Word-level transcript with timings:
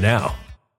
now. 0.00 0.34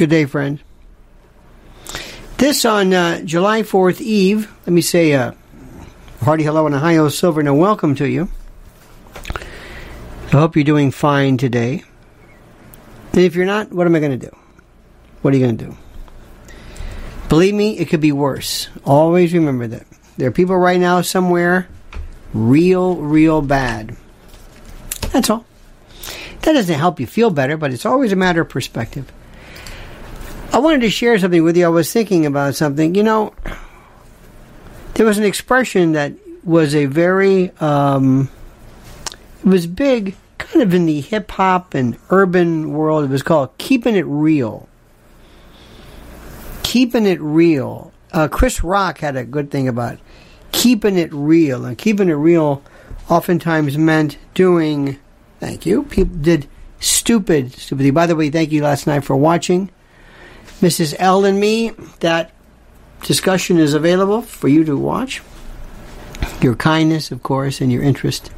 Good 0.00 0.08
day, 0.08 0.24
friend. 0.24 0.58
This 2.38 2.64
on 2.64 2.94
uh, 2.94 3.20
July 3.20 3.60
4th 3.60 4.00
Eve, 4.00 4.50
let 4.60 4.72
me 4.72 4.80
say 4.80 5.12
a 5.12 5.20
uh, 5.20 5.34
hearty 6.22 6.42
hello 6.42 6.64
and 6.64 6.74
Ohio 6.74 7.10
Silver 7.10 7.40
and 7.40 7.48
a 7.50 7.52
welcome 7.52 7.94
to 7.96 8.08
you. 8.08 8.30
I 9.26 10.30
hope 10.30 10.56
you're 10.56 10.64
doing 10.64 10.90
fine 10.90 11.36
today. 11.36 11.84
And 13.12 13.20
if 13.20 13.34
you're 13.34 13.44
not, 13.44 13.72
what 13.72 13.86
am 13.86 13.94
I 13.94 13.98
going 13.98 14.18
to 14.18 14.26
do? 14.30 14.34
What 15.20 15.34
are 15.34 15.36
you 15.36 15.44
going 15.44 15.58
to 15.58 15.64
do? 15.66 15.76
Believe 17.28 17.52
me, 17.52 17.76
it 17.76 17.90
could 17.90 18.00
be 18.00 18.10
worse. 18.10 18.70
Always 18.86 19.34
remember 19.34 19.66
that. 19.66 19.86
There 20.16 20.28
are 20.28 20.32
people 20.32 20.56
right 20.56 20.80
now 20.80 21.02
somewhere 21.02 21.68
real, 22.32 22.96
real 22.96 23.42
bad. 23.42 23.98
That's 25.12 25.28
all. 25.28 25.44
That 26.40 26.54
doesn't 26.54 26.78
help 26.78 27.00
you 27.00 27.06
feel 27.06 27.28
better, 27.28 27.58
but 27.58 27.70
it's 27.70 27.84
always 27.84 28.12
a 28.12 28.16
matter 28.16 28.40
of 28.40 28.48
perspective. 28.48 29.12
I 30.52 30.58
wanted 30.58 30.80
to 30.80 30.90
share 30.90 31.16
something 31.18 31.44
with 31.44 31.56
you. 31.56 31.64
I 31.64 31.68
was 31.68 31.92
thinking 31.92 32.26
about 32.26 32.56
something. 32.56 32.96
You 32.96 33.04
know, 33.04 33.34
there 34.94 35.06
was 35.06 35.16
an 35.16 35.24
expression 35.24 35.92
that 35.92 36.12
was 36.42 36.74
a 36.74 36.86
very, 36.86 37.50
um, 37.60 38.28
it 39.40 39.46
was 39.46 39.68
big, 39.68 40.16
kind 40.38 40.62
of 40.62 40.74
in 40.74 40.86
the 40.86 41.00
hip 41.00 41.30
hop 41.30 41.74
and 41.74 41.96
urban 42.10 42.72
world. 42.72 43.04
It 43.04 43.10
was 43.10 43.22
called 43.22 43.56
keeping 43.58 43.94
it 43.94 44.04
real. 44.06 44.68
Keeping 46.64 47.06
it 47.06 47.20
real. 47.20 47.92
Uh, 48.12 48.26
Chris 48.26 48.64
Rock 48.64 48.98
had 48.98 49.14
a 49.14 49.24
good 49.24 49.52
thing 49.52 49.68
about 49.68 49.98
keeping 50.50 50.98
it 50.98 51.12
real. 51.12 51.64
And 51.64 51.78
keeping 51.78 52.08
it 52.08 52.14
real 52.14 52.62
oftentimes 53.08 53.78
meant 53.78 54.18
doing, 54.34 54.98
thank 55.38 55.64
you, 55.64 55.84
people 55.84 56.16
did 56.16 56.48
stupid, 56.80 57.52
stupid 57.52 57.94
By 57.94 58.06
the 58.06 58.16
way, 58.16 58.30
thank 58.30 58.50
you 58.50 58.62
last 58.62 58.88
night 58.88 59.04
for 59.04 59.14
watching. 59.14 59.70
Mrs. 60.60 60.94
L 60.98 61.24
and 61.24 61.40
me, 61.40 61.70
that 62.00 62.32
discussion 63.02 63.58
is 63.58 63.74
available 63.74 64.22
for 64.22 64.48
you 64.48 64.64
to 64.64 64.76
watch. 64.76 65.22
Your 66.42 66.54
kindness, 66.54 67.10
of 67.10 67.22
course, 67.22 67.60
and 67.60 67.72
your 67.72 67.82
interest 67.82 68.30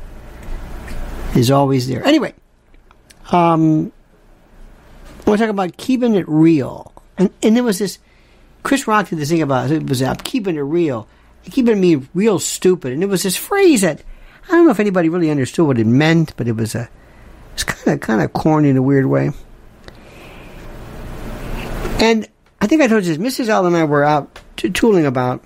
is 1.35 1.51
always 1.51 1.89
there. 1.89 2.05
Anyway, 2.07 2.35
um, 3.31 3.93
I 5.27 5.31
want 5.31 5.39
to 5.39 5.47
talk 5.47 5.51
about 5.51 5.77
keeping 5.77 6.15
it 6.15 6.29
real. 6.29 6.93
And, 7.19 7.31
and 7.43 7.57
there 7.57 7.65
was 7.65 7.79
this, 7.79 7.99
Chris 8.63 8.87
Rock 8.87 9.09
did 9.09 9.19
this 9.19 9.31
thing 9.31 9.43
about 9.43 9.71
it 9.71 9.89
was 9.89 10.03
I'm 10.03 10.17
keeping 10.17 10.57
it 10.57 10.61
real, 10.61 11.09
keeping 11.45 11.81
me 11.81 12.07
real 12.15 12.39
stupid. 12.39 12.93
And 12.93 13.03
it 13.03 13.07
was 13.07 13.23
this 13.23 13.37
phrase 13.37 13.83
that 13.83 14.03
I 14.45 14.53
don't 14.53 14.65
know 14.65 14.71
if 14.71 14.81
anybody 14.81 15.09
really 15.09 15.31
understood 15.31 15.67
what 15.67 15.79
it 15.79 15.87
meant, 15.87 16.37
but 16.37 16.49
it 16.49 16.57
was 16.57 16.75
a 16.75 16.89
it's 17.55 17.65
kind 17.65 17.95
of 17.95 18.01
kind 18.01 18.23
of 18.23 18.33
corny 18.33 18.71
in 18.71 18.77
a 18.77 18.83
weird 18.83 19.07
way. 19.07 19.31
And 22.03 22.27
I 22.61 22.67
think 22.67 22.83
I 22.83 22.89
told 22.89 23.05
you 23.05 23.17
this. 23.17 23.39
Mrs. 23.39 23.49
L 23.49 23.65
and 23.65 23.77
I 23.77 23.85
were 23.85 24.03
out 24.03 24.41
t- 24.57 24.69
tooling 24.69 25.07
about. 25.07 25.45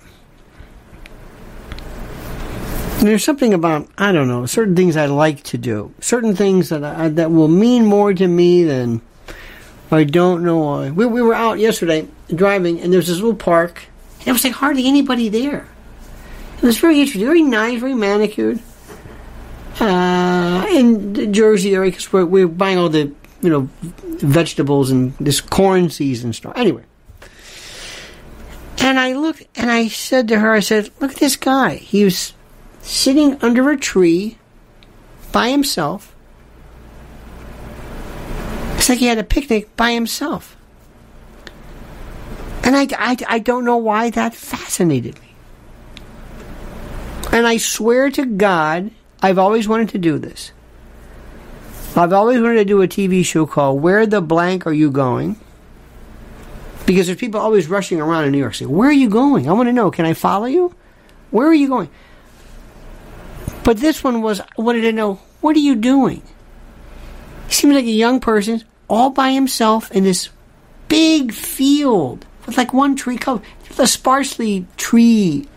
And 2.97 3.07
there's 3.07 3.23
something 3.23 3.53
about 3.53 3.87
I 3.95 4.11
don't 4.11 4.27
know 4.27 4.47
certain 4.47 4.75
things 4.75 4.97
I 4.97 5.05
like 5.05 5.43
to 5.43 5.57
do, 5.59 5.93
certain 5.99 6.35
things 6.35 6.69
that 6.69 6.83
I, 6.83 7.09
that 7.09 7.29
will 7.29 7.47
mean 7.47 7.85
more 7.85 8.11
to 8.11 8.27
me 8.27 8.63
than 8.63 9.01
I 9.91 10.03
don't 10.03 10.43
know. 10.43 10.91
We, 10.91 11.05
we 11.05 11.21
were 11.21 11.35
out 11.35 11.59
yesterday 11.59 12.07
driving, 12.33 12.81
and 12.81 12.91
there's 12.91 13.05
this 13.05 13.17
little 13.17 13.35
park, 13.35 13.83
and 14.17 14.25
there 14.25 14.33
was 14.33 14.43
like 14.43 14.53
hardly 14.53 14.87
anybody 14.87 15.29
there. 15.29 15.67
It 16.57 16.63
was 16.63 16.79
very 16.79 16.99
interesting, 16.99 17.27
very 17.27 17.43
nice, 17.43 17.79
very 17.79 17.93
manicured 17.93 18.59
uh, 19.79 20.65
in 20.71 21.31
Jersey 21.31 21.75
area 21.75 21.91
because 21.91 22.11
we're, 22.11 22.25
we're 22.25 22.47
buying 22.47 22.79
all 22.79 22.89
the 22.89 23.13
you 23.41 23.49
know 23.49 23.69
vegetables 24.19 24.91
and 24.91 25.13
this 25.19 25.41
corn 25.41 25.89
season 25.89 26.33
stuff. 26.33 26.53
Anyway, 26.55 26.83
and 28.79 28.99
I 28.99 29.13
looked 29.13 29.43
and 29.55 29.71
I 29.71 29.87
said 29.87 30.27
to 30.29 30.39
her, 30.39 30.51
I 30.51 30.59
said, 30.59 30.89
"Look 30.99 31.11
at 31.11 31.17
this 31.17 31.35
guy. 31.35 31.75
He 31.75 32.03
was 32.03 32.33
sitting 32.81 33.37
under 33.41 33.69
a 33.69 33.77
tree 33.77 34.37
by 35.31 35.49
himself. 35.49 36.15
It's 38.77 38.89
like 38.89 38.99
he 38.99 39.07
had 39.07 39.17
a 39.17 39.23
picnic 39.23 39.75
by 39.75 39.91
himself." 39.91 40.55
And 42.63 42.75
I, 42.75 42.87
I, 42.97 43.17
I 43.27 43.39
don't 43.39 43.63
know 43.63 43.77
why 43.77 44.09
that 44.09 44.33
fascinated 44.33 45.17
me. 45.21 45.27
And 47.31 47.47
I 47.47 47.57
swear 47.57 48.09
to 48.11 48.25
God, 48.25 48.91
I've 49.21 49.37
always 49.37 49.69
wanted 49.69 49.89
to 49.89 49.97
do 49.97 50.19
this. 50.19 50.51
I've 51.97 52.13
always 52.13 52.39
wanted 52.39 52.55
to 52.55 52.65
do 52.65 52.81
a 52.83 52.87
TV 52.87 53.25
show 53.25 53.47
called 53.47 53.81
Where 53.81 54.05
the 54.05 54.21
Blank 54.21 54.67
Are 54.67 54.73
You 54.73 54.91
Going? 54.91 55.39
Because 56.85 57.07
there's 57.07 57.17
people 57.17 57.39
always 57.39 57.67
rushing 57.67 57.99
around 57.99 58.25
in 58.25 58.31
New 58.31 58.37
York 58.37 58.53
City. 58.53 58.71
Where 58.71 58.89
are 58.89 58.93
you 58.93 59.09
going? 59.09 59.49
I 59.49 59.53
want 59.53 59.67
to 59.67 59.73
know. 59.73 59.89
Can 59.89 60.05
I 60.05 60.13
follow 60.13 60.45
you? 60.45 60.75
Where 61.31 61.47
are 61.47 61.53
you 61.53 61.67
going? 61.67 61.89
But 63.63 63.77
this 63.77 64.03
one 64.03 64.21
was, 64.21 64.39
I 64.39 64.45
wanted 64.57 64.81
to 64.81 64.91
know, 64.91 65.15
what 65.41 65.55
are 65.55 65.59
you 65.59 65.75
doing? 65.75 66.21
He 67.47 67.53
seems 67.53 67.73
like 67.73 67.85
a 67.85 67.89
young 67.89 68.19
person, 68.19 68.63
all 68.87 69.09
by 69.09 69.31
himself 69.31 69.91
in 69.91 70.03
this 70.03 70.29
big 70.87 71.33
field 71.33 72.25
with 72.45 72.57
like 72.57 72.73
one 72.73 72.95
tree 72.95 73.17
covered, 73.17 73.43
a 73.79 73.87
sparsely 73.87 74.67
tree. 74.77 75.47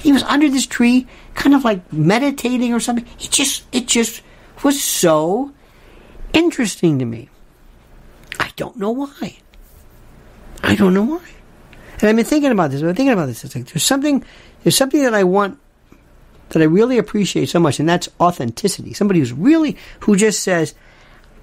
He 0.00 0.12
was 0.12 0.22
under 0.24 0.48
this 0.48 0.66
tree 0.66 1.06
kind 1.34 1.54
of 1.54 1.64
like 1.64 1.92
meditating 1.92 2.72
or 2.72 2.80
something. 2.80 3.06
It 3.20 3.30
just 3.30 3.64
it 3.72 3.86
just 3.86 4.22
was 4.62 4.82
so 4.82 5.52
interesting 6.32 6.98
to 6.98 7.04
me. 7.04 7.28
I 8.38 8.50
don't 8.56 8.76
know 8.76 8.90
why. 8.90 9.38
I 10.62 10.74
don't 10.74 10.94
know 10.94 11.04
why. 11.04 11.28
And 12.00 12.08
I've 12.08 12.16
been 12.16 12.24
thinking 12.24 12.50
about 12.50 12.70
this. 12.70 12.80
I've 12.80 12.88
been 12.88 12.96
thinking 12.96 13.12
about 13.12 13.26
this. 13.26 13.44
It's 13.44 13.54
like 13.54 13.66
there's 13.66 13.82
something 13.82 14.24
there's 14.62 14.76
something 14.76 15.02
that 15.02 15.14
I 15.14 15.24
want 15.24 15.58
that 16.50 16.60
I 16.60 16.66
really 16.66 16.98
appreciate 16.98 17.48
so 17.48 17.60
much, 17.60 17.80
and 17.80 17.88
that's 17.88 18.08
authenticity. 18.20 18.92
Somebody 18.92 19.20
who's 19.20 19.32
really 19.32 19.76
who 20.00 20.16
just 20.16 20.42
says, 20.42 20.74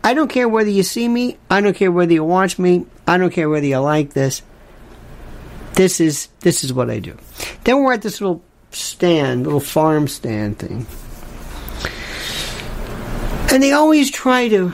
I 0.04 0.14
don't 0.14 0.30
care 0.30 0.48
whether 0.48 0.70
you 0.70 0.84
see 0.84 1.08
me, 1.08 1.38
I 1.50 1.62
don't 1.62 1.76
care 1.76 1.92
whether 1.92 2.14
you 2.14 2.24
watch 2.24 2.60
me, 2.60 2.86
I 3.08 3.18
don't 3.18 3.32
care 3.32 3.50
whether 3.50 3.66
you 3.66 3.80
like 3.80 4.14
this. 4.14 4.42
This 5.74 6.00
is 6.00 6.28
this 6.42 6.64
is 6.64 6.74
what 6.74 6.90
I 6.90 7.00
do. 7.00 7.18
Then 7.64 7.82
we're 7.82 7.94
at 7.94 8.02
this 8.02 8.22
little 8.22 8.44
stand, 8.72 9.46
little 9.46 9.60
farm 9.60 10.08
stand 10.08 10.60
thing. 10.60 10.86
And 13.52 13.64
they 13.64 13.72
always 13.72 14.12
try 14.12 14.48
to 14.50 14.74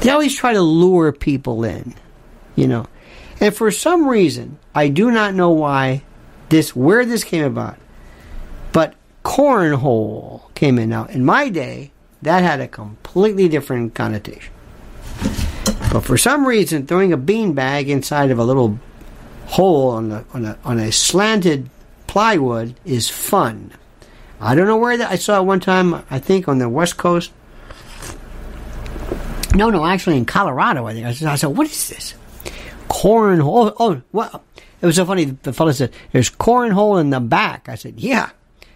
they 0.00 0.10
always 0.10 0.34
try 0.34 0.52
to 0.52 0.62
lure 0.62 1.10
people 1.12 1.64
in, 1.64 1.94
you 2.54 2.68
know. 2.68 2.86
And 3.40 3.54
for 3.54 3.70
some 3.70 4.08
reason, 4.08 4.58
I 4.74 4.88
do 4.88 5.10
not 5.10 5.34
know 5.34 5.50
why 5.50 6.02
this 6.48 6.74
where 6.74 7.04
this 7.04 7.24
came 7.24 7.44
about. 7.44 7.78
But 8.72 8.94
cornhole 9.24 10.54
came 10.54 10.78
in 10.78 10.88
now. 10.88 11.06
In 11.06 11.24
my 11.24 11.48
day, 11.48 11.90
that 12.22 12.42
had 12.42 12.60
a 12.60 12.68
completely 12.68 13.48
different 13.48 13.94
connotation. 13.94 14.52
But 15.92 16.00
for 16.00 16.18
some 16.18 16.46
reason, 16.46 16.86
throwing 16.86 17.12
a 17.12 17.18
beanbag 17.18 17.88
inside 17.88 18.30
of 18.30 18.38
a 18.38 18.44
little 18.44 18.78
hole 19.46 19.90
on 19.90 20.12
a, 20.12 20.24
on 20.34 20.44
a, 20.44 20.58
on 20.64 20.78
a 20.78 20.92
slanted 20.92 21.70
plywood 22.06 22.74
is 22.84 23.08
fun. 23.08 23.72
I 24.40 24.54
don't 24.54 24.66
know 24.66 24.76
where 24.76 24.96
that 24.96 25.10
I 25.10 25.16
saw 25.16 25.40
it 25.40 25.44
one 25.44 25.60
time. 25.60 26.04
I 26.10 26.18
think 26.18 26.48
on 26.48 26.58
the 26.58 26.68
west 26.68 26.96
coast. 26.96 27.32
No, 29.54 29.70
no, 29.70 29.84
actually 29.84 30.16
in 30.16 30.26
Colorado. 30.26 30.86
I 30.86 30.94
think 30.94 31.06
I 31.06 31.12
said, 31.12 31.28
I 31.28 31.36
said 31.36 31.48
"What 31.48 31.66
is 31.66 31.88
this? 31.88 32.14
Cornhole? 32.88 33.74
Oh, 33.78 34.02
what? 34.12 34.42
It 34.80 34.86
was 34.86 34.96
so 34.96 35.04
funny. 35.04 35.24
The 35.24 35.52
fellow 35.52 35.72
said, 35.72 35.92
"There's 36.12 36.30
cornhole 36.30 37.00
in 37.00 37.10
the 37.10 37.20
back." 37.20 37.68
I 37.68 37.74
said, 37.74 37.94
"Yeah." 37.98 38.30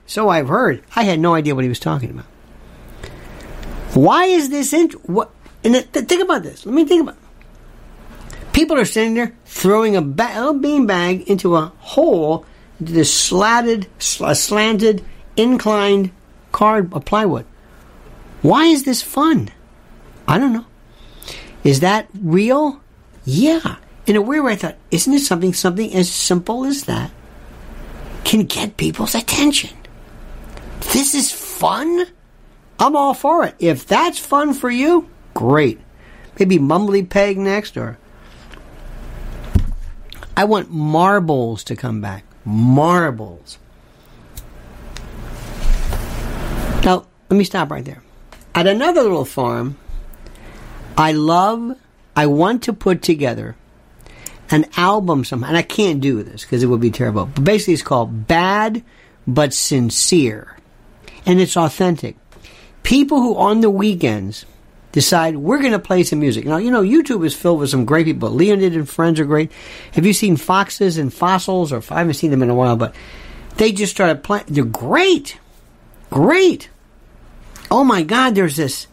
So 0.07 0.29
I've 0.29 0.49
heard. 0.49 0.83
I 0.97 1.05
had 1.05 1.21
no 1.21 1.35
idea 1.35 1.55
what 1.55 1.63
he 1.65 1.69
was 1.69 1.79
talking 1.79 2.11
about. 2.11 2.27
Why 3.95 4.25
is 4.25 4.49
this 4.51 4.73
int- 4.73 5.09
what? 5.09 5.31
And 5.63 5.75
th- 5.75 6.07
think 6.07 6.23
about 6.23 6.43
this. 6.43 6.67
Let 6.67 6.75
me 6.75 6.85
think 6.85 7.03
about. 7.03 7.17
People 8.53 8.77
are 8.77 8.85
sitting 8.85 9.15
there 9.15 9.35
throwing 9.47 9.97
a, 9.97 10.03
ba- 10.03 10.25
a 10.49 10.53
beanbag 10.55 11.27
into 11.27 11.57
a 11.57 11.73
hole, 11.79 12.45
into 12.81 12.93
this 12.93 13.13
slatted, 13.15 13.87
sl- 13.99 14.33
slanted, 14.33 15.05
inclined 15.37 16.11
card 16.51 16.91
plywood. 17.05 17.47
Why 18.43 18.67
is 18.67 18.85
this 18.85 19.03
fun? 19.03 19.49
I 20.27 20.39
don't 20.39 20.53
know. 20.53 20.67
Is 21.65 21.81
that 21.81 22.09
real? 22.21 22.81
Yeah. 23.25 23.77
In 24.07 24.17
a 24.17 24.23
weird 24.23 24.45
way, 24.45 24.53
I 24.53 24.57
thought, 24.57 24.77
isn't 24.91 25.13
it 25.13 25.21
something 25.21 25.55
something 25.55 25.95
as 25.95 26.11
simple 26.11 26.65
as 26.65 26.85
that 26.85 27.11
can 28.25 28.45
get 28.45 28.77
people's 28.77 29.15
attention? 29.15 29.77
This 30.93 31.15
is 31.15 31.31
fun. 31.31 32.07
I'm 32.79 32.97
all 32.97 33.15
for 33.15 33.45
it. 33.45 33.55
If 33.61 33.87
that's 33.87 34.19
fun 34.19 34.55
for 34.55 34.71
you, 34.71 35.09
great. 35.35 35.81
Maybe 36.39 36.59
Mumbly 36.59 37.09
Peg 37.09 37.39
next 37.39 37.77
or 37.77 37.99
I 40.37 40.45
want 40.45 40.71
marbles 40.71 41.63
to 41.65 41.77
come 41.77 42.01
back. 42.01 42.25
Marbles. 42.45 43.59
Let 47.33 47.39
me 47.39 47.45
stop 47.45 47.71
right 47.71 47.83
there. 47.83 48.03
At 48.55 48.67
another 48.67 49.01
little 49.01 49.25
farm, 49.25 49.79
I 50.99 51.13
love, 51.13 51.79
I 52.15 52.27
want 52.27 52.65
to 52.65 52.75
put 52.75 53.01
together 53.01 53.57
an 54.51 54.67
album 54.77 55.25
somehow, 55.25 55.49
and 55.49 55.57
I 55.57 55.63
can't 55.63 56.03
do 56.03 56.23
this 56.23 56.43
because 56.43 56.63
it 56.63 56.67
would 56.67 56.83
be 56.83 56.91
terrible. 56.91 57.25
But 57.25 57.45
basically, 57.45 57.73
it's 57.73 57.83
called 57.83 58.27
Bad 58.27 58.85
But 59.27 59.55
Sincere. 59.55 60.59
And 61.25 61.41
it's 61.41 61.57
authentic. 61.57 62.17
People 62.83 63.23
who 63.23 63.35
on 63.39 63.63
the 63.63 63.71
weekends 63.71 64.45
decide 64.91 65.39
we're 65.39 65.61
going 65.61 65.73
to 65.73 65.79
play 65.79 66.03
some 66.03 66.21
music. 66.21 66.45
Now, 66.45 66.59
you 66.59 66.71
know, 66.71 66.83
YouTube 66.83 67.25
is 67.25 67.35
filled 67.35 67.61
with 67.61 67.71
some 67.71 67.87
great 67.87 68.05
people. 68.05 68.29
Leonid 68.29 68.77
and 68.77 68.87
friends 68.87 69.19
are 69.21 69.25
great. 69.25 69.51
Have 69.93 70.05
you 70.05 70.13
seen 70.13 70.37
Foxes 70.37 70.99
and 70.99 71.11
Fossils? 71.11 71.73
Or 71.73 71.83
I 71.89 72.01
haven't 72.01 72.13
seen 72.13 72.31
them 72.31 72.43
in 72.43 72.51
a 72.51 72.55
while, 72.55 72.77
but 72.77 72.95
they 73.57 73.73
just 73.73 73.95
started 73.95 74.23
playing. 74.23 74.45
They're 74.49 74.65
great, 74.65 75.39
great. 76.11 76.69
Oh 77.73 77.85
my 77.85 78.03
God! 78.03 78.35
There's 78.35 78.57
this. 78.57 78.87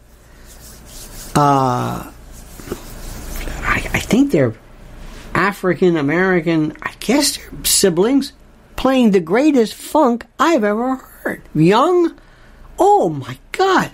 Uh, 1.36 2.10
I, 3.60 3.86
I 3.92 4.00
think 4.00 4.32
they're 4.32 4.54
African 5.34 5.98
American. 5.98 6.74
I 6.80 6.94
guess 6.98 7.36
they're 7.36 7.50
siblings 7.62 8.32
playing 8.76 9.10
the 9.10 9.20
greatest 9.20 9.74
funk 9.74 10.24
I've 10.38 10.64
ever 10.64 10.96
heard. 10.96 11.42
Young. 11.54 12.18
Oh 12.78 13.10
my 13.10 13.38
God. 13.52 13.90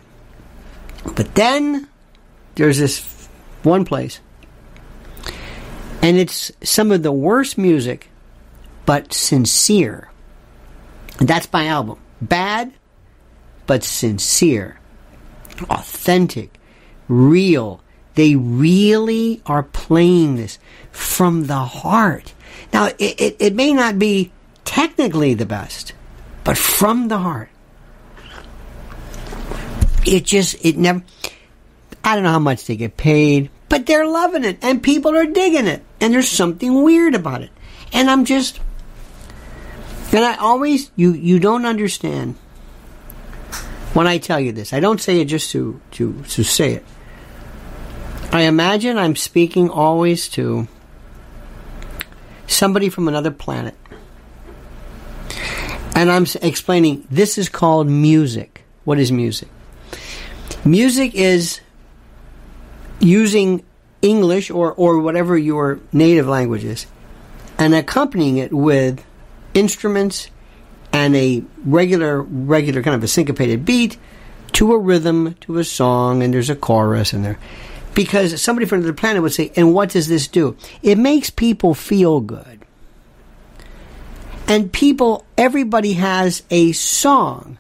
But 1.17 1.35
then 1.35 1.89
there's 2.55 2.79
this 2.79 3.29
one 3.65 3.85
place, 3.85 4.21
and 6.01 6.17
it's 6.17 6.53
some 6.63 6.93
of 6.93 7.03
the 7.03 7.11
worst 7.11 7.59
music, 7.59 8.09
but 8.85 9.13
sincere. 9.13 10.13
That's 11.19 11.53
my 11.53 11.67
album. 11.67 11.99
Bad, 12.23 12.73
but 13.67 13.85
sincere, 13.85 14.79
authentic, 15.69 16.59
real. 17.09 17.81
They 18.15 18.35
really 18.35 19.43
are 19.45 19.63
playing 19.63 20.37
this 20.37 20.59
from 20.91 21.47
the 21.47 21.59
heart. 21.59 22.33
Now, 22.73 22.87
it, 22.87 23.21
it, 23.21 23.37
it 23.39 23.55
may 23.55 23.73
not 23.73 23.99
be 23.99 24.33
technically 24.65 25.35
the 25.35 25.47
best, 25.47 25.93
but 26.45 26.57
from 26.57 27.09
the 27.09 27.19
heart. 27.19 27.51
It 30.07 30.25
just, 30.25 30.65
it 30.65 30.79
never, 30.79 31.03
I 32.03 32.15
don't 32.15 32.25
know 32.25 32.31
how 32.31 32.39
much 32.39 32.65
they 32.67 32.77
get 32.77 32.97
paid, 32.97 33.51
but 33.69 33.87
they're 33.87 34.07
loving 34.07 34.45
it 34.45 34.59
and 34.63 34.83
people 34.83 35.17
are 35.17 35.27
digging 35.27 35.67
it. 35.67 35.83
And 36.01 36.15
there's 36.15 36.29
something 36.29 36.83
weird 36.83 37.15
about 37.15 37.43
it. 37.43 37.51
And 37.93 38.09
I'm 38.09 38.25
just, 38.25 38.61
and 40.13 40.25
I 40.25 40.37
always, 40.37 40.91
you, 40.97 41.13
you 41.13 41.39
don't 41.39 41.67
understand 41.67 42.37
when 43.97 44.07
I 44.07 44.19
tell 44.19 44.39
you 44.39 44.53
this. 44.53 44.75
I 44.75 44.81
don't 44.81 45.01
say 45.01 45.23
it 45.23 45.25
just 45.25 45.51
to, 45.53 45.81
to, 45.93 46.23
to 46.25 46.45
say 46.45 46.75
it. 46.75 46.85
I 48.31 48.43
imagine 48.43 48.99
I'm 48.99 49.17
speaking 49.17 49.71
always 49.71 50.29
to 50.31 50.69
somebody 52.47 52.91
from 52.91 53.09
another 53.09 53.31
planet. 53.31 53.75
And 55.95 56.13
I'm 56.13 56.27
explaining 56.43 57.07
this 57.11 57.39
is 57.39 57.49
called 57.49 57.89
music. 57.89 58.67
What 58.85 58.99
is 58.99 59.11
music? 59.11 59.49
Music 60.63 61.15
is 61.15 61.61
using 63.01 63.65
English 64.03 64.51
or, 64.51 64.75
or 64.75 64.99
whatever 64.99 65.39
your 65.39 65.81
native 65.91 66.29
language 66.29 66.65
is 66.65 66.87
and 67.57 67.75
accompanying 67.75 68.37
it 68.37 68.53
with 68.53 69.03
instruments 69.55 70.29
and 70.97 71.15
a 71.15 71.43
regular, 71.67 72.23
regular 72.23 72.83
kind 72.83 72.95
of 72.95 73.05
a 73.05 73.09
syncopated 73.09 73.67
beat 73.67 73.99
to 74.53 74.73
a 74.73 74.79
rhythm, 74.79 75.35
to 75.43 75.59
a 75.59 75.65
song, 75.65 76.23
and 76.23 76.33
there's 76.33 76.49
a 76.49 76.57
chorus 76.57 77.13
in 77.13 77.23
there. 77.23 77.39
Because 77.95 78.41
somebody 78.41 78.67
from 78.67 78.81
the 78.81 78.95
planet 78.95 79.23
would 79.23 79.35
say, 79.35 79.53
and 79.57 79.75
what 79.75 79.91
does 79.91 80.09
this 80.09 80.27
do? 80.27 80.57
It 80.83 80.97
makes 80.97 81.29
people 81.29 81.75
feel 81.75 82.21
good. 82.21 82.65
And 84.49 84.73
people, 84.73 85.27
everybody 85.37 85.93
has 85.95 86.43
a 86.51 86.73
song 86.73 87.59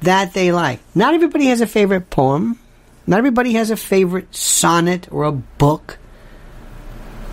that 0.00 0.34
they 0.34 0.50
like. 0.50 0.80
Not 0.92 1.14
everybody 1.14 1.46
has 1.46 1.60
a 1.60 1.68
favorite 1.68 2.10
poem. 2.10 2.58
Not 3.06 3.18
everybody 3.18 3.52
has 3.52 3.70
a 3.70 3.76
favorite 3.76 4.34
sonnet 4.34 5.06
or 5.12 5.22
a 5.22 5.32
book. 5.32 5.98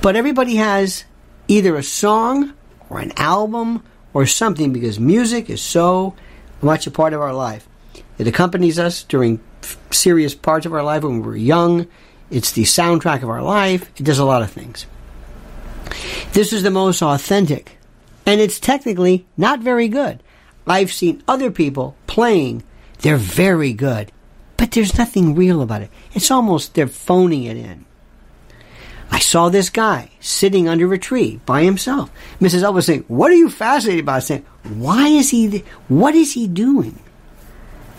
But 0.03 0.15
everybody 0.15 0.57
has 0.57 1.05
either 1.47 1.75
a 1.75 1.83
song 1.83 2.53
or 2.87 2.99
an 2.99 3.13
album 3.17 3.83
or 4.13 4.25
something 4.25 4.73
because 4.73 4.99
music 4.99 5.49
is 5.49 5.61
so 5.61 6.15
much 6.61 6.87
a 6.87 6.91
part 6.91 7.13
of 7.13 7.21
our 7.21 7.33
life. 7.33 7.67
It 8.17 8.27
accompanies 8.27 8.79
us 8.79 9.03
during 9.03 9.39
serious 9.91 10.35
parts 10.35 10.65
of 10.65 10.73
our 10.73 10.83
life 10.83 11.03
when 11.03 11.21
we're 11.21 11.35
young. 11.35 11.87
It's 12.29 12.51
the 12.51 12.63
soundtrack 12.63 13.23
of 13.23 13.29
our 13.29 13.41
life. 13.41 13.89
It 13.97 14.03
does 14.03 14.19
a 14.19 14.25
lot 14.25 14.41
of 14.41 14.51
things. 14.51 14.85
This 16.33 16.53
is 16.53 16.63
the 16.63 16.71
most 16.71 17.01
authentic. 17.01 17.77
And 18.25 18.39
it's 18.39 18.59
technically 18.59 19.25
not 19.37 19.61
very 19.61 19.87
good. 19.87 20.21
I've 20.67 20.91
seen 20.91 21.23
other 21.27 21.49
people 21.49 21.95
playing. 22.05 22.63
They're 22.99 23.17
very 23.17 23.73
good. 23.73 24.11
But 24.57 24.71
there's 24.71 24.97
nothing 24.97 25.33
real 25.33 25.61
about 25.61 25.81
it. 25.81 25.89
It's 26.13 26.29
almost 26.29 26.75
they're 26.75 26.87
phoning 26.87 27.45
it 27.45 27.57
in. 27.57 27.85
I 29.11 29.19
saw 29.19 29.49
this 29.49 29.69
guy 29.69 30.11
sitting 30.19 30.67
under 30.69 30.91
a 30.93 30.97
tree 30.97 31.39
by 31.45 31.63
himself. 31.63 32.11
Mrs. 32.39 32.63
Elvis 32.63 32.83
saying, 32.85 33.05
"What 33.07 33.31
are 33.31 33.35
you 33.35 33.49
fascinated 33.49 34.03
about?" 34.03 34.23
Saying, 34.23 34.45
"Why 34.63 35.07
is 35.07 35.29
he? 35.29 35.49
Th- 35.49 35.65
what 35.87 36.15
is 36.15 36.33
he 36.33 36.47
doing? 36.47 36.99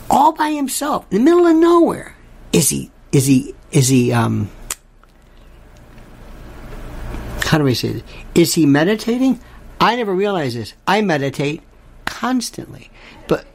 All 0.09 0.33
by 0.33 0.50
himself 0.50 1.07
in 1.11 1.19
the 1.19 1.25
middle 1.25 1.47
of 1.47 1.57
nowhere? 1.57 2.14
Is 2.52 2.71
he? 2.71 2.90
Is 3.12 3.26
he? 3.26 3.55
Is 3.73 3.88
he? 3.88 4.12
Um, 4.12 4.50
how 7.45 7.59
do 7.59 7.67
I 7.67 7.73
say 7.73 7.93
this? 7.95 8.02
Is 8.35 8.55
he 8.55 8.67
meditating? 8.67 9.40
I 9.81 9.97
never 9.97 10.14
realized 10.14 10.57
this. 10.57 10.75
I 10.87 11.02
meditate 11.02 11.62
constantly, 12.05 12.90
but 13.26 13.47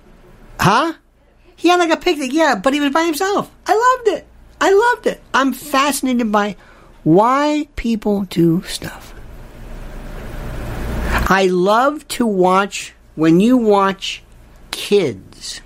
huh? 0.59 0.93
He 1.55 1.69
had 1.69 1.79
like 1.79 1.91
a 1.91 1.97
picnic, 1.97 2.33
yeah, 2.33 2.55
but 2.55 2.74
he 2.74 2.81
was 2.81 2.91
by 2.91 3.03
himself. 3.05 3.50
I 3.65 3.74
loved 3.74 4.19
it. 4.19 4.27
I 4.59 4.71
loved 4.71 5.07
it. 5.07 5.21
I'm 5.33 5.53
fascinated 5.53 6.31
by 6.31 6.57
why 7.05 7.67
people 7.75 8.24
do 8.24 8.63
stuff. 8.63 9.13
I 11.29 11.47
love 11.50 12.05
to 12.09 12.25
watch 12.25 12.93
when 13.13 13.39
you 13.39 13.57
watch 13.57 14.24
kids 14.71 15.62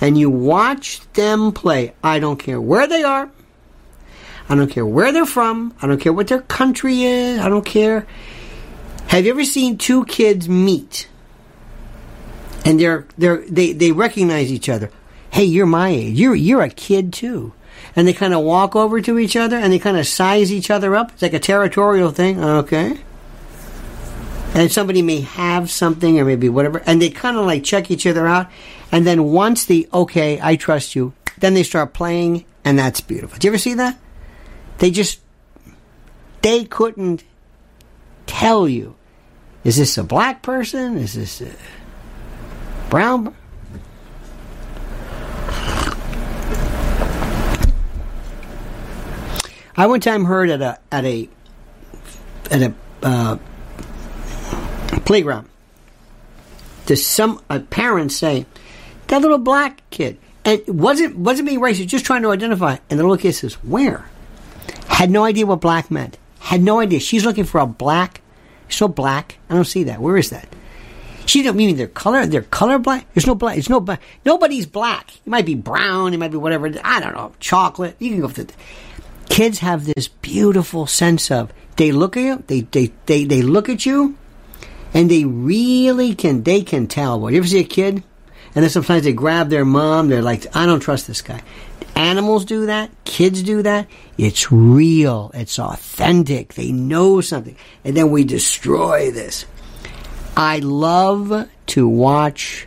and 0.00 0.18
you 0.18 0.30
watch 0.30 1.00
them 1.12 1.52
play. 1.52 1.92
I 2.02 2.18
don't 2.18 2.38
care 2.38 2.60
where 2.60 2.86
they 2.86 3.02
are. 3.02 3.30
I 4.48 4.54
don't 4.56 4.70
care 4.70 4.84
where 4.84 5.12
they're 5.12 5.26
from. 5.26 5.74
I 5.80 5.86
don't 5.86 6.00
care 6.00 6.12
what 6.12 6.28
their 6.28 6.40
country 6.40 7.02
is. 7.04 7.38
I 7.38 7.50
don't 7.50 7.64
care. 7.64 8.06
Have 9.08 9.26
you 9.26 9.32
ever 9.32 9.44
seen 9.44 9.76
two 9.76 10.06
kids 10.06 10.48
meet? 10.48 11.06
And 12.64 12.80
they're 12.80 13.06
they're 13.18 13.44
they, 13.46 13.72
they 13.72 13.92
recognize 13.92 14.50
each 14.50 14.70
other. 14.70 14.90
Hey, 15.30 15.44
you're 15.44 15.66
my 15.66 15.90
age. 15.90 16.18
You're 16.18 16.34
you're 16.34 16.62
a 16.62 16.70
kid 16.70 17.12
too 17.12 17.52
and 17.96 18.06
they 18.06 18.12
kind 18.12 18.34
of 18.34 18.42
walk 18.42 18.76
over 18.76 19.00
to 19.00 19.18
each 19.18 19.36
other 19.36 19.56
and 19.56 19.72
they 19.72 19.78
kind 19.78 19.96
of 19.96 20.06
size 20.06 20.52
each 20.52 20.70
other 20.70 20.94
up. 20.94 21.12
It's 21.12 21.22
like 21.22 21.34
a 21.34 21.38
territorial 21.38 22.10
thing. 22.10 22.42
Okay. 22.42 22.98
And 24.52 24.70
somebody 24.70 25.02
may 25.02 25.20
have 25.20 25.70
something 25.70 26.18
or 26.18 26.24
maybe 26.24 26.48
whatever, 26.48 26.82
and 26.84 27.00
they 27.00 27.08
kind 27.10 27.36
of 27.36 27.46
like 27.46 27.62
check 27.62 27.90
each 27.90 28.06
other 28.06 28.26
out. 28.26 28.50
And 28.90 29.06
then 29.06 29.24
once 29.24 29.64
the, 29.64 29.88
okay, 29.92 30.40
I 30.42 30.56
trust 30.56 30.96
you, 30.96 31.12
then 31.38 31.54
they 31.54 31.62
start 31.62 31.92
playing, 31.92 32.44
and 32.64 32.76
that's 32.76 33.00
beautiful. 33.00 33.38
Do 33.38 33.46
you 33.46 33.52
ever 33.52 33.58
see 33.58 33.74
that? 33.74 33.96
They 34.78 34.90
just, 34.90 35.20
they 36.42 36.64
couldn't 36.64 37.22
tell 38.26 38.68
you. 38.68 38.96
Is 39.62 39.76
this 39.76 39.96
a 39.96 40.02
black 40.02 40.42
person? 40.42 40.96
Is 40.96 41.14
this 41.14 41.40
a 41.42 41.52
brown? 42.90 43.36
I 49.80 49.86
one 49.86 50.00
time 50.00 50.26
heard 50.26 50.50
at 50.50 50.60
a 50.60 50.78
at 50.92 51.06
a 51.06 51.26
at 52.50 52.60
a 52.60 52.74
uh, 53.02 53.38
playground, 55.06 55.48
to 56.84 56.98
some 56.98 57.40
a 57.48 57.60
parent 57.60 58.12
say, 58.12 58.44
"That 59.06 59.22
little 59.22 59.38
black 59.38 59.80
kid," 59.88 60.18
and 60.44 60.60
wasn't 60.68 61.16
wasn't 61.16 61.48
being 61.48 61.62
racist, 61.62 61.86
just 61.86 62.04
trying 62.04 62.20
to 62.20 62.30
identify. 62.30 62.76
And 62.90 62.98
the 63.00 63.04
little 63.04 63.16
kid 63.16 63.32
says, 63.32 63.54
"Where?" 63.64 64.04
Had 64.88 65.10
no 65.10 65.24
idea 65.24 65.46
what 65.46 65.62
black 65.62 65.90
meant. 65.90 66.18
Had 66.40 66.62
no 66.62 66.78
idea. 66.78 67.00
She's 67.00 67.24
looking 67.24 67.44
for 67.44 67.58
a 67.58 67.66
black. 67.66 68.20
So 68.68 68.86
black. 68.86 69.38
I 69.48 69.54
don't 69.54 69.64
see 69.64 69.84
that. 69.84 70.02
Where 70.02 70.18
is 70.18 70.28
that? 70.28 70.46
She 71.24 71.42
don't 71.42 71.56
mean 71.56 71.74
their 71.78 71.86
color. 71.86 72.26
They're 72.26 72.42
color 72.42 72.78
black. 72.78 73.06
There's 73.14 73.26
no 73.26 73.34
black. 73.34 73.54
There's 73.54 73.70
no 73.70 73.80
black. 73.80 74.02
Nobody's 74.26 74.66
black. 74.66 75.16
It 75.16 75.26
might 75.26 75.46
be 75.46 75.54
brown. 75.54 76.12
It 76.12 76.18
might 76.18 76.32
be 76.32 76.36
whatever. 76.36 76.70
I 76.84 77.00
don't 77.00 77.14
know. 77.14 77.32
Chocolate. 77.40 77.96
You 77.98 78.10
can 78.10 78.20
go 78.20 78.28
for. 78.28 78.44
The, 78.44 78.52
kids 79.30 79.60
have 79.60 79.86
this 79.86 80.08
beautiful 80.08 80.86
sense 80.86 81.30
of 81.30 81.50
they 81.76 81.92
look 81.92 82.16
at 82.18 82.22
you, 82.22 82.44
they, 82.48 82.60
they, 82.60 82.92
they, 83.06 83.24
they 83.24 83.40
look 83.40 83.70
at 83.70 83.86
you, 83.86 84.18
and 84.92 85.10
they 85.10 85.24
really 85.24 86.14
can, 86.14 86.42
they 86.42 86.60
can 86.60 86.86
tell. 86.86 87.18
Well, 87.18 87.30
you 87.30 87.38
ever 87.38 87.46
see 87.46 87.60
a 87.60 87.64
kid? 87.64 88.02
And 88.54 88.64
then 88.64 88.68
sometimes 88.68 89.04
they 89.04 89.12
grab 89.12 89.48
their 89.48 89.64
mom, 89.64 90.08
they're 90.08 90.20
like, 90.20 90.44
I 90.54 90.66
don't 90.66 90.80
trust 90.80 91.06
this 91.06 91.22
guy. 91.22 91.40
Animals 91.94 92.44
do 92.44 92.66
that, 92.66 92.90
kids 93.04 93.42
do 93.42 93.62
that. 93.62 93.86
It's 94.18 94.50
real, 94.50 95.30
it's 95.32 95.58
authentic, 95.58 96.54
they 96.54 96.72
know 96.72 97.20
something. 97.20 97.56
And 97.84 97.96
then 97.96 98.10
we 98.10 98.24
destroy 98.24 99.10
this. 99.12 99.46
I 100.36 100.58
love 100.58 101.48
to 101.66 101.88
watch 101.88 102.66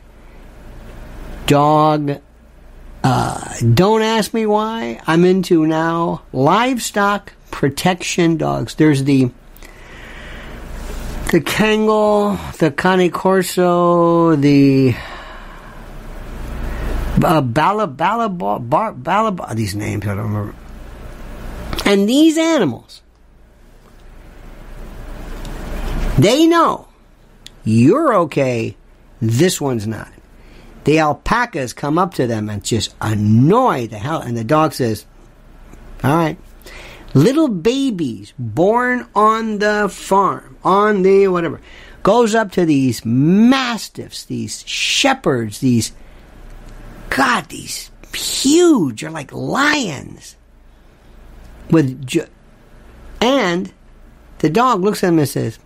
dog 1.45 2.21
uh, 3.03 3.53
don't 3.73 4.01
ask 4.01 4.33
me 4.33 4.45
why. 4.45 5.01
I'm 5.05 5.25
into 5.25 5.67
now 5.67 6.21
livestock 6.31 7.33
protection 7.51 8.37
dogs. 8.37 8.75
There's 8.75 9.03
the 9.03 9.29
the 11.31 11.41
Kangal, 11.41 12.37
the 12.59 12.71
Cane 12.71 13.11
Corso, 13.11 14.35
the 14.35 14.95
uh, 17.23 17.41
Bala 17.41 17.87
Bala 17.87 18.29
Bar, 18.29 18.93
Bala 18.93 19.55
these 19.55 19.75
names 19.75 20.05
I 20.07 20.15
don't 20.15 20.23
remember. 20.25 20.55
And 21.85 22.07
these 22.07 22.37
animals, 22.37 23.01
they 26.17 26.47
know 26.47 26.87
you're 27.65 28.13
okay. 28.15 28.77
This 29.19 29.59
one's 29.59 29.87
not 29.87 30.12
the 30.83 30.99
alpacas 30.99 31.73
come 31.73 31.97
up 31.97 32.13
to 32.15 32.27
them 32.27 32.49
and 32.49 32.63
just 32.63 32.95
annoy 33.01 33.87
the 33.87 33.97
hell. 33.97 34.21
And 34.21 34.37
the 34.37 34.43
dog 34.43 34.73
says, 34.73 35.05
All 36.03 36.15
right. 36.15 36.37
Little 37.13 37.47
babies 37.47 38.33
born 38.39 39.07
on 39.13 39.59
the 39.59 39.87
farm, 39.87 40.57
on 40.63 41.03
the 41.03 41.27
whatever, 41.27 41.61
goes 42.01 42.33
up 42.33 42.51
to 42.53 42.65
these 42.65 43.05
mastiffs, 43.05 44.25
these 44.25 44.67
shepherds, 44.67 45.59
these, 45.59 45.91
God, 47.09 47.49
these 47.49 47.91
huge, 48.13 49.03
are 49.03 49.11
like 49.11 49.31
lions. 49.31 50.35
With, 51.69 52.05
ju- 52.05 52.25
and 53.21 53.71
the 54.39 54.49
dog 54.49 54.81
looks 54.81 55.03
at 55.03 55.09
him 55.09 55.19
and 55.19 55.29
says, 55.29 55.59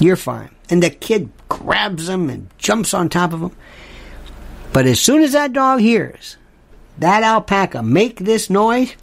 You're 0.00 0.16
fine. 0.16 0.50
And 0.70 0.82
the 0.82 0.90
kid 0.90 1.30
grabs 1.48 2.08
him 2.08 2.30
and 2.30 2.48
jumps 2.58 2.94
on 2.94 3.08
top 3.08 3.32
of 3.32 3.40
him. 3.40 3.56
But 4.72 4.86
as 4.86 5.00
soon 5.00 5.22
as 5.22 5.32
that 5.32 5.52
dog 5.52 5.80
hears 5.80 6.36
that 6.98 7.22
alpaca 7.22 7.82
make 7.82 8.18
this 8.18 8.50
noise, 8.50 8.94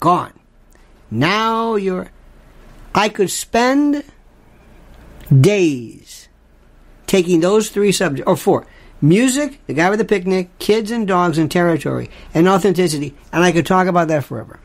gone. 0.00 0.38
Now 1.10 1.76
you're. 1.76 2.10
I 2.94 3.08
could 3.08 3.30
spend 3.30 4.04
days 5.40 6.28
taking 7.06 7.40
those 7.40 7.70
three 7.70 7.92
subjects, 7.92 8.28
or 8.28 8.36
four 8.36 8.66
music, 9.00 9.60
the 9.66 9.74
guy 9.74 9.88
with 9.90 9.98
the 9.98 10.04
picnic, 10.04 10.50
kids 10.58 10.90
and 10.90 11.06
dogs 11.06 11.38
and 11.38 11.50
territory, 11.50 12.10
and 12.34 12.48
authenticity, 12.48 13.14
and 13.32 13.44
I 13.44 13.52
could 13.52 13.66
talk 13.66 13.86
about 13.86 14.08
that 14.08 14.24
forever. 14.24 14.58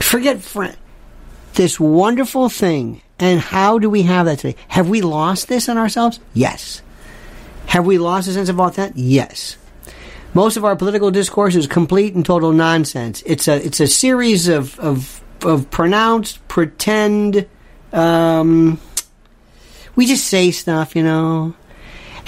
Forget 0.00 0.40
friend. 0.40 0.76
This 1.54 1.80
wonderful 1.80 2.48
thing, 2.48 3.02
and 3.18 3.40
how 3.40 3.78
do 3.78 3.88
we 3.88 4.02
have 4.02 4.26
that 4.26 4.40
today? 4.40 4.58
Have 4.68 4.88
we 4.88 5.00
lost 5.00 5.48
this 5.48 5.68
in 5.68 5.78
ourselves? 5.78 6.20
Yes. 6.34 6.82
Have 7.66 7.86
we 7.86 7.98
lost 7.98 8.28
a 8.28 8.32
sense 8.32 8.48
of 8.48 8.60
authenticity? 8.60 9.02
Yes. 9.02 9.56
Most 10.34 10.56
of 10.56 10.64
our 10.64 10.76
political 10.76 11.10
discourse 11.10 11.56
is 11.56 11.66
complete 11.66 12.14
and 12.14 12.24
total 12.24 12.52
nonsense. 12.52 13.22
It's 13.24 13.48
a 13.48 13.64
it's 13.64 13.80
a 13.80 13.86
series 13.86 14.48
of 14.48 14.78
of, 14.78 15.22
of 15.42 15.70
pronounced 15.70 16.46
pretend. 16.46 17.46
Um, 17.92 18.78
we 19.94 20.06
just 20.06 20.26
say 20.26 20.50
stuff, 20.50 20.94
you 20.94 21.02
know. 21.02 21.54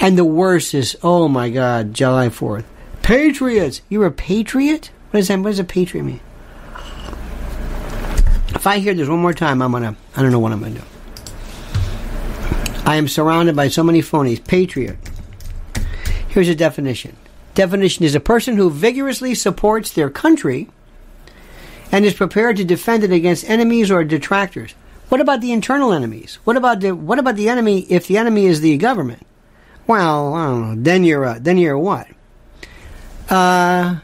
And 0.00 0.16
the 0.16 0.24
worst 0.24 0.74
is, 0.74 0.96
oh 1.02 1.28
my 1.28 1.50
God, 1.50 1.92
July 1.92 2.30
Fourth, 2.30 2.64
patriots. 3.02 3.82
You're 3.90 4.06
a 4.06 4.12
patriot. 4.12 4.90
What 5.10 5.20
does 5.20 5.28
that? 5.28 5.38
What 5.40 5.50
does 5.50 5.58
a 5.58 5.64
patriot 5.64 6.04
mean? 6.04 6.20
I 8.68 8.80
hear 8.80 8.92
this 8.92 9.08
one 9.08 9.20
more 9.20 9.32
time, 9.32 9.62
I'm 9.62 9.72
gonna. 9.72 9.96
I 10.14 10.20
don't 10.20 10.30
know 10.30 10.38
what 10.38 10.52
I'm 10.52 10.60
gonna 10.60 10.74
do. 10.74 10.82
I 12.84 12.96
am 12.96 13.08
surrounded 13.08 13.56
by 13.56 13.68
so 13.68 13.82
many 13.82 14.02
phonies. 14.02 14.46
Patriot. 14.46 14.98
Here's 16.28 16.50
a 16.50 16.54
definition. 16.54 17.16
Definition 17.54 18.04
is 18.04 18.14
a 18.14 18.20
person 18.20 18.56
who 18.56 18.68
vigorously 18.68 19.34
supports 19.34 19.92
their 19.92 20.10
country 20.10 20.68
and 21.90 22.04
is 22.04 22.12
prepared 22.12 22.58
to 22.58 22.64
defend 22.64 23.04
it 23.04 23.10
against 23.10 23.48
enemies 23.48 23.90
or 23.90 24.04
detractors. 24.04 24.74
What 25.08 25.22
about 25.22 25.40
the 25.40 25.52
internal 25.52 25.94
enemies? 25.94 26.38
What 26.44 26.58
about 26.58 26.80
the 26.80 26.94
what 26.94 27.18
about 27.18 27.36
the 27.36 27.48
enemy 27.48 27.86
if 27.88 28.06
the 28.06 28.18
enemy 28.18 28.44
is 28.44 28.60
the 28.60 28.76
government? 28.76 29.26
Well, 29.86 30.34
I 30.34 30.44
don't 30.44 30.60
know. 30.60 30.82
Then 30.82 31.04
you're 31.04 31.24
a, 31.24 31.40
then 31.40 31.56
you're 31.56 31.78
what? 31.78 32.06
Uh, 33.30 34.00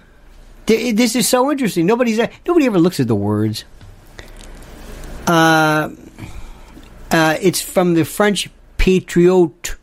th- 0.65 0.97
this 0.97 1.15
is 1.15 1.29
so 1.29 1.51
interesting. 1.51 1.85
Nobody's 1.85 2.19
nobody 2.47 2.65
ever 2.65 2.79
looks 2.79 2.99
at 2.99 3.09
the 3.09 3.15
words. 3.15 3.67
Uh, 5.27 5.91
uh, 7.11 7.37
it's 7.41 7.61
from 7.61 7.95
the 7.95 8.05
French 8.05 8.51
patriote, 8.77 9.77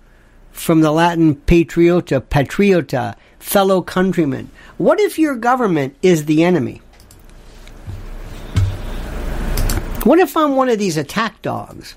from 0.52 0.82
the 0.82 0.92
Latin 0.92 1.36
patriota, 1.36 2.22
patriota, 2.22 3.16
fellow 3.40 3.82
countryman. 3.82 4.50
What 4.78 5.00
if 5.00 5.18
your 5.18 5.36
government 5.36 5.96
is 6.02 6.26
the 6.26 6.44
enemy? 6.44 6.82
What 10.04 10.20
if 10.20 10.36
I'm 10.36 10.56
one 10.56 10.70
of 10.70 10.80
these 10.80 10.98
attack 10.98 11.42
dogs 11.42 11.96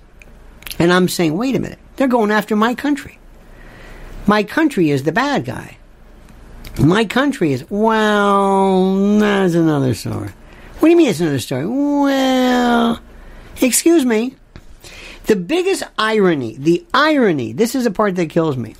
and 0.78 0.92
I'm 0.92 1.08
saying, 1.08 1.36
wait 1.36 1.56
a 1.56 1.58
minute, 1.58 1.78
they're 1.96 2.08
going 2.08 2.30
after 2.30 2.54
my 2.56 2.74
country? 2.74 3.18
My 4.26 4.42
country 4.42 4.90
is 4.90 5.02
the 5.02 5.12
bad 5.12 5.44
guy. 5.44 5.78
My 6.78 7.04
country 7.04 7.52
is, 7.52 7.68
well, 7.70 9.18
that's 9.18 9.54
another 9.54 9.94
story. 9.94 10.30
What 10.78 10.88
do 10.88 10.90
you 10.90 10.96
mean 10.96 11.08
it's 11.08 11.20
another 11.20 11.38
story? 11.38 11.66
Well, 11.66 13.00
excuse 13.60 14.04
me. 14.04 14.36
The 15.26 15.36
biggest 15.36 15.82
irony, 15.98 16.56
the 16.56 16.84
irony, 16.92 17.52
this 17.52 17.74
is 17.74 17.84
the 17.84 17.90
part 17.90 18.16
that 18.16 18.28
kills 18.28 18.56
me. 18.56 18.74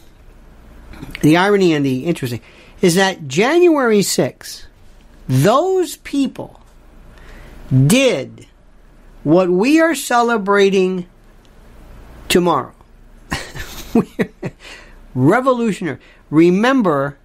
The 1.22 1.38
irony 1.38 1.72
and 1.72 1.84
the 1.84 2.04
interesting 2.04 2.40
is 2.82 2.96
that 2.96 3.26
January 3.26 4.00
6th, 4.00 4.66
those 5.26 5.96
people 5.96 6.60
did 7.86 8.46
what 9.22 9.48
we 9.48 9.80
are 9.80 9.94
celebrating 9.94 11.06
tomorrow. 12.28 12.74
Revolutionary. 15.14 15.98
Remember, 16.28 17.16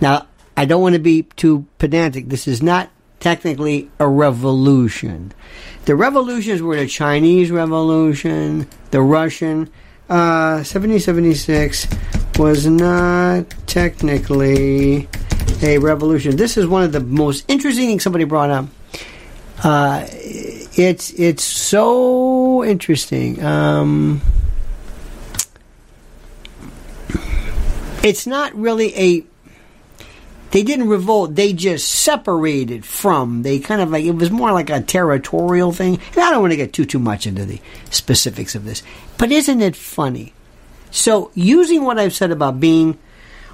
now, 0.00 0.26
I 0.56 0.64
don't 0.64 0.82
want 0.82 0.94
to 0.94 0.98
be 0.98 1.22
too 1.22 1.66
pedantic. 1.78 2.28
This 2.28 2.48
is 2.48 2.60
not 2.60 2.90
technically 3.22 3.88
a 4.00 4.08
revolution. 4.08 5.32
The 5.84 5.94
revolutions 5.94 6.60
were 6.60 6.76
the 6.76 6.88
Chinese 6.88 7.52
Revolution, 7.52 8.66
the 8.90 9.00
Russian. 9.00 9.70
Uh, 10.10 10.60
1776 10.66 11.86
was 12.36 12.66
not 12.66 13.48
technically 13.66 15.08
a 15.62 15.78
revolution. 15.78 16.36
This 16.36 16.56
is 16.56 16.66
one 16.66 16.82
of 16.82 16.90
the 16.90 17.00
most 17.00 17.44
interesting 17.48 17.86
things 17.86 18.02
somebody 18.02 18.24
brought 18.24 18.50
up. 18.50 18.66
Uh, 19.62 20.04
it's 20.10 21.10
it's 21.12 21.44
so 21.44 22.64
interesting. 22.64 23.42
Um, 23.42 24.20
it's 28.02 28.26
not 28.26 28.52
really 28.56 28.96
a 28.96 29.24
they 30.52 30.62
didn't 30.62 30.88
revolt. 30.88 31.34
They 31.34 31.52
just 31.52 31.88
separated 31.88 32.84
from 32.84 33.42
they 33.42 33.58
kind 33.58 33.80
of 33.80 33.90
like 33.90 34.04
it 34.04 34.12
was 34.12 34.30
more 34.30 34.52
like 34.52 34.70
a 34.70 34.80
territorial 34.80 35.72
thing. 35.72 35.98
And 36.12 36.18
i 36.18 36.30
don't 36.30 36.40
want 36.40 36.52
to 36.52 36.56
get 36.56 36.72
too 36.72 36.84
too 36.84 36.98
much 36.98 37.26
into 37.26 37.44
the 37.44 37.60
specifics 37.90 38.54
of 38.54 38.64
this 38.64 38.82
but 39.18 39.32
isn't 39.32 39.60
it 39.60 39.76
funny? 39.76 40.32
So 40.90 41.30
using 41.34 41.84
what 41.84 41.98
i've 41.98 42.14
said 42.14 42.30
about 42.30 42.60
being 42.60 42.98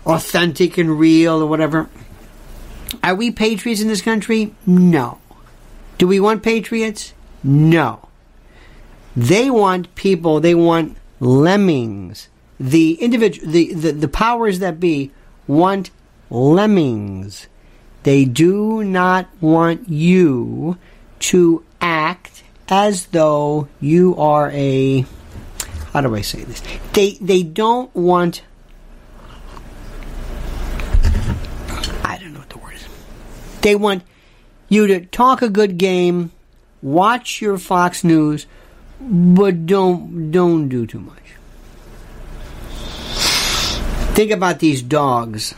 authentic 0.04 0.76
and 0.76 0.98
real 0.98 1.42
or 1.42 1.46
whatever 1.46 1.88
are 3.02 3.14
we 3.14 3.30
patriots 3.30 3.80
in 3.80 3.88
this 3.88 4.00
country? 4.02 4.54
No. 4.66 5.18
Do 5.98 6.08
we 6.08 6.20
want 6.20 6.42
patriots? 6.42 7.12
No. 7.44 8.08
They 9.16 9.50
want 9.50 9.94
people 9.94 10.40
they 10.40 10.54
want 10.54 10.96
lemmings. 11.20 12.28
The 12.58 12.94
individual 12.94 13.52
the, 13.52 13.72
the, 13.72 13.92
the 13.92 14.08
powers 14.08 14.58
that 14.58 14.80
be 14.80 15.12
want 15.46 15.90
lemmings. 16.31 17.47
They 18.03 18.25
do 18.25 18.85
not 18.85 19.29
want 19.41 19.88
you 19.88 20.79
to 21.21 21.64
act 21.81 22.43
as 22.69 23.07
though 23.07 23.69
you 23.81 24.17
are 24.17 24.51
a 24.53 25.07
how 25.93 26.03
do 26.03 26.14
I 26.14 26.21
say 26.21 26.45
this? 26.45 26.62
They 26.93 27.12
they 27.21 27.43
don't 27.43 27.95
want 27.95 28.43
I 32.05 32.19
don't 32.21 32.35
know 32.35 32.41
what 32.41 32.51
the 32.51 32.59
word 32.59 32.75
is. 32.75 32.87
They 33.62 33.75
want 33.75 34.05
you 34.69 34.87
to 34.87 35.07
talk 35.07 35.43
a 35.43 35.49
good 35.49 35.79
game, 35.79 36.31
watch 36.83 37.41
your 37.41 37.59
Fox 37.59 38.05
News, 38.05 38.47
but 39.01 39.67
don't 39.67 40.31
don't 40.31 40.69
do 40.69 40.87
too 40.87 41.01
much. 41.01 41.17
Think 44.14 44.31
about 44.31 44.59
these 44.59 44.83
dogs. 44.83 45.55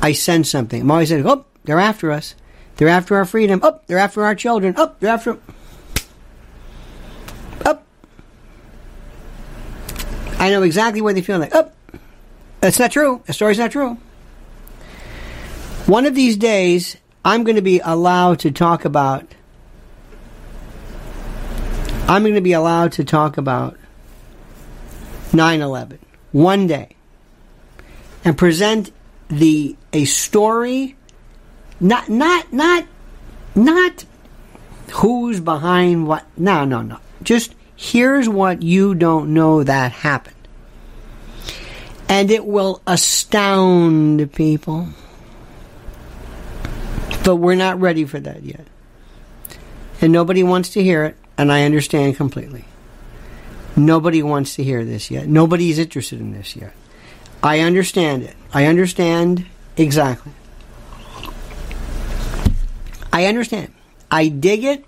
I 0.00 0.12
sense 0.12 0.50
something. 0.50 0.82
I'm 0.82 0.90
always 0.90 1.08
saying, 1.08 1.26
oh, 1.26 1.44
they're 1.64 1.78
after 1.78 2.12
us. 2.12 2.34
They're 2.76 2.88
after 2.88 3.16
our 3.16 3.24
freedom. 3.24 3.60
Oh, 3.62 3.80
they're 3.86 3.98
after 3.98 4.24
our 4.24 4.34
children. 4.34 4.74
Oh, 4.76 4.94
they're 5.00 5.12
after. 5.12 5.32
Up. 5.32 5.40
Oh. 7.66 7.80
I 10.38 10.50
know 10.50 10.62
exactly 10.62 11.00
what 11.00 11.14
they 11.14 11.22
feel 11.22 11.38
like. 11.38 11.54
Up. 11.54 11.74
Oh. 11.92 11.98
That's 12.60 12.78
not 12.78 12.92
true. 12.92 13.22
The 13.26 13.32
story's 13.32 13.58
not 13.58 13.72
true. 13.72 13.98
One 15.86 16.06
of 16.06 16.14
these 16.14 16.36
days, 16.36 16.96
I'm 17.24 17.44
going 17.44 17.56
to 17.56 17.62
be 17.62 17.80
allowed 17.80 18.40
to 18.40 18.50
talk 18.50 18.84
about. 18.84 19.26
I'm 22.06 22.22
going 22.22 22.34
to 22.34 22.40
be 22.40 22.52
allowed 22.52 22.92
to 22.92 23.04
talk 23.04 23.36
about 23.36 23.76
9 25.32 25.60
11. 25.60 25.98
One 26.32 26.66
day. 26.66 26.94
And 28.24 28.36
present 28.36 28.92
the 29.28 29.76
a 29.92 30.04
story 30.04 30.96
not 31.80 32.08
not 32.08 32.52
not 32.52 32.86
not 33.54 34.04
who's 34.92 35.40
behind 35.40 36.06
what 36.06 36.24
no 36.36 36.64
no 36.64 36.82
no 36.82 36.98
just 37.22 37.54
here's 37.76 38.28
what 38.28 38.62
you 38.62 38.94
don't 38.94 39.32
know 39.32 39.62
that 39.62 39.92
happened 39.92 40.34
and 42.08 42.30
it 42.30 42.44
will 42.44 42.80
astound 42.86 44.32
people 44.32 44.88
but 47.22 47.36
we're 47.36 47.54
not 47.54 47.78
ready 47.80 48.04
for 48.04 48.18
that 48.18 48.42
yet 48.42 48.66
and 50.00 50.12
nobody 50.12 50.42
wants 50.42 50.70
to 50.70 50.82
hear 50.82 51.04
it 51.04 51.16
and 51.38 51.52
I 51.52 51.62
understand 51.62 52.16
completely. 52.16 52.64
Nobody 53.76 54.24
wants 54.24 54.56
to 54.56 54.64
hear 54.64 54.84
this 54.84 55.08
yet. 55.08 55.28
Nobody's 55.28 55.78
interested 55.78 56.20
in 56.20 56.32
this 56.32 56.56
yet. 56.56 56.72
I 57.42 57.60
understand 57.60 58.24
it. 58.24 58.36
I 58.52 58.66
understand 58.66 59.46
exactly. 59.76 60.32
I 63.12 63.26
understand. 63.26 63.72
I 64.10 64.28
dig 64.28 64.64
it. 64.64 64.84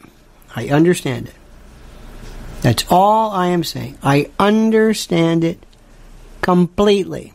I 0.54 0.68
understand 0.68 1.28
it. 1.28 1.34
That's 2.62 2.84
all 2.90 3.30
I 3.30 3.48
am 3.48 3.64
saying. 3.64 3.98
I 4.02 4.30
understand 4.38 5.44
it 5.44 5.64
completely. 6.42 7.32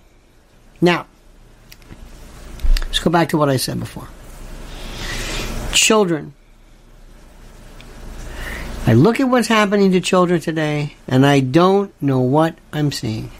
Now, 0.81 1.07
let's 2.81 2.99
go 2.99 3.09
back 3.09 3.29
to 3.29 3.37
what 3.37 3.49
I 3.49 3.57
said 3.57 3.79
before. 3.79 4.07
Children. 5.73 6.33
I 8.87 8.93
look 8.93 9.19
at 9.19 9.27
what's 9.27 9.47
happening 9.47 9.91
to 9.93 10.01
children 10.01 10.39
today, 10.39 10.93
and 11.07 11.25
I 11.25 11.39
don't 11.39 11.91
know 12.01 12.19
what 12.19 12.55
I'm 12.71 12.91
seeing. 12.91 13.31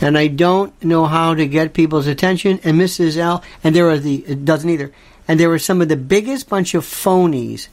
And 0.00 0.18
I 0.18 0.26
don't 0.26 0.72
know 0.82 1.06
how 1.06 1.34
to 1.34 1.46
get 1.46 1.72
people's 1.72 2.06
attention. 2.06 2.60
And 2.64 2.80
Mrs. 2.80 3.16
L, 3.16 3.42
and 3.62 3.74
there 3.74 3.88
are 3.88 3.98
the, 3.98 4.16
it 4.26 4.44
doesn't 4.44 4.68
either. 4.68 4.92
And 5.26 5.40
there 5.40 5.52
are 5.52 5.58
some 5.58 5.80
of 5.80 5.88
the 5.88 5.96
biggest 5.96 6.48
bunch 6.48 6.74
of 6.74 6.84
phonies 6.84 7.68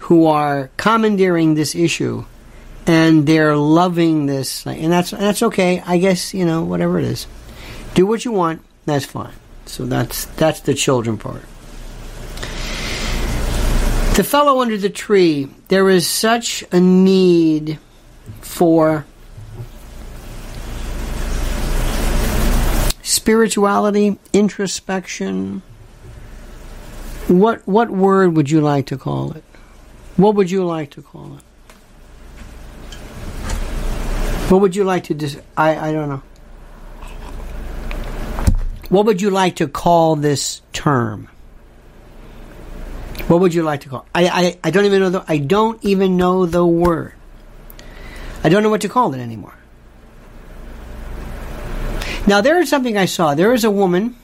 who 0.00 0.26
are 0.26 0.70
commandeering 0.76 1.54
this 1.54 1.74
issue 1.74 2.24
and 2.88 3.26
they're 3.26 3.56
loving 3.56 4.26
this 4.26 4.66
and 4.66 4.90
that's 4.90 5.10
that's 5.10 5.42
okay 5.42 5.82
i 5.86 5.98
guess 5.98 6.32
you 6.32 6.44
know 6.44 6.62
whatever 6.64 6.98
it 6.98 7.04
is 7.04 7.26
do 7.94 8.06
what 8.06 8.24
you 8.24 8.32
want 8.32 8.62
that's 8.86 9.04
fine 9.04 9.34
so 9.66 9.84
that's 9.84 10.24
that's 10.36 10.60
the 10.60 10.74
children 10.74 11.18
part 11.18 11.42
the 14.16 14.24
fellow 14.24 14.62
under 14.62 14.78
the 14.78 14.88
tree 14.88 15.48
there 15.68 15.90
is 15.90 16.06
such 16.08 16.64
a 16.72 16.80
need 16.80 17.78
for 18.40 19.04
spirituality 23.08 24.18
introspection 24.32 25.62
what 27.28 27.66
what 27.66 27.90
word 27.90 28.36
would 28.36 28.50
you 28.50 28.60
like 28.60 28.86
to 28.86 28.96
call 28.96 29.32
it 29.32 29.44
what 30.16 30.34
would 30.34 30.50
you 30.50 30.64
like 30.64 30.90
to 30.90 31.02
call 31.02 31.36
it 31.36 31.44
what 34.48 34.62
would 34.62 34.74
you 34.74 34.84
like 34.84 35.04
to 35.04 35.14
dis- 35.14 35.38
I, 35.58 35.90
I 35.90 35.92
don't 35.92 36.08
know. 36.08 36.22
What 38.88 39.04
would 39.04 39.20
you 39.20 39.28
like 39.28 39.56
to 39.56 39.68
call 39.68 40.16
this 40.16 40.62
term? 40.72 41.28
What 43.26 43.40
would 43.40 43.52
you 43.52 43.62
like 43.62 43.82
to 43.82 43.90
call? 43.90 44.06
I, 44.14 44.26
I, 44.28 44.58
I 44.64 44.70
don't 44.70 44.86
even 44.86 45.00
know 45.00 45.10
the 45.10 45.24
I 45.28 45.36
don't 45.36 45.84
even 45.84 46.16
know 46.16 46.46
the 46.46 46.64
word. 46.64 47.12
I 48.42 48.48
don't 48.48 48.62
know 48.62 48.70
what 48.70 48.80
to 48.80 48.88
call 48.88 49.12
it 49.12 49.18
anymore. 49.18 49.57
Now 52.28 52.40
there 52.42 52.60
is 52.60 52.68
something 52.68 52.96
I 52.96 53.06
saw. 53.06 53.34
There 53.34 53.54
is 53.54 53.64
a 53.64 53.70
woman. 53.70 54.14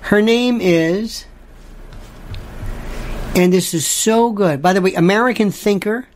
Her 0.00 0.20
name 0.20 0.60
is 0.60 1.24
and 3.34 3.52
this 3.52 3.72
is 3.72 3.86
so 3.86 4.30
good. 4.30 4.60
By 4.60 4.72
the 4.72 4.80
way, 4.82 4.92
American 4.94 5.50
Thinker 5.50 6.06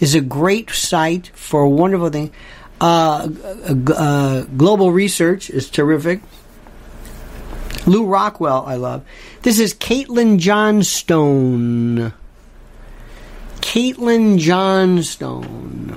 is 0.00 0.14
a 0.14 0.20
great 0.20 0.70
site 0.70 1.28
for 1.28 1.62
a 1.62 1.68
wonderful 1.68 2.10
thing. 2.10 2.32
Uh, 2.80 3.28
uh, 3.96 4.42
global 4.56 4.90
research 4.92 5.48
is 5.48 5.70
terrific. 5.70 6.20
Lew 7.86 8.04
Rockwell, 8.04 8.64
I 8.66 8.74
love. 8.74 9.04
This 9.42 9.58
is 9.58 9.74
Caitlin 9.74 10.38
Johnstone. 10.38 12.12
Caitlin 13.60 14.38
Johnstone. 14.38 15.96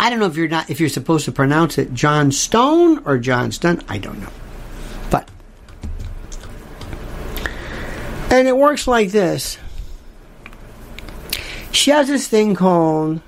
I 0.00 0.08
don't 0.08 0.18
know 0.18 0.26
if 0.26 0.36
you're 0.36 0.48
not 0.48 0.70
if 0.70 0.80
you're 0.80 0.88
supposed 0.88 1.26
to 1.26 1.32
pronounce 1.32 1.76
it 1.76 1.92
Johnstone 1.92 3.02
or 3.04 3.18
Johnston. 3.18 3.82
I 3.86 3.98
don't 3.98 4.18
know, 4.18 4.32
but 5.10 5.30
and 8.30 8.48
it 8.48 8.56
works 8.56 8.88
like 8.88 9.10
this. 9.10 9.58
She 11.70 11.90
has 11.90 12.08
this 12.08 12.26
thing 12.26 12.54
called 12.54 13.20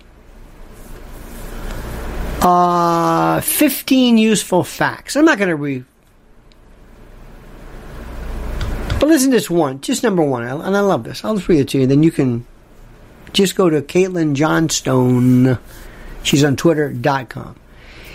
uh, 2.40 3.42
15 3.42 4.16
useful 4.16 4.64
facts. 4.64 5.14
I'm 5.14 5.26
not 5.26 5.36
going 5.36 5.50
to 5.50 5.56
read. 5.56 5.84
But 8.98 9.08
listen 9.08 9.30
to 9.30 9.36
this 9.36 9.50
one, 9.50 9.80
just 9.82 10.02
number 10.02 10.22
one, 10.22 10.44
and 10.44 10.76
I 10.76 10.80
love 10.80 11.04
this. 11.04 11.24
I'll 11.24 11.36
just 11.36 11.48
read 11.48 11.60
it 11.60 11.68
to 11.70 11.80
you, 11.80 11.86
then 11.86 12.02
you 12.02 12.10
can 12.10 12.46
just 13.32 13.56
go 13.56 13.68
to 13.68 13.82
Caitlin 13.82 14.34
Johnstone. 14.34 15.58
She's 16.22 16.44
on 16.44 16.56
Twitter.com. 16.56 17.56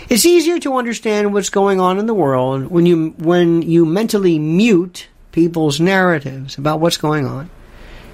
It's 0.08 0.24
easier 0.24 0.58
to 0.60 0.76
understand 0.76 1.34
what's 1.34 1.50
going 1.50 1.80
on 1.80 1.98
in 1.98 2.06
the 2.06 2.14
world 2.14 2.68
when 2.68 2.86
you 2.86 3.10
when 3.18 3.60
you 3.60 3.84
mentally 3.84 4.38
mute 4.38 5.08
people's 5.32 5.80
narratives 5.80 6.56
about 6.56 6.80
what's 6.80 6.96
going 6.96 7.26
on 7.26 7.50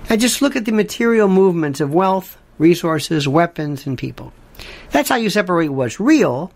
and 0.09 0.20
just 0.20 0.42
look 0.42 0.57
at 0.57 0.64
the 0.64 0.72
material 0.72 1.28
movements 1.28 1.80
of 1.80 1.94
wealth, 1.94 2.37
resources, 2.59 3.28
weapons, 3.28 3.87
and 3.87 3.96
people. 3.96 4.33
That's 4.90 5.09
how 5.09 5.16
you 5.16 5.30
separate 5.30 5.68
what's 5.68 6.00
real 6.00 6.52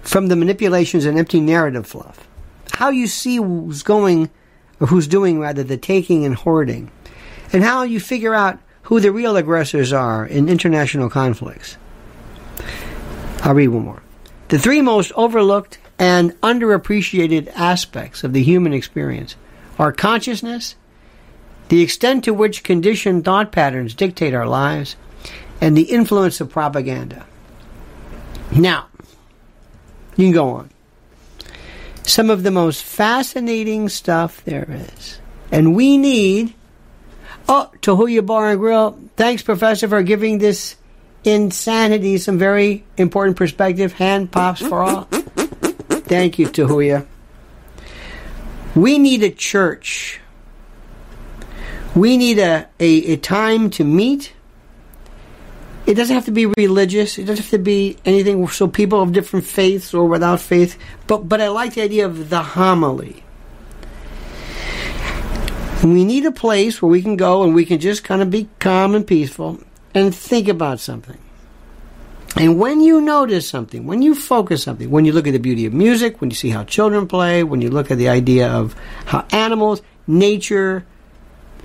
from 0.00 0.28
the 0.28 0.36
manipulations 0.36 1.04
and 1.04 1.18
empty 1.18 1.40
narrative 1.40 1.86
fluff. 1.86 2.26
How 2.72 2.90
you 2.90 3.06
see 3.06 3.36
who's 3.36 3.82
going, 3.82 4.30
or 4.80 4.86
who's 4.86 5.08
doing 5.08 5.38
rather, 5.38 5.62
the 5.62 5.76
taking 5.76 6.24
and 6.24 6.34
hoarding. 6.34 6.90
And 7.52 7.62
how 7.64 7.82
you 7.82 7.98
figure 8.00 8.34
out 8.34 8.58
who 8.82 9.00
the 9.00 9.12
real 9.12 9.36
aggressors 9.36 9.92
are 9.92 10.24
in 10.24 10.48
international 10.48 11.10
conflicts. 11.10 11.76
I'll 13.42 13.54
read 13.54 13.68
one 13.68 13.84
more. 13.84 14.02
The 14.48 14.58
three 14.58 14.82
most 14.82 15.12
overlooked 15.12 15.78
and 15.98 16.32
underappreciated 16.40 17.48
aspects 17.54 18.24
of 18.24 18.32
the 18.32 18.42
human 18.42 18.72
experience 18.72 19.36
are 19.78 19.92
consciousness, 19.92 20.74
the 21.68 21.82
extent 21.82 22.24
to 22.24 22.34
which 22.34 22.64
conditioned 22.64 23.24
thought 23.24 23.52
patterns 23.52 23.94
dictate 23.94 24.34
our 24.34 24.46
lives, 24.46 24.96
and 25.60 25.76
the 25.76 25.82
influence 25.82 26.40
of 26.40 26.50
propaganda. 26.50 27.26
Now, 28.52 28.88
you 30.16 30.26
can 30.26 30.32
go 30.32 30.50
on. 30.50 30.70
Some 32.04 32.30
of 32.30 32.42
the 32.42 32.50
most 32.50 32.82
fascinating 32.82 33.88
stuff 33.88 34.42
there 34.44 34.66
is. 34.68 35.20
And 35.52 35.76
we 35.76 35.98
need. 35.98 36.54
Oh, 37.48 37.70
Tahuya 37.82 38.24
Bar 38.24 38.50
and 38.50 38.58
Grill. 38.58 38.98
Thanks, 39.16 39.42
Professor, 39.42 39.88
for 39.88 40.02
giving 40.02 40.38
this 40.38 40.76
insanity 41.24 42.18
some 42.18 42.38
very 42.38 42.84
important 42.96 43.36
perspective. 43.36 43.92
Hand 43.92 44.30
pops 44.30 44.60
for 44.60 44.82
all. 44.82 45.04
Thank 45.04 46.38
you, 46.38 46.46
Tahuya. 46.46 47.06
We 48.74 48.98
need 48.98 49.22
a 49.22 49.30
church 49.30 50.20
we 51.98 52.16
need 52.16 52.38
a, 52.38 52.68
a, 52.78 53.12
a 53.12 53.16
time 53.16 53.70
to 53.70 53.84
meet. 53.84 54.32
It 55.86 55.94
doesn't 55.94 56.14
have 56.14 56.26
to 56.26 56.30
be 56.30 56.46
religious. 56.46 57.18
It 57.18 57.24
doesn't 57.24 57.44
have 57.44 57.50
to 57.50 57.58
be 57.58 57.96
anything 58.04 58.46
so 58.48 58.68
people 58.68 59.00
of 59.02 59.12
different 59.12 59.46
faiths 59.46 59.94
or 59.94 60.06
without 60.06 60.40
faith. 60.40 60.78
But 61.06 61.28
but 61.28 61.40
I 61.40 61.48
like 61.48 61.74
the 61.74 61.82
idea 61.82 62.06
of 62.06 62.30
the 62.30 62.42
homily. 62.42 63.24
We 65.82 66.04
need 66.04 66.26
a 66.26 66.32
place 66.32 66.82
where 66.82 66.90
we 66.90 67.02
can 67.02 67.16
go 67.16 67.42
and 67.42 67.54
we 67.54 67.64
can 67.64 67.80
just 67.80 68.04
kind 68.04 68.20
of 68.20 68.30
be 68.30 68.48
calm 68.58 68.94
and 68.94 69.06
peaceful 69.06 69.60
and 69.94 70.14
think 70.14 70.48
about 70.48 70.80
something. 70.80 71.18
And 72.36 72.58
when 72.58 72.80
you 72.80 73.00
notice 73.00 73.48
something, 73.48 73.86
when 73.86 74.02
you 74.02 74.14
focus 74.14 74.62
something, 74.62 74.90
when 74.90 75.04
you 75.04 75.12
look 75.12 75.26
at 75.26 75.32
the 75.32 75.38
beauty 75.38 75.66
of 75.66 75.72
music, 75.72 76.20
when 76.20 76.30
you 76.30 76.36
see 76.36 76.50
how 76.50 76.64
children 76.64 77.08
play, 77.08 77.42
when 77.42 77.60
you 77.60 77.70
look 77.70 77.90
at 77.90 77.98
the 77.98 78.08
idea 78.08 78.48
of 78.48 78.76
how 79.06 79.26
animals, 79.32 79.82
nature, 80.06 80.86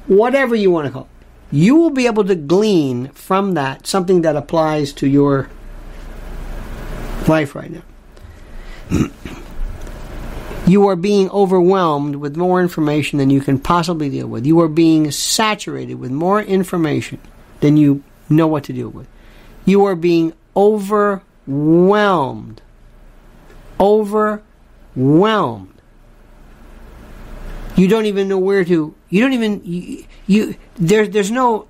whatever 0.08 0.56
you 0.56 0.72
want 0.72 0.88
to 0.88 0.92
call 0.92 1.04
it, 1.04 1.56
you 1.56 1.76
will 1.76 1.92
be 1.92 2.08
able 2.08 2.24
to 2.24 2.36
glean 2.36 3.10
from 3.10 3.54
that 3.54 3.86
something 3.86 4.22
that 4.22 4.36
applies 4.36 4.94
to 4.94 5.08
your 5.08 5.50
life 7.28 7.54
right 7.54 7.72
now. 7.72 7.84
you 10.66 10.88
are 10.88 10.96
being 10.96 11.30
overwhelmed 11.30 12.16
with 12.16 12.36
more 12.36 12.62
information 12.62 13.20
than 13.20 13.30
you 13.30 13.42
can 13.42 13.60
possibly 13.60 14.10
deal 14.10 14.28
with. 14.28 14.46
You 14.46 14.60
are 14.62 14.68
being 14.68 15.12
saturated 15.12 15.96
with 15.96 16.10
more 16.10 16.42
information 16.42 17.20
than 17.60 17.78
you 17.78 18.04
know 18.30 18.48
what 18.48 18.64
to 18.66 18.74
deal 18.74 18.90
with. 18.90 19.08
You 19.66 19.86
are 19.86 19.96
being 19.96 20.34
overwhelmed. 20.56 22.62
Overwhelmed 23.80 25.74
you 27.76 27.88
don't 27.88 28.06
even 28.06 28.28
know 28.28 28.38
where 28.38 28.64
to. 28.64 28.96
You 29.10 29.22
don't 29.22 29.34
even 29.34 29.62
you, 29.64 30.06
you 30.28 30.56
there. 30.76 31.08
There's 31.08 31.32
no. 31.32 31.68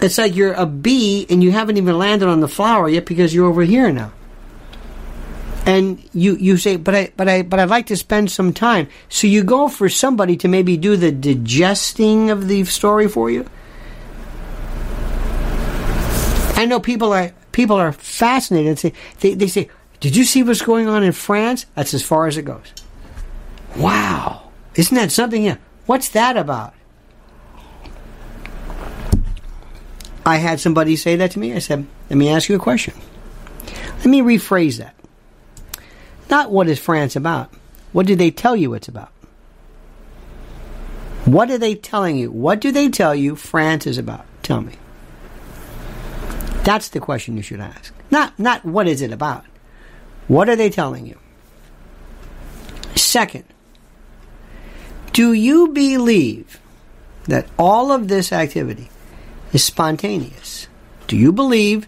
It's 0.00 0.18
like 0.18 0.36
you're 0.36 0.52
a 0.52 0.66
bee 0.66 1.26
and 1.30 1.42
you 1.42 1.52
haven't 1.52 1.78
even 1.78 1.98
landed 1.98 2.28
on 2.28 2.40
the 2.40 2.48
flower 2.48 2.88
yet 2.88 3.06
because 3.06 3.34
you're 3.34 3.46
over 3.46 3.62
here 3.62 3.90
now. 3.90 4.12
And 5.64 6.06
you, 6.12 6.36
you 6.36 6.58
say, 6.58 6.76
but 6.76 6.94
I 6.94 7.12
but 7.16 7.28
I 7.28 7.42
but 7.42 7.58
I'd 7.58 7.70
like 7.70 7.86
to 7.86 7.96
spend 7.96 8.30
some 8.30 8.52
time. 8.52 8.88
So 9.08 9.26
you 9.26 9.42
go 9.42 9.68
for 9.68 9.88
somebody 9.88 10.36
to 10.38 10.48
maybe 10.48 10.76
do 10.76 10.96
the 10.96 11.10
digesting 11.10 12.30
of 12.30 12.46
the 12.46 12.64
story 12.64 13.08
for 13.08 13.30
you. 13.30 13.46
I 16.56 16.64
know 16.64 16.80
people 16.80 17.12
are 17.12 17.32
people 17.52 17.76
are 17.76 17.92
fascinated 17.92 18.68
and 18.68 18.78
say 18.78 18.92
they, 19.20 19.34
they 19.34 19.46
say, 19.46 19.68
Did 20.00 20.16
you 20.16 20.24
see 20.24 20.42
what's 20.42 20.62
going 20.62 20.88
on 20.88 21.04
in 21.04 21.12
France? 21.12 21.66
That's 21.74 21.92
as 21.92 22.02
far 22.02 22.26
as 22.26 22.38
it 22.38 22.42
goes. 22.42 22.72
Wow. 23.76 24.50
Isn't 24.74 24.94
that 24.96 25.12
something? 25.12 25.42
Yeah. 25.42 25.58
What's 25.84 26.08
that 26.10 26.36
about? 26.36 26.74
I 30.24 30.38
had 30.38 30.58
somebody 30.58 30.96
say 30.96 31.14
that 31.16 31.30
to 31.32 31.38
me. 31.38 31.52
I 31.52 31.58
said, 31.58 31.86
Let 32.08 32.16
me 32.16 32.30
ask 32.30 32.48
you 32.48 32.56
a 32.56 32.58
question. 32.58 32.94
Let 33.98 34.06
me 34.06 34.22
rephrase 34.22 34.78
that. 34.78 34.94
Not 36.30 36.50
what 36.50 36.68
is 36.68 36.78
France 36.78 37.16
about. 37.16 37.52
What 37.92 38.06
do 38.06 38.16
they 38.16 38.30
tell 38.30 38.56
you 38.56 38.74
it's 38.74 38.88
about? 38.88 39.12
What 41.26 41.50
are 41.50 41.58
they 41.58 41.74
telling 41.74 42.16
you? 42.16 42.30
What 42.30 42.60
do 42.60 42.72
they 42.72 42.88
tell 42.88 43.14
you 43.14 43.36
France 43.36 43.86
is 43.86 43.98
about? 43.98 44.24
Tell 44.42 44.60
me. 44.60 44.74
That's 46.66 46.88
the 46.88 46.98
question 46.98 47.36
you 47.36 47.44
should 47.44 47.60
ask. 47.60 47.94
Not 48.10 48.36
not 48.40 48.64
what 48.64 48.88
is 48.88 49.00
it 49.00 49.12
about? 49.12 49.44
What 50.26 50.48
are 50.48 50.56
they 50.56 50.68
telling 50.68 51.06
you? 51.06 51.16
Second, 52.96 53.44
do 55.12 55.32
you 55.32 55.68
believe 55.68 56.58
that 57.26 57.46
all 57.56 57.92
of 57.92 58.08
this 58.08 58.32
activity 58.32 58.90
is 59.52 59.62
spontaneous? 59.62 60.66
Do 61.06 61.16
you 61.16 61.30
believe 61.30 61.86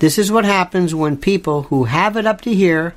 this 0.00 0.18
is 0.18 0.30
what 0.30 0.44
happens 0.44 0.94
when 0.94 1.16
people 1.16 1.62
who 1.62 1.84
have 1.84 2.18
it 2.18 2.26
up 2.26 2.42
to 2.42 2.52
here 2.52 2.94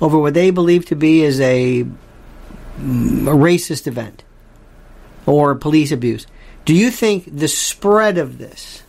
over 0.00 0.16
what 0.16 0.34
they 0.34 0.52
believe 0.52 0.86
to 0.86 0.94
be 0.94 1.24
is 1.24 1.40
a, 1.40 1.82
mm, 1.82 3.26
a 3.26 3.34
racist 3.34 3.88
event 3.88 4.22
or 5.26 5.56
police 5.56 5.90
abuse. 5.90 6.24
Do 6.64 6.72
you 6.72 6.92
think 6.92 7.36
the 7.36 7.48
spread 7.48 8.16
of 8.16 8.38
this 8.38 8.84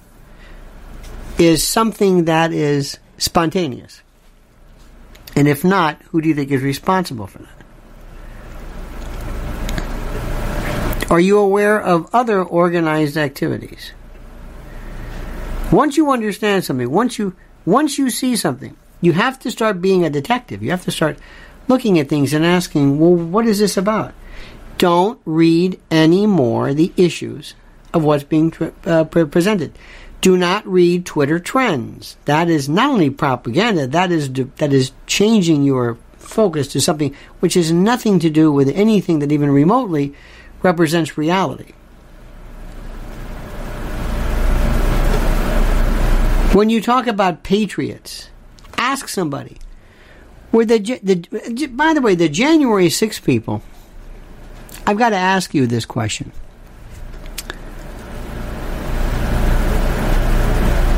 is 1.39 1.65
something 1.65 2.25
that 2.25 2.51
is 2.51 2.99
spontaneous? 3.17 4.01
And 5.35 5.47
if 5.47 5.63
not, 5.63 6.01
who 6.09 6.21
do 6.21 6.29
you 6.29 6.35
think 6.35 6.51
is 6.51 6.61
responsible 6.61 7.27
for 7.27 7.39
that? 7.39 7.57
Are 11.11 11.19
you 11.19 11.37
aware 11.37 11.79
of 11.79 12.09
other 12.13 12.43
organized 12.43 13.15
activities? 13.17 13.93
Once 15.71 15.95
you 15.95 16.11
understand 16.11 16.65
something, 16.65 16.89
once 16.89 17.17
you 17.17 17.35
once 17.65 17.97
you 17.97 18.09
see 18.09 18.35
something, 18.35 18.75
you 19.01 19.11
have 19.13 19.37
to 19.39 19.51
start 19.51 19.81
being 19.81 20.03
a 20.05 20.09
detective. 20.09 20.63
You 20.63 20.71
have 20.71 20.85
to 20.85 20.91
start 20.91 21.19
looking 21.67 21.99
at 21.99 22.09
things 22.09 22.33
and 22.33 22.45
asking, 22.45 22.99
well, 22.99 23.13
what 23.13 23.45
is 23.45 23.59
this 23.59 23.77
about? 23.77 24.13
Don't 24.77 25.19
read 25.25 25.79
any 25.91 26.25
more 26.25 26.73
the 26.73 26.93
issues 26.97 27.55
of 27.93 28.03
what's 28.03 28.23
being 28.23 28.53
uh, 28.85 29.03
presented. 29.05 29.77
Do 30.21 30.35
not 30.35 30.67
read 30.67 31.05
Twitter 31.05 31.39
trends. 31.39 32.17
That 32.25 32.49
is 32.49 32.67
not 32.67 32.89
only 32.89 33.09
propaganda, 33.09 33.87
that 33.87 34.11
is 34.11 34.31
that 34.33 34.73
is 34.73 34.91
changing 35.05 35.63
your 35.63 35.97
focus 36.17 36.67
to 36.69 36.81
something 36.81 37.15
which 37.39 37.53
has 37.53 37.71
nothing 37.71 38.19
to 38.19 38.29
do 38.29 38.51
with 38.51 38.69
anything 38.69 39.19
that 39.19 39.31
even 39.31 39.49
remotely 39.51 40.13
represents 40.63 41.17
reality. 41.17 41.73
When 46.53 46.69
you 46.69 46.81
talk 46.81 47.07
about 47.07 47.43
patriots, 47.43 48.29
ask 48.77 49.07
somebody. 49.07 49.57
Were 50.51 50.65
the, 50.65 50.79
the 50.79 51.67
by 51.67 51.93
the 51.93 52.01
way, 52.01 52.15
the 52.15 52.29
January 52.29 52.89
6 52.89 53.19
people, 53.19 53.61
I've 54.85 54.97
got 54.97 55.09
to 55.09 55.17
ask 55.17 55.53
you 55.53 55.67
this 55.67 55.85
question. 55.85 56.31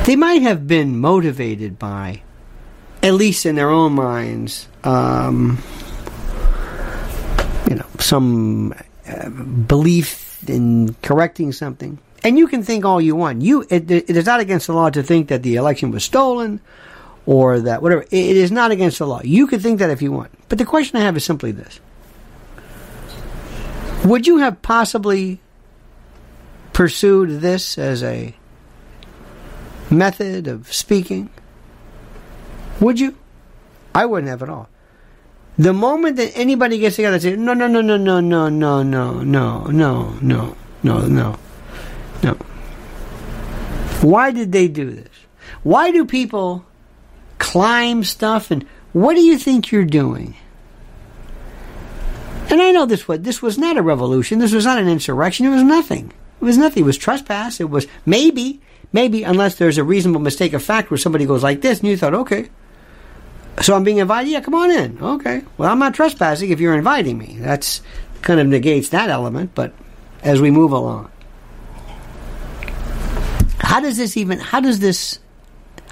They 0.10 0.16
might 0.16 0.42
have 0.42 0.68
been 0.68 0.98
motivated 0.98 1.78
by, 1.78 2.24
at 3.04 3.14
least 3.14 3.46
in 3.46 3.54
their 3.54 3.70
own 3.70 3.94
minds, 3.94 4.68
um, 4.84 5.62
you 7.70 7.76
know, 7.76 7.86
some 8.00 8.74
uh, 9.08 9.30
belief 9.30 10.50
in 10.50 10.96
correcting 11.04 11.52
something. 11.52 12.00
And 12.24 12.40
you 12.40 12.48
can 12.48 12.64
think 12.64 12.86
all 12.86 13.00
you 13.00 13.16
want. 13.16 13.44
You, 13.44 13.68
it, 13.70 13.92
it 13.92 14.10
is 14.10 14.26
not 14.26 14.40
against 14.40 14.66
the 14.66 14.74
law 14.74 14.90
to 14.90 15.04
think 15.04 15.28
that 15.28 15.44
the 15.44 15.58
election 15.58 15.92
was 15.92 16.06
stolen 16.06 16.60
or 17.28 17.60
that 17.60 17.84
whatever. 17.84 18.02
It 18.02 18.12
is 18.12 18.52
not 18.52 18.72
against 18.72 18.98
the 18.98 19.06
law. 19.06 19.22
You 19.24 19.46
can 19.46 19.60
think 19.60 19.78
that 19.78 19.92
if 19.92 20.02
you 20.02 20.12
want. 20.12 20.32
But 20.50 20.58
the 20.58 20.66
question 20.66 20.98
I 20.98 21.04
have 21.04 21.18
is 21.18 21.24
simply 21.24 21.52
this 21.52 21.80
Would 24.06 24.26
you 24.26 24.38
have 24.38 24.64
possibly 24.64 25.40
pursued 26.74 27.42
this 27.42 27.78
as 27.78 28.02
a 28.02 28.34
method 29.92 30.48
of 30.48 30.72
speaking? 30.74 31.30
Would 32.80 33.00
you? 33.00 33.16
I 33.94 34.06
wouldn't 34.06 34.30
have 34.30 34.44
at 34.44 34.50
all. 34.50 34.70
The 35.58 35.74
moment 35.74 36.16
that 36.18 36.38
anybody 36.38 36.78
gets 36.78 36.96
together 36.96 37.16
and 37.16 37.22
says, 37.22 37.38
no, 37.38 37.54
no, 37.54 37.68
no, 37.68 37.82
no, 37.82 37.98
no, 37.98 38.20
no, 38.22 38.50
no, 38.50 38.84
no, 38.84 39.24
no, 39.24 39.64
no, 39.64 40.18
no, 40.22 40.56
no, 40.84 41.08
no, 41.08 41.40
no. 42.24 42.34
Why 44.02 44.32
did 44.32 44.54
they 44.54 44.70
do 44.70 44.90
this? 44.90 45.10
Why 45.64 45.92
do 45.92 46.06
people 46.06 46.66
climb 47.38 48.04
stuff 48.04 48.52
and 48.52 48.66
what 48.94 49.16
do 49.16 49.22
you 49.22 49.38
think 49.38 49.72
you're 49.72 49.84
doing? 49.84 50.36
And 52.50 52.62
I 52.62 52.72
know 52.72 52.86
this 52.86 53.08
was 53.08 53.20
this 53.22 53.42
was 53.42 53.58
not 53.58 53.78
a 53.78 53.82
revolution. 53.82 54.40
This 54.40 54.54
was 54.54 54.66
not 54.66 54.80
an 54.80 54.88
insurrection. 54.88 55.46
It 55.46 55.50
was 55.50 55.64
nothing. 55.64 56.14
It 56.42 56.46
was 56.46 56.58
nothing. 56.58 56.84
It 56.84 56.86
was 56.86 56.98
trespass. 56.98 57.60
It 57.60 57.70
was 57.70 57.86
maybe, 58.06 58.62
maybe 58.92 59.24
unless 59.24 59.56
there's 59.56 59.78
a 59.78 59.84
reasonable 59.84 60.22
mistake 60.22 60.54
of 60.54 60.64
fact 60.64 60.90
where 60.92 60.98
somebody 60.98 61.26
goes 61.26 61.44
like 61.44 61.62
this, 61.62 61.80
and 61.80 61.90
you 61.90 61.98
thought, 61.98 62.14
okay, 62.14 62.50
so 63.62 63.76
I'm 63.76 63.84
being 63.84 63.98
invited. 63.98 64.30
Yeah, 64.30 64.42
come 64.42 64.56
on 64.56 64.72
in. 64.72 65.02
Okay. 65.02 65.42
Well, 65.58 65.70
I'm 65.70 65.80
not 65.80 65.94
trespassing 65.94 66.50
if 66.50 66.60
you're 66.60 66.76
inviting 66.76 67.18
me. 67.18 67.38
That's 67.40 67.82
kind 68.22 68.40
of 68.40 68.48
negates 68.48 68.90
that 68.90 69.10
element. 69.10 69.54
But 69.54 69.74
as 70.24 70.40
we 70.40 70.50
move 70.50 70.72
along, 70.72 71.12
how 73.60 73.80
does 73.82 73.98
this 73.98 74.16
even? 74.16 74.40
How 74.40 74.62
does 74.62 74.80
this? 74.80 75.20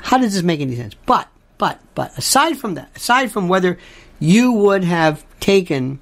How 0.01 0.17
does 0.17 0.33
this 0.33 0.43
make 0.43 0.61
any 0.61 0.75
sense? 0.75 0.93
But 1.05 1.27
but, 1.57 1.81
but 1.95 2.17
aside 2.17 2.57
from 2.57 2.75
that, 2.75 2.89
aside 2.95 3.31
from 3.31 3.47
whether 3.47 3.77
you 4.19 4.51
would 4.51 4.83
have 4.83 5.25
taken 5.39 5.99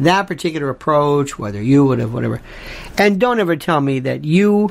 that 0.00 0.26
particular 0.26 0.68
approach, 0.68 1.38
whether 1.38 1.60
you 1.60 1.84
would 1.86 1.98
have 1.98 2.12
whatever, 2.12 2.40
and 2.96 3.18
don't 3.18 3.40
ever 3.40 3.56
tell 3.56 3.80
me 3.80 4.00
that 4.00 4.24
you 4.24 4.70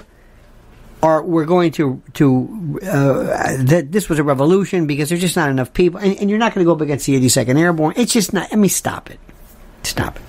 are 1.04 1.22
we're 1.24 1.46
going 1.46 1.72
to 1.74 2.02
to 2.14 2.80
uh, 2.84 3.58
that 3.64 3.92
this 3.92 4.10
was 4.10 4.20
a 4.20 4.24
revolution 4.24 4.88
because 4.88 5.10
there's 5.10 5.22
just 5.22 5.36
not 5.36 5.50
enough 5.50 5.74
people, 5.74 6.00
and, 6.00 6.18
and 6.20 6.30
you're 6.30 6.40
not 6.40 6.54
going 6.54 6.66
to 6.66 6.70
go 6.70 6.74
up 6.74 6.82
against 6.82 7.06
the 7.06 7.20
82nd 7.20 7.60
Airborne. 7.60 7.94
It's 7.98 8.14
just 8.14 8.34
not. 8.34 8.50
Let 8.52 8.60
me 8.60 8.68
stop 8.68 9.10
it. 9.10 9.20
Stop 9.84 10.18
it. 10.18 10.22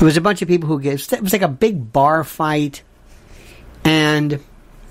It 0.00 0.04
was 0.04 0.16
a 0.16 0.20
bunch 0.20 0.42
of 0.42 0.48
people 0.48 0.68
who 0.68 0.80
get. 0.80 1.12
It 1.12 1.22
was 1.22 1.32
like 1.32 1.42
a 1.42 1.48
big 1.48 1.92
bar 1.92 2.24
fight, 2.24 2.82
and 3.84 4.40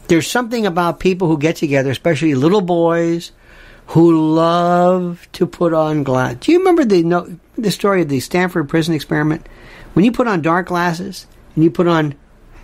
there's 0.08 0.28
something 0.28 0.66
about 0.66 1.00
people 1.00 1.28
who 1.28 1.38
get 1.38 1.56
together, 1.56 1.92
especially 1.92 2.36
little 2.36 2.62
boys, 2.62 3.32
who 3.88 4.34
love 4.36 5.28
to 5.34 5.48
put 5.48 5.74
on 5.74 6.04
glass. 6.04 6.36
Do 6.40 6.52
you 6.52 6.60
remember 6.60 6.86
the 6.86 7.04
no, 7.04 7.40
the 7.56 7.72
story 7.72 8.04
of 8.04 8.10
the 8.10 8.20
Stanford 8.20 8.70
prison 8.70 8.94
experiment? 8.94 9.48
When 9.94 10.06
you 10.06 10.12
put 10.12 10.28
on 10.28 10.42
dark 10.42 10.68
glasses 10.68 11.26
and 11.56 11.64
you 11.64 11.72
put 11.72 11.88
on, 11.88 12.16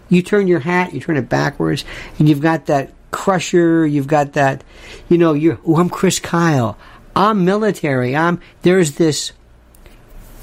you 0.10 0.22
turn 0.22 0.48
your 0.48 0.60
hat, 0.60 0.94
you 0.94 1.00
turn 1.00 1.18
it 1.18 1.30
backwards, 1.30 1.86
and 2.20 2.30
you've 2.30 2.42
got 2.42 2.68
that 2.68 2.92
crusher, 3.12 3.86
you've 3.86 4.08
got 4.08 4.34
that, 4.34 4.64
you 5.10 5.18
know, 5.18 5.34
you're, 5.34 5.60
oh, 5.66 5.78
I'm 5.78 5.90
Chris 5.90 6.20
Kyle, 6.20 6.78
I'm 7.16 7.46
military, 7.46 8.16
I'm, 8.16 8.42
there's 8.62 8.96
this 8.96 9.32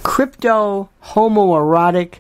crypto 0.03 0.91
homoerotic 1.03 2.15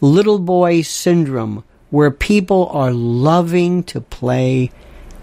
little 0.00 0.38
boy 0.38 0.82
syndrome 0.82 1.64
where 1.90 2.10
people 2.10 2.68
are 2.68 2.92
loving 2.92 3.82
to 3.84 4.00
play 4.00 4.70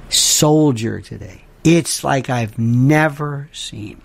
soldier 0.09 1.01
today. 1.01 1.43
It's 1.63 2.03
like 2.03 2.29
I've 2.29 2.57
never 2.57 3.49
seen. 3.51 4.01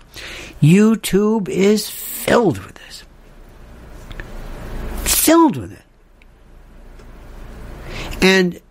YouTube 0.61 1.47
is 1.47 1.89
filled 1.89 2.57
with 2.57 2.75
this. 2.75 3.03
Filled 5.03 5.55
with 5.55 5.71
it. 5.71 5.82
And 8.23 8.61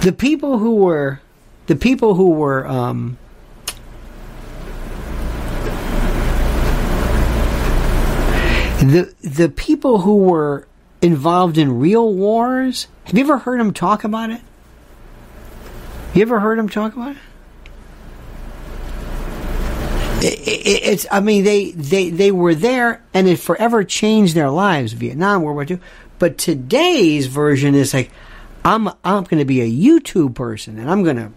the 0.00 0.12
people 0.12 0.58
who 0.58 0.74
were 0.74 1.20
the 1.66 1.76
people 1.76 2.16
who 2.16 2.30
were 2.30 2.66
um, 2.66 3.16
the 8.80 9.14
the 9.22 9.48
people 9.48 10.00
who 10.00 10.16
were 10.16 10.66
involved 11.00 11.58
in 11.58 11.78
real 11.78 12.12
wars? 12.12 12.88
Have 13.04 13.16
you 13.16 13.22
ever 13.22 13.38
heard 13.38 13.60
him 13.60 13.72
talk 13.72 14.02
about 14.02 14.30
it? 14.30 14.40
You 16.12 16.22
ever 16.22 16.40
heard 16.40 16.58
him 16.58 16.68
talk 16.68 16.94
about 16.94 17.12
it? 17.12 17.22
it's 20.22 21.06
I 21.10 21.20
mean 21.20 21.44
they, 21.44 21.70
they 21.70 22.10
they 22.10 22.30
were 22.30 22.54
there 22.54 23.02
and 23.14 23.26
it 23.26 23.38
forever 23.38 23.84
changed 23.84 24.34
their 24.34 24.50
lives 24.50 24.92
Vietnam 24.92 25.42
World 25.42 25.54
War 25.54 25.64
II 25.64 25.80
but 26.20 26.38
today's 26.38 27.26
version 27.26 27.74
is 27.74 27.92
like 27.92 28.12
I'm 28.64 28.88
I'm 29.02 29.24
going 29.24 29.38
to 29.38 29.44
be 29.44 29.62
a 29.62 29.68
YouTube 29.68 30.36
person, 30.36 30.78
and 30.78 30.88
I'm 30.88 31.02
going 31.02 31.16
to. 31.16 31.32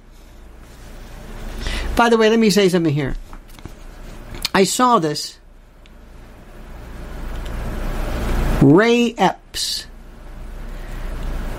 By 1.95 2.09
the 2.09 2.17
way, 2.17 2.29
let 2.29 2.37
me 2.37 2.49
say 2.49 2.69
something 2.69 2.93
here. 2.93 3.15
I 4.53 4.65
saw 4.65 4.99
this. 4.99 5.39
Ray 8.61 9.13
Epps. 9.13 9.87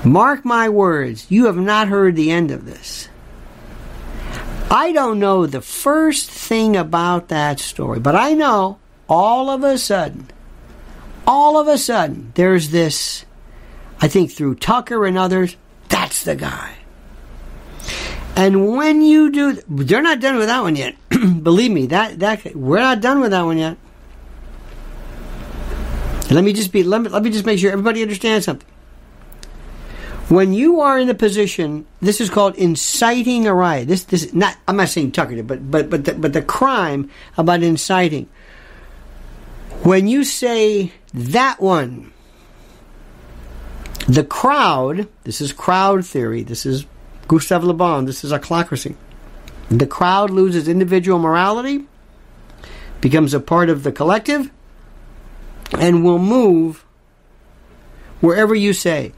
Mark 0.05 0.45
my 0.45 0.69
words, 0.69 1.31
you 1.31 1.47
have 1.47 1.57
not 1.57 1.89
heard 1.89 2.15
the 2.15 2.31
end 2.31 2.51
of 2.51 2.67
this. 2.67 3.09
I 4.71 4.93
don't 4.93 5.19
know 5.19 5.47
the 5.47 5.63
first 5.63 6.31
thing 6.31 6.77
about 6.77 7.29
that 7.29 7.59
story, 7.59 8.01
but 8.01 8.15
I 8.15 8.35
know 8.35 8.79
all 9.09 9.49
of 9.49 9.65
a 9.65 9.79
sudden, 9.79 10.29
all 11.27 11.59
of 11.59 11.69
a 11.69 11.79
sudden, 11.79 12.33
there's 12.35 12.71
this, 12.71 13.25
I 14.01 14.09
think 14.09 14.31
through 14.31 14.57
Tucker 14.57 15.07
and 15.07 15.17
others, 15.17 15.57
that's 15.89 16.25
the 16.25 16.37
guy. 16.37 16.77
And 18.37 18.77
when 18.77 19.01
you 19.01 19.31
do, 19.31 19.53
they're 19.69 20.03
not 20.03 20.21
done 20.21 20.37
with 20.37 20.47
that 20.47 20.63
one 20.63 20.77
yet. 20.77 20.97
Believe 21.43 21.71
me, 21.71 21.87
that 21.87 22.19
that 22.19 22.55
we're 22.57 22.81
not 22.81 23.01
done 23.01 23.21
with 23.21 23.31
that 23.31 23.43
one 23.43 23.59
yet. 23.59 23.77
Let 26.31 26.43
me 26.43 26.53
just 26.53 26.73
be 26.73 26.83
let 26.83 27.03
me, 27.03 27.11
let 27.11 27.23
me 27.23 27.31
just 27.31 27.47
make 27.47 27.59
sure 27.59 27.71
everybody 27.71 28.03
understands 28.03 28.47
something. 28.47 28.69
When 30.29 30.53
you 30.53 30.81
are 30.81 30.99
in 30.99 31.09
a 31.11 31.15
position, 31.15 31.87
this 32.01 32.21
is 32.21 32.31
called 32.31 32.57
inciting 32.57 33.47
a 33.47 33.55
riot. 33.55 33.87
This 33.87 34.05
this 34.05 34.33
not 34.33 34.57
I'm 34.67 34.77
not 34.77 34.89
saying 34.89 35.13
Tucker 35.13 35.37
did, 35.37 35.47
but 35.47 35.71
but 35.71 35.89
but 35.89 36.05
the, 36.05 36.15
but 36.15 36.33
the 36.33 36.43
crime 36.43 37.11
about 37.37 37.63
inciting. 37.63 38.29
When 39.85 40.09
you 40.09 40.25
say 40.25 40.93
that 41.15 41.61
one, 41.61 42.13
the 44.09 44.25
crowd. 44.25 45.09
This 45.23 45.41
is 45.41 45.53
crowd 45.53 46.05
theory. 46.05 46.43
This 46.43 46.67
is 46.67 46.87
Gustave 47.29 47.65
Le 47.65 47.73
Bon. 47.73 48.05
This 48.05 48.25
is 48.25 48.33
ochlocracy. 48.33 48.97
The 49.71 49.87
crowd 49.87 50.31
loses 50.31 50.69
individual 50.69 51.19
morality, 51.19 51.87
becomes 53.01 53.33
a 53.33 53.41
part 53.41 53.71
of 53.71 53.83
the 53.83 53.93
collective, 53.93 54.51
and 55.79 56.05
will 56.05 56.19
move 56.19 56.85
wherever 58.21 58.55
you 58.55 58.73
say. 58.73 59.13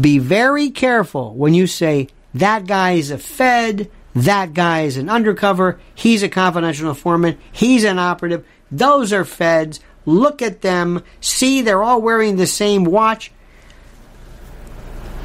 Be 0.00 0.18
very 0.18 0.70
careful 0.70 1.34
when 1.34 1.52
you 1.52 1.66
say 1.66 2.08
that 2.32 2.66
guy 2.66 2.92
is 2.92 3.10
a 3.10 3.18
Fed, 3.18 3.90
that 4.14 4.54
guy 4.54 4.82
is 4.82 4.96
an 4.96 5.10
undercover, 5.10 5.78
he's 5.94 6.22
a 6.22 6.28
confidential 6.28 6.88
informant, 6.88 7.38
he's 7.52 7.84
an 7.84 7.98
operative. 7.98 8.46
Those 8.70 9.12
are 9.12 9.24
Feds. 9.24 9.80
Look 10.10 10.42
at 10.42 10.60
them. 10.60 11.02
See, 11.20 11.62
they're 11.62 11.82
all 11.82 12.02
wearing 12.02 12.36
the 12.36 12.46
same 12.46 12.84
watch. 12.84 13.30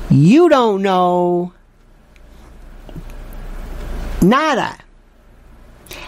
You 0.09 0.47
don't 0.47 0.81
know 0.81 1.53
nada. 4.21 4.77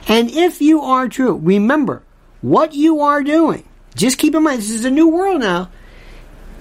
And 0.08 0.30
if 0.30 0.62
you 0.62 0.82
are 0.82 1.10
true, 1.10 1.36
remember 1.36 2.04
what 2.42 2.74
you 2.74 3.02
are 3.02 3.24
doing. 3.24 3.68
Just 3.96 4.18
keep 4.20 4.36
in 4.36 4.44
mind, 4.44 4.60
this 4.60 4.70
is 4.70 4.86
a 4.86 4.92
new 4.92 5.08
world 5.08 5.42
now. 5.42 5.72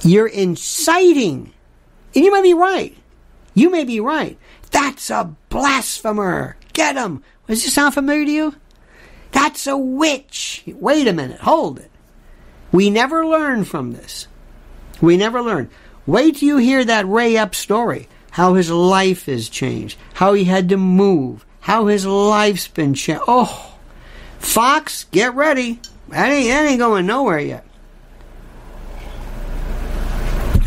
You're 0.02 0.26
inciting 0.26 1.52
and 2.14 2.24
you 2.24 2.32
may 2.32 2.42
be 2.42 2.54
right. 2.54 2.96
You 3.54 3.70
may 3.70 3.84
be 3.84 4.00
right. 4.00 4.38
That's 4.70 5.10
a 5.10 5.34
blasphemer. 5.50 6.56
Get 6.72 6.96
him. 6.96 7.22
Does 7.46 7.62
this 7.62 7.74
sound 7.74 7.94
familiar 7.94 8.24
to 8.24 8.30
you? 8.30 8.54
That's 9.32 9.66
a 9.66 9.76
witch. 9.76 10.64
Wait 10.66 11.06
a 11.06 11.12
minute. 11.12 11.40
Hold 11.40 11.78
it. 11.78 11.90
We 12.76 12.90
never 12.90 13.24
learn 13.24 13.64
from 13.64 13.92
this. 13.92 14.28
We 15.00 15.16
never 15.16 15.40
learn. 15.40 15.70
Wait 16.04 16.36
till 16.36 16.48
you 16.48 16.56
hear 16.58 16.84
that 16.84 17.08
Ray 17.08 17.34
Epps 17.38 17.56
story. 17.56 18.06
How 18.32 18.52
his 18.52 18.70
life 18.70 19.24
has 19.24 19.48
changed. 19.48 19.98
How 20.12 20.34
he 20.34 20.44
had 20.44 20.68
to 20.68 20.76
move. 20.76 21.46
How 21.60 21.86
his 21.86 22.04
life's 22.04 22.68
been 22.68 22.92
changed. 22.92 23.22
Oh, 23.26 23.78
Fox, 24.38 25.04
get 25.04 25.34
ready. 25.34 25.80
That 26.10 26.28
ain't, 26.30 26.48
that 26.50 26.66
ain't 26.66 26.78
going 26.78 27.06
nowhere 27.06 27.38
yet. 27.38 27.66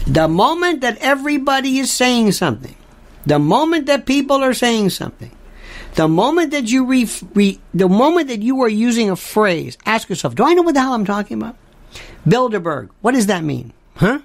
The 0.07 0.27
moment 0.27 0.81
that 0.81 0.97
everybody 0.97 1.77
is 1.77 1.91
saying 1.91 2.31
something, 2.31 2.75
the 3.27 3.37
moment 3.37 3.85
that 3.85 4.07
people 4.07 4.43
are 4.43 4.55
saying 4.55 4.89
something, 4.89 5.29
the 5.93 6.07
moment 6.07 6.49
that 6.53 6.71
you 6.71 6.85
re, 6.85 7.07
re, 7.35 7.59
the 7.75 7.87
moment 7.87 8.29
that 8.29 8.41
you 8.41 8.63
are 8.63 8.67
using 8.67 9.11
a 9.11 9.15
phrase, 9.15 9.77
ask 9.85 10.09
yourself, 10.09 10.33
do 10.33 10.43
I 10.43 10.55
know 10.55 10.63
what 10.63 10.73
the 10.73 10.81
hell 10.81 10.95
I'm 10.95 11.05
talking 11.05 11.37
about? 11.39 11.55
Bilderberg, 12.27 12.89
what 13.01 13.13
does 13.13 13.27
that 13.27 13.43
mean? 13.43 13.73
Huh? 13.95 14.19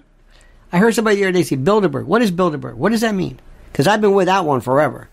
I 0.72 0.78
heard 0.78 0.94
somebody 0.94 1.16
the 1.16 1.24
other 1.24 1.32
day 1.32 1.42
say 1.42 1.56
Bilderberg. 1.56 2.06
What 2.06 2.22
is 2.22 2.30
Bilderberg? 2.32 2.74
What 2.74 2.92
does 2.92 3.02
that 3.02 3.14
mean? 3.14 3.40
Because 3.70 3.86
I've 3.86 4.00
been 4.00 4.14
with 4.14 4.26
that 4.26 4.44
one 4.44 4.60
forever. 4.60 5.08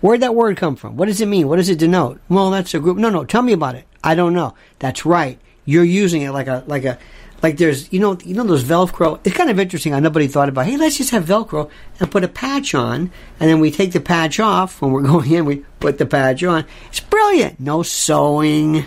Where'd 0.00 0.20
that 0.20 0.34
word 0.34 0.56
come 0.56 0.74
from? 0.74 0.96
What 0.96 1.06
does 1.06 1.20
it 1.20 1.26
mean? 1.26 1.48
What 1.48 1.56
does 1.56 1.68
it 1.68 1.78
denote? 1.78 2.20
Well, 2.28 2.50
that's 2.50 2.74
a 2.74 2.80
group. 2.80 2.96
No, 2.96 3.08
no, 3.08 3.24
tell 3.24 3.42
me 3.42 3.52
about 3.52 3.76
it. 3.76 3.86
I 4.02 4.14
don't 4.14 4.34
know. 4.34 4.54
That's 4.80 5.06
right. 5.06 5.38
You're 5.64 5.84
using 5.84 6.22
it 6.22 6.32
like 6.32 6.48
a 6.48 6.64
like 6.66 6.84
a 6.84 6.98
like 7.42 7.56
there's 7.56 7.92
you 7.92 8.00
know 8.00 8.18
you 8.24 8.34
know 8.34 8.42
those 8.42 8.64
Velcro. 8.64 9.20
It's 9.24 9.36
kind 9.36 9.50
of 9.50 9.60
interesting. 9.60 9.94
I 9.94 10.00
nobody 10.00 10.26
thought 10.26 10.48
about. 10.48 10.66
Hey, 10.66 10.76
let's 10.76 10.96
just 10.96 11.10
have 11.10 11.24
Velcro 11.24 11.70
and 12.00 12.10
put 12.10 12.24
a 12.24 12.28
patch 12.28 12.74
on, 12.74 13.12
and 13.38 13.50
then 13.50 13.60
we 13.60 13.70
take 13.70 13.92
the 13.92 14.00
patch 14.00 14.40
off 14.40 14.82
when 14.82 14.92
we're 14.92 15.02
going 15.06 15.30
in. 15.30 15.44
We 15.44 15.64
put 15.78 15.98
the 15.98 16.06
patch 16.06 16.42
on. 16.42 16.64
It's 16.88 17.00
brilliant. 17.00 17.60
No 17.60 17.82
sewing. 17.82 18.86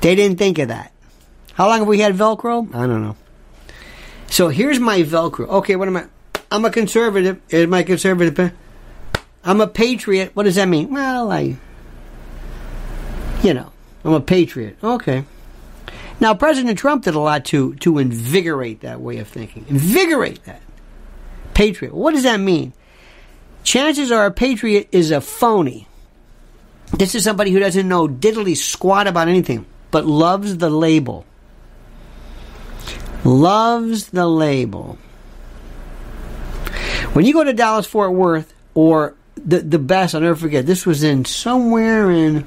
They 0.00 0.14
didn't 0.14 0.38
think 0.38 0.58
of 0.58 0.68
that. 0.68 0.92
How 1.60 1.68
long 1.68 1.80
have 1.80 1.88
we 1.88 1.98
had 1.98 2.14
Velcro? 2.14 2.74
I 2.74 2.86
don't 2.86 3.02
know. 3.02 3.16
So 4.28 4.48
here's 4.48 4.80
my 4.80 5.02
Velcro. 5.02 5.46
Okay, 5.46 5.76
what 5.76 5.88
am 5.88 5.96
I? 5.98 6.06
I'm 6.50 6.64
a 6.64 6.70
conservative. 6.70 7.38
Here's 7.48 7.68
my 7.68 7.82
conservative. 7.82 8.54
I'm 9.44 9.60
a 9.60 9.66
patriot. 9.66 10.30
What 10.32 10.44
does 10.44 10.54
that 10.54 10.68
mean? 10.68 10.90
Well, 10.90 11.30
I, 11.30 11.58
you 13.42 13.52
know, 13.52 13.70
I'm 14.06 14.14
a 14.14 14.22
patriot. 14.22 14.78
Okay. 14.82 15.26
Now, 16.18 16.32
President 16.32 16.78
Trump 16.78 17.04
did 17.04 17.14
a 17.14 17.20
lot 17.20 17.44
to, 17.46 17.74
to 17.74 17.98
invigorate 17.98 18.80
that 18.80 19.02
way 19.02 19.18
of 19.18 19.28
thinking. 19.28 19.66
Invigorate 19.68 20.42
that. 20.44 20.62
Patriot. 21.52 21.92
What 21.92 22.14
does 22.14 22.22
that 22.22 22.40
mean? 22.40 22.72
Chances 23.64 24.10
are 24.10 24.24
a 24.24 24.30
patriot 24.30 24.88
is 24.92 25.10
a 25.10 25.20
phony. 25.20 25.86
This 26.96 27.14
is 27.14 27.22
somebody 27.22 27.50
who 27.50 27.58
doesn't 27.58 27.86
know 27.86 28.08
diddly 28.08 28.56
squat 28.56 29.06
about 29.06 29.28
anything, 29.28 29.66
but 29.90 30.06
loves 30.06 30.56
the 30.56 30.70
label. 30.70 31.26
Loves 33.24 34.08
the 34.08 34.26
label. 34.26 34.98
When 37.12 37.24
you 37.24 37.32
go 37.32 37.44
to 37.44 37.52
Dallas 37.52 37.86
Fort 37.86 38.12
Worth, 38.12 38.54
or 38.74 39.14
the, 39.36 39.58
the 39.60 39.78
best, 39.78 40.14
I'll 40.14 40.20
never 40.20 40.36
forget, 40.36 40.66
this 40.66 40.86
was 40.86 41.02
in 41.02 41.24
somewhere 41.24 42.10
in 42.10 42.46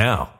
now. 0.00 0.39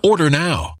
Order 0.03 0.31
now. 0.31 0.80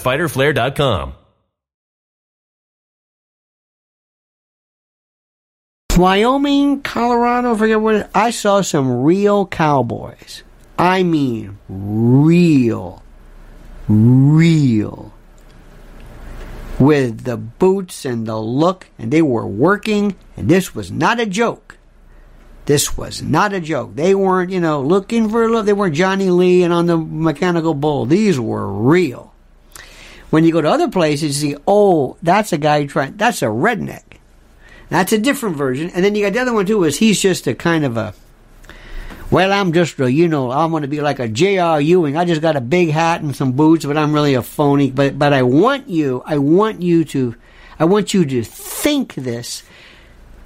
www.fighterflare.com. 0.00 1.14
Wyoming, 5.96 6.80
Colorado, 6.82 7.54
forget 7.54 7.80
what. 7.80 8.10
I 8.14 8.30
saw 8.30 8.62
some 8.62 9.02
real 9.02 9.46
cowboys. 9.46 10.42
I 10.78 11.02
mean, 11.02 11.58
real, 11.68 13.02
real. 13.86 15.12
With 16.78 17.24
the 17.24 17.36
boots 17.36 18.06
and 18.06 18.26
the 18.26 18.38
look, 18.38 18.88
and 18.98 19.10
they 19.10 19.20
were 19.20 19.46
working, 19.46 20.16
and 20.38 20.48
this 20.48 20.74
was 20.74 20.90
not 20.90 21.20
a 21.20 21.26
joke. 21.26 21.76
This 22.64 22.96
was 22.96 23.20
not 23.20 23.52
a 23.52 23.60
joke. 23.60 23.94
They 23.96 24.14
weren't, 24.14 24.50
you 24.50 24.60
know, 24.60 24.80
looking 24.80 25.28
for 25.28 25.50
love. 25.50 25.66
They 25.66 25.74
weren't 25.74 25.94
Johnny 25.94 26.30
Lee 26.30 26.62
and 26.62 26.72
on 26.72 26.86
the 26.86 26.96
mechanical 26.96 27.74
bull. 27.74 28.06
These 28.06 28.40
were 28.40 28.66
real. 28.66 29.29
When 30.30 30.44
you 30.44 30.52
go 30.52 30.60
to 30.60 30.70
other 30.70 30.88
places, 30.88 31.42
you 31.42 31.50
see, 31.50 31.62
oh, 31.66 32.16
that's 32.22 32.52
a 32.52 32.58
guy 32.58 32.86
trying, 32.86 33.16
that's 33.16 33.42
a 33.42 33.46
redneck. 33.46 34.04
That's 34.88 35.12
a 35.12 35.18
different 35.18 35.56
version. 35.56 35.90
And 35.90 36.04
then 36.04 36.14
you 36.14 36.24
got 36.24 36.32
the 36.32 36.40
other 36.40 36.52
one 36.52 36.66
too, 36.66 36.84
is 36.84 36.98
he's 36.98 37.20
just 37.20 37.46
a 37.46 37.54
kind 37.54 37.84
of 37.84 37.96
a, 37.96 38.14
well, 39.30 39.52
I'm 39.52 39.72
just 39.72 39.98
a, 40.00 40.10
you 40.10 40.26
know, 40.26 40.50
I'm 40.50 40.70
going 40.70 40.82
to 40.82 40.88
be 40.88 41.00
like 41.00 41.20
a 41.20 41.28
J.R. 41.28 41.80
Ewing. 41.80 42.16
I 42.16 42.24
just 42.24 42.42
got 42.42 42.56
a 42.56 42.60
big 42.60 42.90
hat 42.90 43.22
and 43.22 43.34
some 43.34 43.52
boots, 43.52 43.84
but 43.84 43.96
I'm 43.96 44.12
really 44.12 44.34
a 44.34 44.42
phony. 44.42 44.90
But, 44.90 45.18
but 45.18 45.32
I 45.32 45.42
want 45.42 45.88
you, 45.88 46.22
I 46.26 46.38
want 46.38 46.82
you 46.82 47.04
to, 47.06 47.36
I 47.78 47.84
want 47.84 48.14
you 48.14 48.24
to 48.24 48.42
think 48.42 49.14
this. 49.14 49.62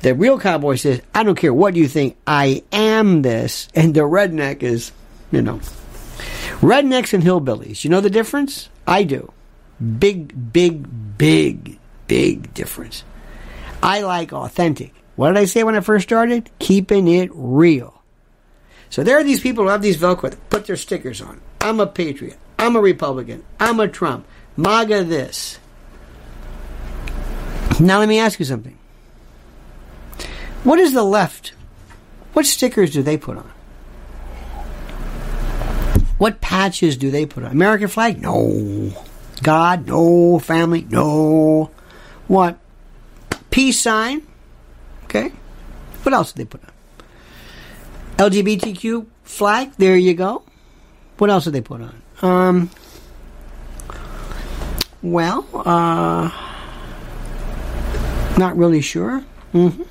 The 0.01 0.15
real 0.15 0.39
cowboy 0.39 0.77
says, 0.77 1.01
I 1.15 1.23
don't 1.23 1.35
care 1.35 1.55
what 1.55 1.77
you 1.77 1.89
think, 1.89 2.17
I 2.27 2.63
am 2.73 3.23
this. 3.23 3.69
And 3.75 3.95
the 3.95 4.01
redneck 4.01 4.63
is, 4.63 4.93
you 5.33 5.41
know, 5.41 5.61
rednecks 6.61 7.15
and 7.15 7.23
hillbillies. 7.23 7.85
You 7.85 7.91
know 7.91 8.03
the 8.03 8.11
difference? 8.11 8.69
I 8.87 9.05
do. 9.05 9.33
Big, 9.99 10.53
big, 10.53 11.19
big, 11.19 11.79
big 12.07 12.55
difference. 12.55 13.05
I 13.83 14.01
like 14.03 14.33
authentic. 14.33 14.95
What 15.17 15.29
did 15.29 15.39
I 15.39 15.45
say 15.45 15.63
when 15.63 15.77
I 15.77 15.81
first 15.81 16.05
started? 16.09 16.51
Keeping 16.59 17.09
it 17.09 17.31
real. 17.35 18.03
So 18.91 19.03
there 19.03 19.19
are 19.19 19.25
these 19.25 19.41
people 19.41 19.65
who 19.65 19.71
have 19.71 19.83
these 19.83 19.97
Velcro 19.97 20.31
that 20.31 20.51
put 20.51 20.67
their 20.67 20.77
stickers 20.77 21.21
on. 21.21 21.41
I'm 21.61 21.81
a 21.81 21.87
patriot. 21.87 22.39
I'm 22.59 22.77
a 22.77 22.81
Republican. 22.81 23.45
I'm 23.59 23.81
a 23.81 23.89
Trump. 23.89 24.27
MAGA 24.57 25.05
this. 25.05 25.59
Now 27.81 27.99
let 27.99 28.09
me 28.09 28.19
ask 28.21 28.39
you 28.39 28.45
something. 28.45 28.79
What 30.63 30.79
is 30.79 30.93
the 30.93 31.03
left? 31.03 31.53
What 32.33 32.47
stickers 32.47 32.93
do 32.93 33.03
they 33.03 33.17
put 33.17 33.37
on? 33.37 33.51
What 36.19 36.41
patches 36.41 36.97
do 36.97 37.11
they 37.11 37.27
put 37.27 37.43
on? 37.45 37.51
American 37.51 37.89
flag? 37.89 38.23
No. 38.23 38.93
God? 39.45 39.87
No. 39.87 40.39
Family? 40.41 40.87
No. 40.89 41.71
What? 42.27 42.59
Peace 43.51 43.79
sign? 43.79 44.27
Okay. 45.05 45.31
What 46.03 46.15
else 46.15 46.33
did 46.33 46.41
they 46.41 46.51
put 46.51 46.63
on? 46.65 48.31
LGBTQ 48.31 49.07
flag? 49.23 49.73
There 49.77 49.97
you 49.97 50.15
go. 50.15 50.43
What 51.19 51.31
else 51.31 51.45
did 51.45 51.53
they 51.53 51.61
put 51.61 51.83
on? 51.83 52.03
Um. 52.23 52.71
Well, 55.03 55.47
uh. 55.55 56.31
Not 58.37 58.57
really 58.57 58.81
sure. 58.81 59.23
Mm-hmm. 59.53 59.83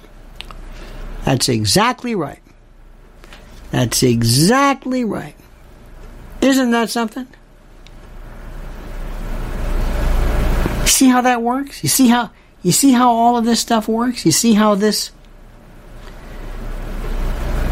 That's 1.24 1.48
exactly 1.48 2.16
right. 2.16 2.42
That's 3.72 4.04
exactly 4.04 5.06
right. 5.06 5.36
Isn't 6.42 6.72
that 6.72 6.90
something? 6.90 7.28
See 10.94 11.10
how 11.10 11.22
that 11.22 11.42
works? 11.42 11.82
You 11.82 11.90
see 11.90 12.08
how 12.08 12.30
you 12.62 12.72
see 12.72 12.92
how 12.92 13.12
all 13.12 13.36
of 13.36 13.46
this 13.46 13.60
stuff 13.60 13.88
works? 13.88 14.28
You 14.28 14.32
see 14.32 14.54
how 14.54 14.76
this 14.76 15.12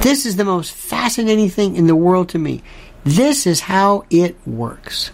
This 0.01 0.25
is 0.25 0.37
the 0.37 0.43
most 0.43 0.71
fascinating 0.71 1.47
thing 1.47 1.75
in 1.75 1.85
the 1.85 1.95
world 1.95 2.29
to 2.29 2.39
me. 2.39 2.63
This 3.03 3.45
is 3.45 3.59
how 3.59 4.05
it 4.09 4.35
works. 4.47 5.11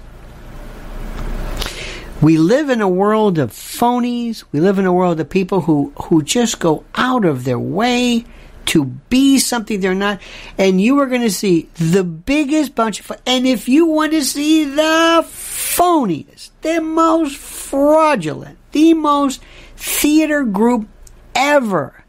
We 2.22 2.38
live 2.38 2.70
in 2.70 2.80
a 2.80 2.88
world 2.88 3.38
of 3.38 3.52
phonies. 3.52 4.46
We 4.54 4.62
live 4.62 4.80
in 4.80 4.86
a 4.86 4.94
world 4.94 5.20
of 5.20 5.30
people 5.30 5.60
who, 5.60 5.92
who 6.04 6.24
just 6.24 6.62
go 6.62 6.86
out 6.96 7.26
of 7.26 7.44
their 7.44 7.60
way 7.60 8.24
to 8.68 8.86
be 8.86 9.40
something 9.40 9.80
they're 9.80 9.96
not. 9.96 10.22
And 10.58 10.80
you 10.80 11.00
are 11.00 11.08
going 11.08 11.22
to 11.22 11.32
see 11.32 11.70
the 11.76 12.04
biggest 12.04 12.76
bunch 12.76 13.00
of, 13.00 13.12
and 13.26 13.48
if 13.48 13.68
you 13.68 13.86
want 13.86 14.12
to 14.12 14.24
see 14.24 14.66
the 14.66 15.26
phoniest, 15.26 16.52
the 16.62 16.82
most 16.82 17.38
fraudulent, 17.38 18.58
the 18.72 18.94
most 18.94 19.42
theater 19.76 20.44
group 20.44 20.88
ever, 21.36 22.04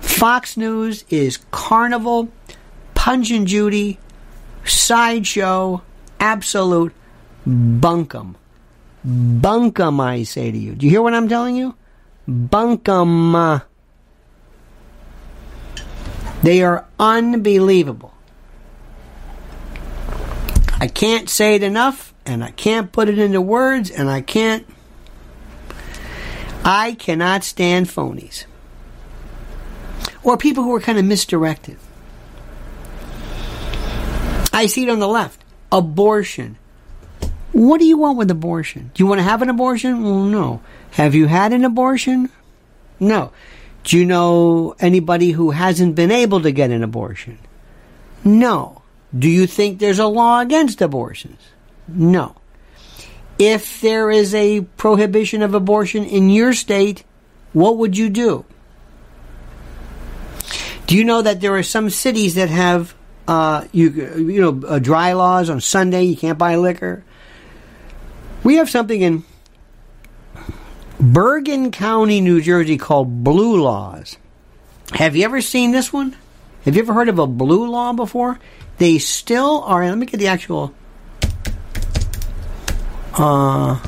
Fox 0.00 0.56
News 0.56 1.04
is 1.10 1.38
Carnival, 1.50 2.28
Punch 2.94 3.30
and 3.30 3.46
Judy, 3.46 3.98
Sideshow, 4.64 5.82
Absolute, 6.20 6.92
Bunkum. 7.46 8.36
Bunkum, 9.04 10.00
I 10.00 10.22
say 10.22 10.52
to 10.52 10.58
you. 10.58 10.74
Do 10.74 10.86
you 10.86 10.90
hear 10.90 11.02
what 11.02 11.14
I'm 11.14 11.28
telling 11.28 11.56
you? 11.56 11.74
Bunkum. 12.28 13.34
Uh, 13.34 13.60
They 16.42 16.62
are 16.62 16.86
unbelievable. 16.98 18.12
I 20.80 20.88
can't 20.88 21.28
say 21.28 21.54
it 21.54 21.62
enough, 21.62 22.12
and 22.26 22.42
I 22.42 22.50
can't 22.50 22.90
put 22.90 23.08
it 23.08 23.18
into 23.18 23.40
words, 23.40 23.90
and 23.90 24.10
I 24.10 24.20
can't. 24.20 24.66
I 26.64 26.94
cannot 26.94 27.44
stand 27.44 27.86
phonies. 27.86 28.46
Or 30.24 30.36
people 30.36 30.64
who 30.64 30.74
are 30.74 30.80
kind 30.80 30.98
of 30.98 31.04
misdirected. 31.04 31.78
I 34.52 34.66
see 34.66 34.82
it 34.84 34.88
on 34.88 34.98
the 34.98 35.08
left. 35.08 35.44
Abortion. 35.70 36.58
What 37.52 37.78
do 37.78 37.86
you 37.86 37.98
want 37.98 38.18
with 38.18 38.30
abortion? 38.30 38.90
Do 38.94 39.02
you 39.02 39.06
want 39.06 39.18
to 39.18 39.24
have 39.24 39.42
an 39.42 39.50
abortion? 39.50 40.02
Well, 40.02 40.24
no. 40.24 40.60
Have 40.92 41.14
you 41.14 41.26
had 41.26 41.52
an 41.52 41.64
abortion? 41.64 42.30
No. 42.98 43.32
Do 43.84 43.98
you 43.98 44.04
know 44.04 44.74
anybody 44.78 45.30
who 45.30 45.50
hasn't 45.50 45.94
been 45.94 46.10
able 46.10 46.40
to 46.42 46.52
get 46.52 46.70
an 46.70 46.82
abortion? 46.82 47.38
No. 48.24 48.82
Do 49.16 49.28
you 49.28 49.46
think 49.46 49.78
there's 49.78 49.98
a 49.98 50.06
law 50.06 50.40
against 50.40 50.80
abortions? 50.80 51.40
No. 51.88 52.36
If 53.38 53.80
there 53.80 54.10
is 54.10 54.34
a 54.34 54.60
prohibition 54.60 55.42
of 55.42 55.54
abortion 55.54 56.04
in 56.04 56.30
your 56.30 56.52
state, 56.52 57.04
what 57.52 57.78
would 57.78 57.96
you 57.96 58.08
do? 58.08 58.44
Do 60.86 60.96
you 60.96 61.04
know 61.04 61.22
that 61.22 61.40
there 61.40 61.56
are 61.56 61.62
some 61.62 61.90
cities 61.90 62.34
that 62.34 62.50
have 62.50 62.94
uh, 63.26 63.64
you 63.72 63.90
you 63.90 64.40
know 64.40 64.66
uh, 64.66 64.78
dry 64.78 65.12
laws 65.14 65.48
on 65.48 65.60
Sunday? 65.60 66.04
You 66.04 66.16
can't 66.16 66.38
buy 66.38 66.56
liquor. 66.56 67.04
We 68.44 68.56
have 68.56 68.68
something 68.68 69.00
in 69.00 69.24
Bergen 71.02 71.72
County, 71.72 72.20
New 72.20 72.40
Jersey, 72.40 72.78
called 72.78 73.24
blue 73.24 73.60
laws. 73.60 74.18
Have 74.92 75.16
you 75.16 75.24
ever 75.24 75.40
seen 75.40 75.72
this 75.72 75.92
one? 75.92 76.16
Have 76.64 76.76
you 76.76 76.82
ever 76.82 76.94
heard 76.94 77.08
of 77.08 77.18
a 77.18 77.26
blue 77.26 77.68
law 77.68 77.92
before? 77.92 78.38
They 78.78 78.98
still 78.98 79.64
are. 79.64 79.84
Let 79.84 79.98
me 79.98 80.06
get 80.06 80.20
the 80.20 80.28
actual. 80.28 80.72
Uh, 83.14 83.80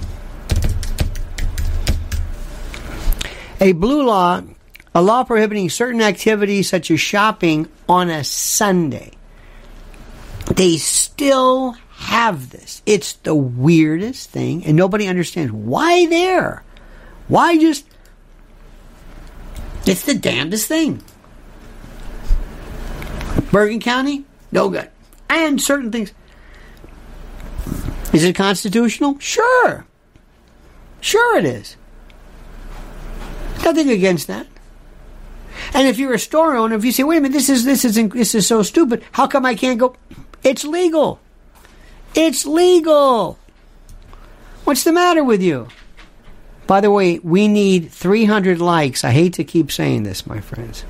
a 3.60 3.70
blue 3.74 4.04
law, 4.04 4.42
a 4.92 5.00
law 5.00 5.22
prohibiting 5.22 5.70
certain 5.70 6.02
activities 6.02 6.68
such 6.68 6.90
as 6.90 7.00
shopping 7.00 7.68
on 7.88 8.10
a 8.10 8.24
Sunday. 8.24 9.12
They 10.52 10.78
still 10.78 11.76
have 11.92 12.50
this. 12.50 12.82
It's 12.86 13.12
the 13.12 13.36
weirdest 13.36 14.30
thing, 14.30 14.64
and 14.64 14.76
nobody 14.76 15.06
understands 15.06 15.52
why 15.52 16.06
there. 16.06 16.64
Why 17.28 17.58
just. 17.58 17.86
It's 19.86 20.02
the 20.02 20.14
damnedest 20.14 20.66
thing. 20.66 21.02
Bergen 23.50 23.80
County, 23.80 24.24
no 24.50 24.68
good. 24.68 24.90
And 25.28 25.60
certain 25.60 25.92
things. 25.92 26.12
Is 28.12 28.24
it 28.24 28.34
constitutional? 28.34 29.18
Sure. 29.18 29.86
Sure 31.00 31.38
it 31.38 31.44
is. 31.44 31.76
Nothing 33.64 33.90
against 33.90 34.26
that. 34.26 34.46
And 35.72 35.88
if 35.88 35.98
you're 35.98 36.14
a 36.14 36.18
store 36.18 36.56
owner, 36.56 36.76
if 36.76 36.84
you 36.84 36.92
say, 36.92 37.02
"Wait 37.02 37.18
a 37.18 37.20
minute, 37.20 37.34
this 37.34 37.48
is 37.48 37.64
this 37.64 37.84
is 37.84 37.94
this 37.94 38.34
is 38.34 38.46
so 38.46 38.62
stupid. 38.62 39.02
How 39.12 39.26
come 39.26 39.44
I 39.44 39.54
can't 39.54 39.78
go?" 39.78 39.96
It's 40.42 40.64
legal. 40.64 41.20
It's 42.14 42.46
legal. 42.46 43.38
What's 44.64 44.84
the 44.84 44.92
matter 44.92 45.24
with 45.24 45.42
you? 45.42 45.68
By 46.66 46.80
the 46.80 46.90
way, 46.90 47.18
we 47.18 47.48
need 47.48 47.90
300 47.90 48.60
likes. 48.60 49.04
I 49.04 49.10
hate 49.10 49.34
to 49.34 49.44
keep 49.44 49.70
saying 49.70 50.04
this, 50.04 50.26
my 50.26 50.40
friends. 50.40 50.84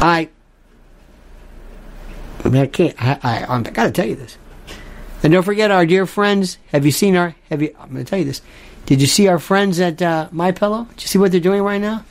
I 0.00 0.28
I 2.44 2.48
mean, 2.48 2.62
I 2.62 2.66
can't. 2.66 2.94
I, 3.02 3.18
I, 3.22 3.54
I 3.54 3.62
got 3.62 3.84
to 3.84 3.90
tell 3.92 4.06
you 4.06 4.16
this. 4.16 4.36
And 5.22 5.32
don't 5.32 5.44
forget 5.44 5.70
our 5.70 5.86
dear 5.86 6.06
friends. 6.06 6.58
Have 6.72 6.84
you 6.84 6.92
seen 6.92 7.16
our? 7.16 7.34
Have 7.50 7.62
you? 7.62 7.74
I'm 7.78 7.92
going 7.92 8.04
to 8.04 8.10
tell 8.10 8.18
you 8.18 8.24
this. 8.24 8.42
Did 8.86 9.00
you 9.00 9.06
see 9.06 9.28
our 9.28 9.38
friends 9.38 9.78
at 9.78 10.02
uh, 10.02 10.28
My 10.32 10.50
Pillow? 10.50 10.88
Did 10.90 11.02
you 11.02 11.08
see 11.08 11.18
what 11.18 11.30
they're 11.30 11.40
doing 11.40 11.62
right 11.62 11.80
now? 11.80 12.04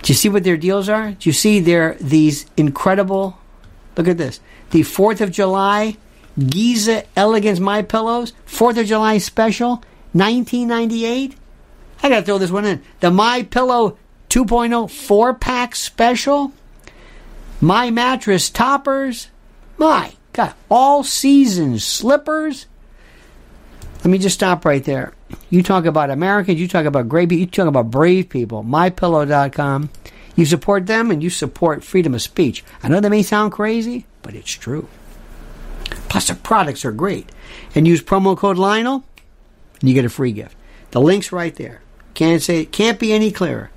Do 0.00 0.12
you 0.12 0.16
see 0.16 0.30
what 0.30 0.42
their 0.42 0.56
deals 0.56 0.88
are? 0.88 1.12
Do 1.12 1.28
you 1.28 1.32
see 1.32 1.60
their 1.60 1.94
these 2.00 2.46
incredible? 2.56 3.38
Look 3.96 4.08
at 4.08 4.16
this. 4.16 4.40
The 4.70 4.82
Fourth 4.82 5.20
of 5.20 5.30
July 5.30 5.98
Giza 6.38 7.04
Elegance 7.14 7.60
My 7.60 7.82
Pillows 7.82 8.32
Fourth 8.46 8.78
of 8.78 8.86
July 8.86 9.18
special, 9.18 9.82
1998. 10.12 11.36
I 12.02 12.08
got 12.08 12.20
to 12.20 12.22
throw 12.22 12.38
this 12.38 12.50
one 12.50 12.64
in. 12.64 12.82
The 13.00 13.10
My 13.10 13.42
Pillow 13.44 13.96
2.0 14.28 14.90
four 14.90 15.34
pack 15.34 15.74
special. 15.76 16.52
My 17.60 17.90
mattress 17.90 18.50
toppers. 18.50 19.28
My 19.78 20.14
God, 20.32 20.54
all 20.70 21.04
season 21.04 21.78
slippers. 21.78 22.66
Let 23.98 24.06
me 24.06 24.18
just 24.18 24.34
stop 24.34 24.64
right 24.64 24.82
there. 24.82 25.12
You 25.48 25.62
talk 25.62 25.84
about 25.84 26.10
Americans, 26.10 26.60
you 26.60 26.66
talk 26.66 26.86
about 26.86 27.08
great 27.08 27.28
people, 27.28 27.40
you 27.40 27.46
talk 27.46 27.68
about 27.68 27.90
brave 27.90 28.28
people. 28.28 28.64
MyPillow.com. 28.64 29.90
You 30.34 30.46
support 30.46 30.86
them 30.86 31.10
and 31.10 31.22
you 31.22 31.30
support 31.30 31.84
freedom 31.84 32.14
of 32.14 32.22
speech. 32.22 32.64
I 32.82 32.88
know 32.88 33.00
that 33.00 33.10
may 33.10 33.22
sound 33.22 33.52
crazy, 33.52 34.06
but 34.22 34.34
it's 34.34 34.50
true. 34.50 34.88
Plus, 36.08 36.28
the 36.28 36.34
products 36.34 36.84
are 36.84 36.92
great. 36.92 37.30
And 37.74 37.86
use 37.86 38.02
promo 38.02 38.36
code 38.36 38.58
Lionel, 38.58 39.04
and 39.82 39.90
you 39.90 39.94
get 39.94 40.06
a 40.06 40.08
free 40.08 40.32
gift. 40.32 40.56
The 40.92 41.00
link's 41.00 41.32
right 41.32 41.54
there. 41.54 41.82
Can't 42.14 42.40
say 42.40 42.62
it 42.62 42.72
can't 42.72 42.98
be 42.98 43.12
any 43.12 43.30
clearer. 43.30 43.70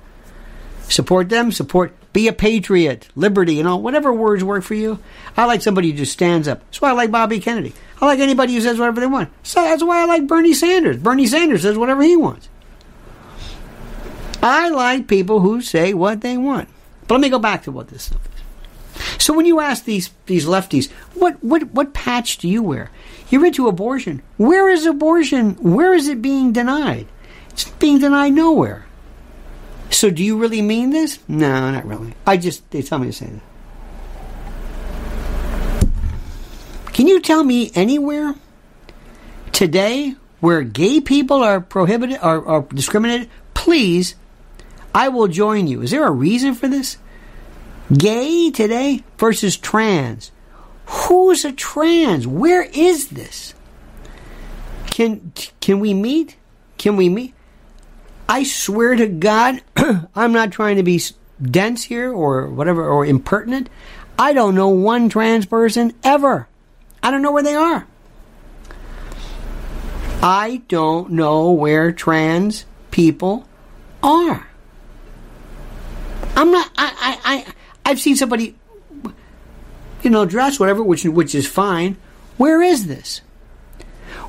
Support 0.88 1.28
them. 1.28 1.52
Support. 1.52 1.92
Be 2.12 2.28
a 2.28 2.32
patriot. 2.32 3.08
Liberty. 3.14 3.56
You 3.56 3.64
know 3.64 3.76
whatever 3.76 4.12
words 4.12 4.42
work 4.44 4.62
for 4.62 4.74
you. 4.74 5.00
I 5.36 5.44
like 5.44 5.62
somebody 5.62 5.90
who 5.90 5.98
just 5.98 6.12
stands 6.12 6.48
up. 6.48 6.60
That's 6.60 6.80
why 6.80 6.90
I 6.90 6.92
like 6.92 7.10
Bobby 7.10 7.40
Kennedy. 7.40 7.74
I 8.00 8.06
like 8.06 8.20
anybody 8.20 8.54
who 8.54 8.60
says 8.60 8.78
whatever 8.78 9.00
they 9.00 9.06
want. 9.06 9.30
So 9.42 9.62
that's 9.62 9.82
why 9.82 10.00
I 10.00 10.04
like 10.04 10.26
Bernie 10.26 10.54
Sanders. 10.54 10.96
Bernie 10.96 11.26
Sanders 11.26 11.62
says 11.62 11.76
whatever 11.76 12.02
he 12.02 12.16
wants. 12.16 12.48
I 14.42 14.68
like 14.68 15.08
people 15.08 15.40
who 15.40 15.60
say 15.60 15.92
what 15.92 16.20
they 16.20 16.36
want. 16.36 16.68
But 17.08 17.14
let 17.14 17.20
me 17.20 17.30
go 17.30 17.38
back 17.38 17.64
to 17.64 17.72
what 17.72 17.88
this 17.88 18.04
stuff 18.04 18.20
is. 18.26 19.22
So 19.22 19.34
when 19.34 19.46
you 19.46 19.60
ask 19.60 19.84
these 19.84 20.10
these 20.26 20.46
lefties, 20.46 20.90
what 21.14 21.42
what 21.42 21.72
what 21.72 21.94
patch 21.94 22.38
do 22.38 22.48
you 22.48 22.62
wear? 22.62 22.90
You're 23.28 23.44
into 23.44 23.68
abortion. 23.68 24.22
Where 24.36 24.68
is 24.68 24.86
abortion? 24.86 25.54
Where 25.54 25.92
is 25.92 26.08
it 26.08 26.22
being 26.22 26.52
denied? 26.52 27.06
It's 27.50 27.68
being 27.70 27.98
denied 27.98 28.32
nowhere. 28.34 28.86
So 29.90 30.10
do 30.10 30.22
you 30.22 30.38
really 30.38 30.62
mean 30.62 30.90
this? 30.90 31.18
No, 31.26 31.70
not 31.70 31.86
really. 31.86 32.14
I 32.26 32.36
just 32.36 32.70
they 32.70 32.82
tell 32.82 32.98
me 32.98 33.06
to 33.06 33.12
say 33.12 33.26
that. 33.26 33.42
Can 36.92 37.06
you 37.06 37.20
tell 37.20 37.44
me 37.44 37.70
anywhere 37.74 38.34
today 39.52 40.14
where 40.40 40.62
gay 40.62 41.00
people 41.00 41.42
are 41.42 41.60
prohibited 41.60 42.18
or, 42.22 42.46
are 42.46 42.62
discriminated? 42.62 43.28
Please, 43.54 44.14
I 44.94 45.08
will 45.08 45.28
join 45.28 45.66
you. 45.66 45.82
Is 45.82 45.90
there 45.90 46.06
a 46.06 46.10
reason 46.10 46.54
for 46.54 46.68
this? 46.68 46.98
Gay 47.92 48.50
today 48.50 49.04
versus 49.18 49.56
trans. 49.56 50.30
Who's 50.86 51.44
a 51.44 51.52
trans? 51.52 52.26
Where 52.26 52.62
is 52.62 53.08
this? 53.08 53.54
Can 54.86 55.32
can 55.60 55.80
we 55.80 55.94
meet? 55.94 56.36
Can 56.78 56.96
we 56.96 57.08
meet? 57.08 57.34
I 58.28 58.42
swear 58.42 58.96
to 58.96 59.06
God, 59.06 59.62
I'm 60.14 60.32
not 60.32 60.52
trying 60.52 60.76
to 60.76 60.82
be 60.82 61.00
dense 61.40 61.84
here 61.84 62.12
or 62.12 62.48
whatever 62.48 62.88
or 62.88 63.04
impertinent. 63.04 63.68
I 64.18 64.32
don't 64.32 64.54
know 64.54 64.68
one 64.68 65.08
trans 65.08 65.46
person 65.46 65.92
ever. 66.02 66.48
I 67.02 67.10
don't 67.10 67.22
know 67.22 67.32
where 67.32 67.42
they 67.42 67.54
are. 67.54 67.86
I 70.22 70.62
don't 70.68 71.10
know 71.10 71.52
where 71.52 71.92
trans 71.92 72.64
people 72.90 73.46
are. 74.02 74.48
I'm 76.34 76.50
not. 76.50 76.70
I. 76.76 77.18
I. 77.24 77.34
I 77.34 77.46
I've 77.84 78.00
seen 78.00 78.16
somebody, 78.16 78.56
you 80.02 80.10
know, 80.10 80.24
dress 80.24 80.60
whatever, 80.60 80.82
which 80.82 81.04
which 81.04 81.34
is 81.34 81.46
fine. 81.46 81.96
Where 82.36 82.62
is 82.62 82.86
this? 82.86 83.22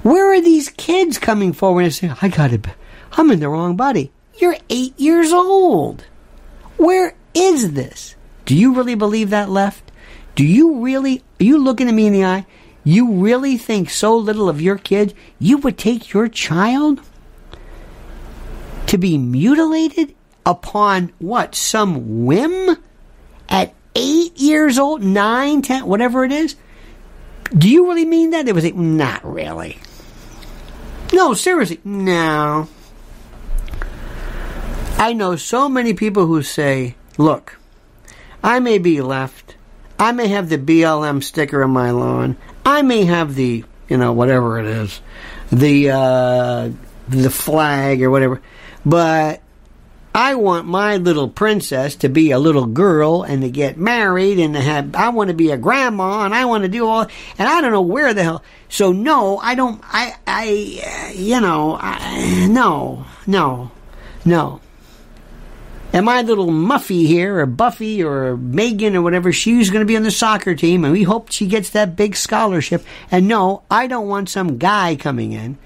Where 0.02 0.34
are 0.34 0.42
these 0.42 0.70
kids 0.70 1.18
coming 1.18 1.54
forward 1.54 1.84
and 1.86 1.94
saying, 1.94 2.16
"I 2.22 2.28
got 2.30 2.54
it. 2.54 2.68
I'm 3.14 3.32
in 3.32 3.40
the 3.40 3.50
wrong 3.50 3.76
body." 3.76 4.12
You're 4.40 4.58
eight 4.70 5.00
years 5.00 5.34
old. 5.34 6.06
Where 6.78 7.16
is 7.34 7.74
this? 7.74 8.16
Do 8.46 8.56
you 8.56 8.74
really 8.74 8.96
believe 8.96 9.30
that 9.32 9.50
left? 9.50 9.92
Do 10.36 10.44
you 10.44 10.80
really? 10.80 11.24
Are 11.40 11.44
you 11.44 11.58
looking 11.58 11.88
at 11.88 11.94
me 11.94 12.08
in 12.08 12.14
the 12.14 12.26
eye? 12.26 12.46
You 12.84 13.12
really 13.12 13.58
think 13.58 13.90
so 13.90 14.16
little 14.16 14.48
of 14.48 14.62
your 14.62 14.78
kid? 14.78 15.14
You 15.40 15.58
would 15.58 15.78
take 15.78 16.14
your 16.14 16.28
child 16.28 17.02
to 18.86 18.98
be 18.98 19.18
mutilated 19.18 20.16
upon 20.46 21.12
what? 21.20 21.54
Some 21.56 22.26
whim? 22.26 22.78
At 23.50 23.74
eight 23.98 24.38
years 24.38 24.78
old, 24.78 25.04
nine, 25.04 25.62
ten, 25.62 25.86
whatever 25.86 26.24
it 26.24 26.32
is? 26.32 26.56
Do 27.58 27.70
you 27.70 27.88
really 27.88 28.06
mean 28.06 28.32
that? 28.32 28.48
It 28.48 28.56
was 28.56 28.64
like, 28.64 28.76
not 28.76 29.26
really. 29.26 29.80
No, 31.14 31.34
seriously, 31.34 31.80
no. 31.84 32.70
I 34.98 35.14
know 35.14 35.36
so 35.36 35.70
many 35.70 35.94
people 35.94 36.26
who 36.26 36.42
say, 36.44 36.96
look, 37.18 37.58
I 38.44 38.60
may 38.60 38.78
be 38.78 39.02
left. 39.02 39.56
I 40.00 40.12
may 40.12 40.28
have 40.28 40.50
the 40.50 40.58
BLM 40.58 41.24
sticker 41.24 41.64
on 41.64 41.72
my 41.72 41.92
lawn. 41.92 42.38
I 42.66 42.82
may 42.82 43.06
have 43.06 43.36
the, 43.36 43.64
you 43.90 43.98
know, 43.98 44.14
whatever 44.14 44.60
it 44.60 44.66
is, 44.66 45.02
the 45.52 45.92
uh, 45.92 46.70
the 47.08 47.30
flag 47.30 48.04
or 48.04 48.12
whatever. 48.12 48.42
But 48.86 49.42
I 50.18 50.34
want 50.34 50.66
my 50.66 50.98
little 50.98 51.30
princess 51.30 51.96
to 51.98 52.10
be 52.10 52.32
a 52.32 52.40
little 52.40 52.66
girl 52.66 53.22
and 53.22 53.44
to 53.44 53.52
get 53.52 53.78
married 53.78 54.40
and 54.40 54.56
to 54.56 54.60
have, 54.60 54.96
I 54.96 55.10
want 55.10 55.28
to 55.28 55.36
be 55.36 55.52
a 55.52 55.58
grandma 55.58 56.26
and 56.26 56.34
I 56.34 56.46
want 56.46 56.64
to 56.64 56.70
do 56.70 56.88
all, 56.88 57.06
and 57.38 57.48
I 57.48 57.62
don't 57.62 57.72
know 57.72 57.84
where 57.84 58.16
the 58.16 58.24
hell. 58.24 58.44
So 58.68 58.92
no, 58.92 59.38
I 59.38 59.54
don't, 59.54 59.80
I, 59.84 60.16
I, 60.26 61.10
uh, 61.12 61.12
you 61.14 61.40
know, 61.40 61.78
I, 61.80 62.48
no, 62.50 63.06
no, 63.28 63.70
no. 64.26 64.60
And 65.94 66.04
my 66.04 66.24
little 66.24 66.48
Muffy 66.48 67.06
here, 67.06 67.38
or 67.38 67.46
Buffy, 67.46 68.04
or 68.04 68.38
Megan, 68.38 68.96
or 68.96 69.04
whatever, 69.04 69.32
she's 69.32 69.70
going 69.70 69.82
to 69.82 69.88
be 69.88 69.98
on 69.98 70.02
the 70.02 70.10
soccer 70.10 70.56
team, 70.56 70.84
and 70.84 70.94
we 70.94 71.04
hope 71.04 71.32
she 71.32 71.46
gets 71.46 71.70
that 71.70 71.96
big 71.96 72.16
scholarship. 72.16 72.84
And 73.12 73.28
no, 73.28 73.62
I 73.70 73.86
don't 73.86 74.08
want 74.08 74.30
some 74.30 74.58
guy 74.58 74.96
coming 74.96 75.34
in 75.34 75.60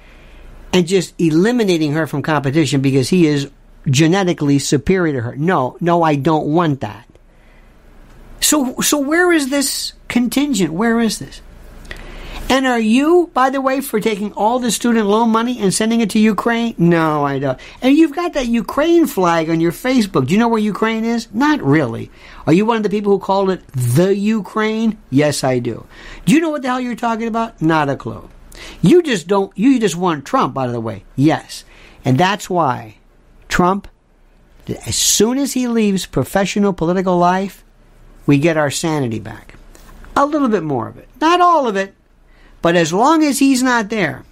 and 0.73 0.87
just 0.87 1.13
eliminating 1.17 1.93
her 1.93 2.05
from 2.05 2.21
competition 2.21 2.81
because 2.81 3.07
he 3.07 3.27
is 3.27 3.49
genetically 3.87 4.59
superior 4.59 5.13
to 5.13 5.21
her. 5.21 5.35
No, 5.35 5.77
no, 5.79 6.03
I 6.03 6.15
don't 6.15 6.47
want 6.47 6.81
that. 6.81 7.07
So, 8.39 8.75
so 8.81 8.99
where 8.99 9.31
is 9.31 9.49
this 9.49 9.93
contingent? 10.07 10.73
Where 10.73 10.99
is 10.99 11.19
this? 11.19 11.41
And 12.49 12.67
are 12.67 12.79
you, 12.79 13.31
by 13.33 13.49
the 13.49 13.61
way, 13.61 13.79
for 13.79 14.01
taking 14.01 14.33
all 14.33 14.59
the 14.59 14.71
student 14.71 15.07
loan 15.07 15.29
money 15.29 15.57
and 15.59 15.73
sending 15.73 16.01
it 16.01 16.09
to 16.09 16.19
Ukraine? 16.19 16.75
No, 16.77 17.23
I 17.23 17.39
don't. 17.39 17.57
And 17.81 17.95
you've 17.95 18.13
got 18.13 18.33
that 18.33 18.47
Ukraine 18.47 19.07
flag 19.07 19.49
on 19.49 19.61
your 19.61 19.71
Facebook. 19.71 20.27
Do 20.27 20.33
you 20.33 20.39
know 20.39 20.49
where 20.49 20.59
Ukraine 20.59 21.05
is? 21.05 21.29
Not 21.33 21.61
really. 21.61 22.11
Are 22.45 22.51
you 22.51 22.65
one 22.65 22.75
of 22.75 22.83
the 22.83 22.89
people 22.89 23.13
who 23.13 23.19
called 23.19 23.51
it 23.51 23.65
the 23.67 24.13
Ukraine? 24.13 24.97
Yes, 25.09 25.45
I 25.45 25.59
do. 25.59 25.85
Do 26.25 26.33
you 26.33 26.41
know 26.41 26.49
what 26.49 26.61
the 26.61 26.67
hell 26.67 26.81
you're 26.81 26.95
talking 26.95 27.29
about? 27.29 27.61
Not 27.61 27.87
a 27.87 27.95
clue. 27.95 28.29
You 28.81 29.01
just 29.01 29.27
don't, 29.27 29.57
you 29.57 29.79
just 29.79 29.95
want 29.95 30.25
Trump, 30.25 30.53
by 30.53 30.67
the 30.67 30.81
way. 30.81 31.05
Yes. 31.15 31.63
And 32.03 32.17
that's 32.17 32.49
why 32.49 32.97
Trump, 33.51 33.87
as 34.87 34.95
soon 34.95 35.37
as 35.37 35.53
he 35.53 35.67
leaves 35.67 36.05
professional 36.07 36.73
political 36.73 37.17
life, 37.17 37.63
we 38.25 38.39
get 38.39 38.57
our 38.57 38.71
sanity 38.71 39.19
back. 39.19 39.55
A 40.15 40.25
little 40.25 40.47
bit 40.47 40.63
more 40.63 40.87
of 40.87 40.97
it. 40.97 41.09
Not 41.19 41.41
all 41.41 41.67
of 41.67 41.75
it, 41.75 41.93
but 42.61 42.75
as 42.75 42.93
long 42.93 43.23
as 43.23 43.39
he's 43.39 43.61
not 43.61 43.89
there, 43.89 44.23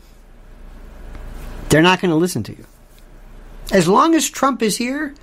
they're 1.68 1.82
not 1.82 2.02
going 2.02 2.10
to 2.10 2.16
listen 2.16 2.44
to 2.44 2.56
you. 2.56 2.66
As 3.72 3.88
long 3.88 4.16
as 4.16 4.30
Trump 4.30 4.64
is 4.64 4.78
here, 4.78 5.14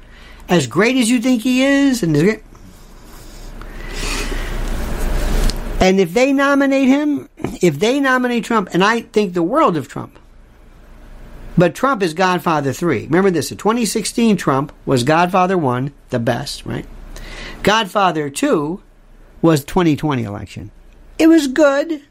as 0.49 0.67
great 0.67 0.97
as 0.97 1.11
you 1.11 1.21
think 1.21 1.43
he 1.43 1.63
is, 1.65 2.03
and 2.03 2.17
and 5.81 6.01
if 6.01 6.13
they 6.15 6.33
nominate 6.33 6.89
him, 6.89 7.29
if 7.61 7.79
they 7.79 7.99
nominate 7.99 8.45
Trump, 8.45 8.69
and 8.73 8.85
I 8.85 9.01
think 9.01 9.35
the 9.35 9.43
world 9.43 9.77
of 9.77 9.89
Trump, 9.89 10.19
but 11.57 11.75
Trump 11.75 12.03
is 12.03 12.15
Godfather 12.15 12.73
3. 12.73 13.05
Remember 13.05 13.31
this, 13.31 13.49
the 13.49 13.57
2016 13.57 14.37
Trump 14.37 14.73
was 14.85 15.05
Godfather 15.05 15.57
1, 15.57 15.93
the 16.11 16.19
best, 16.19 16.67
right? 16.67 16.87
Godfather 17.63 18.31
2 18.31 18.83
was 19.43 19.65
2020 19.65 20.23
election. 20.23 20.71
It 21.19 21.29
was 21.29 21.49
good. 21.49 22.03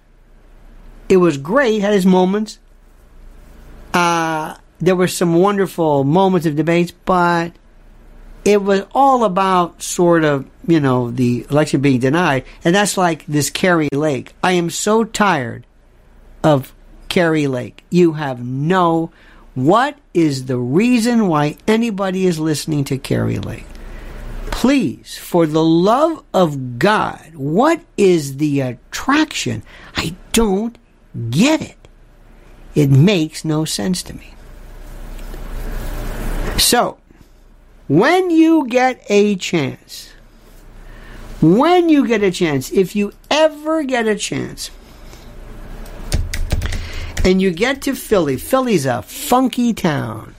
It 1.08 1.18
was 1.18 1.38
great, 1.38 1.82
had 1.82 1.93
its 1.93 2.06
moments. 2.06 2.60
Uh, 3.93 4.58
there 4.80 4.96
were 4.96 5.08
some 5.08 5.36
wonderful 5.36 6.04
moments 6.04 6.46
of 6.46 6.56
debates, 6.56 6.91
but 6.91 7.54
it 8.43 8.62
was 8.62 8.84
all 8.93 9.24
about 9.24 9.82
sort 9.82 10.24
of, 10.24 10.46
you 10.68 10.80
know, 10.80 11.12
the 11.12 11.46
election 11.50 11.82
being 11.82 12.00
denied. 12.00 12.46
And 12.64 12.76
that's 12.76 12.98
like 12.98 13.26
this 13.26 13.50
Kari 13.50 13.89
Lake. 13.91 14.34
I 14.43 14.54
am 14.54 14.70
so 14.70 15.04
tired 15.04 15.66
of 16.43 16.74
Kari 17.10 17.48
Lake. 17.48 17.84
You 17.89 18.14
have 18.14 18.43
no 18.43 19.12
what 19.56 19.97
is 20.14 20.45
the 20.45 20.58
reason 20.58 21.28
why 21.28 21.58
anybody 21.68 22.26
is 22.28 22.39
listening 22.39 22.84
to 22.86 22.97
Kari 22.97 23.39
Lake? 23.39 23.66
Please, 24.51 25.18
for 25.18 25.45
the 25.45 25.64
love 25.64 26.24
of 26.34 26.78
God, 26.78 27.36
what 27.36 27.82
is 27.97 28.38
the 28.38 28.60
attraction? 28.62 29.64
I 29.95 30.16
don't 30.34 30.78
get 31.30 31.62
it. 31.62 31.78
It 32.74 32.89
makes 32.89 33.45
no 33.45 33.64
sense 33.64 34.03
to 34.03 34.14
me. 34.14 34.34
So, 36.58 36.97
when 37.88 38.30
you 38.30 38.68
get 38.68 39.01
a 39.10 39.36
chance, 39.36 40.12
when 41.41 41.89
you 41.89 42.08
get 42.08 42.24
a 42.24 42.32
chance, 42.32 42.72
if 42.72 42.95
you 42.95 43.14
ever 43.30 43.84
get 43.84 44.08
a 44.08 44.16
chance, 44.16 44.72
and 47.26 47.41
you 47.41 47.51
get 47.51 47.82
to 47.82 47.95
Philly. 47.95 48.38
Philly's 48.38 48.86
a 48.86 49.01
funky 49.01 49.73
town. 49.73 50.36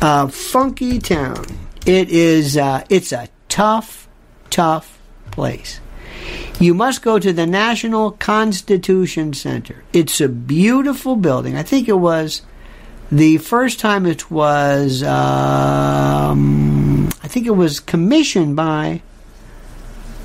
A 0.00 0.28
funky 0.28 1.00
town. 1.00 1.44
It 1.84 2.08
is. 2.10 2.56
Uh, 2.56 2.84
it's 2.88 3.10
a 3.12 3.28
tough, 3.48 4.08
tough 4.50 4.98
place. 5.32 5.80
You 6.60 6.74
must 6.74 7.02
go 7.02 7.18
to 7.18 7.32
the 7.32 7.46
National 7.46 8.12
Constitution 8.12 9.34
Center. 9.34 9.82
It's 9.92 10.20
a 10.20 10.28
beautiful 10.28 11.16
building. 11.16 11.56
I 11.56 11.64
think 11.64 11.88
it 11.88 11.98
was 11.98 12.42
the 13.10 13.38
first 13.38 13.80
time 13.80 14.06
it 14.06 14.30
was. 14.30 15.02
Um, 15.02 17.08
I 17.22 17.28
think 17.28 17.46
it 17.46 17.56
was 17.56 17.80
commissioned 17.80 18.54
by. 18.54 19.02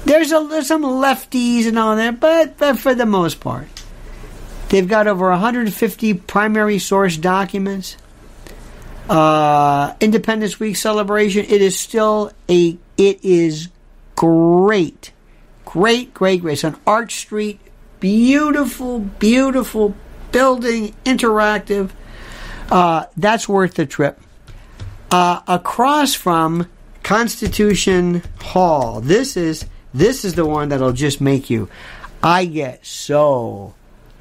There's 0.06 0.32
a 0.32 0.46
there's 0.50 0.68
some 0.68 0.84
lefties 0.84 1.66
and 1.68 1.80
all 1.80 1.96
that, 1.96 2.20
but, 2.20 2.58
but 2.58 2.80
for 2.80 2.96
the 2.96 3.06
most 3.06 3.40
part, 3.40 3.81
They've 4.72 4.88
got 4.88 5.06
over 5.06 5.30
150 5.30 6.14
primary 6.14 6.80
source 6.80 7.18
documents. 7.18 7.98
Uh, 9.10 9.96
Independence 10.00 10.62
Week 10.62 10.78
celebration. 10.78 11.44
It 11.44 11.62
is 11.62 11.78
still 11.78 12.32
a. 12.50 12.78
It 12.98 13.26
is 13.26 13.68
great, 14.16 15.12
great, 15.66 16.14
great, 16.14 16.42
great. 16.42 16.54
It's 16.54 16.64
on 16.64 16.80
Arch 16.88 17.16
Street. 17.16 17.60
Beautiful, 18.00 19.00
beautiful 19.00 19.94
building, 20.32 20.96
interactive. 21.04 21.90
Uh, 22.72 23.08
that's 23.18 23.50
worth 23.50 23.74
the 23.74 23.86
trip. 23.86 24.22
Uh, 25.12 25.42
across 25.50 26.14
from 26.14 26.70
Constitution 27.04 28.24
Hall. 28.40 29.02
This 29.02 29.36
is 29.36 29.66
this 29.94 30.24
is 30.24 30.36
the 30.36 30.46
one 30.46 30.70
that'll 30.70 30.94
just 30.94 31.20
make 31.20 31.50
you. 31.50 31.68
I 32.24 32.46
get 32.46 32.86
so 32.86 33.74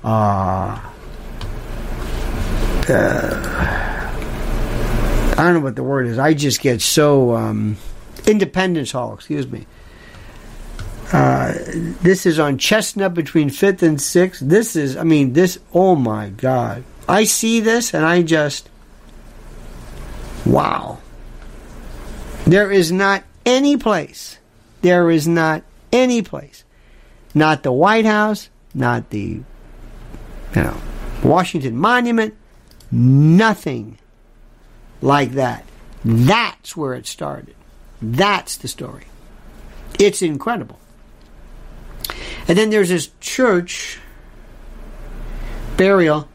uh, 0.04 0.80
uh, 2.88 3.70
I 5.36 5.36
don't 5.36 5.54
know 5.54 5.60
what 5.60 5.76
the 5.76 5.82
word 5.82 6.06
is. 6.06 6.18
I 6.18 6.34
just 6.34 6.60
get 6.60 6.80
so 6.80 7.34
um, 7.34 7.76
Independence 8.26 8.92
Hall. 8.92 9.14
Excuse 9.14 9.46
me. 9.46 9.66
Uh, 11.12 11.54
this 12.02 12.24
is 12.24 12.38
on 12.38 12.56
Chestnut 12.56 13.14
between 13.14 13.50
Fifth 13.50 13.82
and 13.82 14.00
Sixth. 14.00 14.40
This 14.40 14.76
is, 14.76 14.96
I 14.96 15.02
mean, 15.02 15.32
this. 15.32 15.58
Oh 15.74 15.96
my 15.96 16.28
God! 16.28 16.84
I 17.08 17.24
see 17.24 17.58
this 17.58 17.92
and 17.92 18.04
I 18.04 18.22
just, 18.22 18.68
wow. 20.46 20.98
There 22.44 22.70
is 22.70 22.92
not 22.92 23.24
any 23.44 23.76
place. 23.76 24.38
There 24.82 25.10
is 25.10 25.26
not 25.26 25.64
any 25.92 26.22
place. 26.22 26.62
Not 27.34 27.64
the 27.64 27.72
White 27.72 28.06
House. 28.06 28.48
Not 28.72 29.10
the 29.10 29.42
you 30.54 30.62
know, 30.62 30.76
Washington 31.22 31.76
Monument, 31.76 32.34
nothing 32.90 33.98
like 35.00 35.32
that. 35.32 35.64
That's 36.04 36.76
where 36.76 36.94
it 36.94 37.06
started. 37.06 37.54
That's 38.00 38.56
the 38.56 38.68
story. 38.68 39.04
It's 39.98 40.22
incredible. 40.22 40.78
And 42.48 42.56
then 42.56 42.70
there's 42.70 42.88
this 42.88 43.10
church 43.20 43.98
burial. 45.76 46.28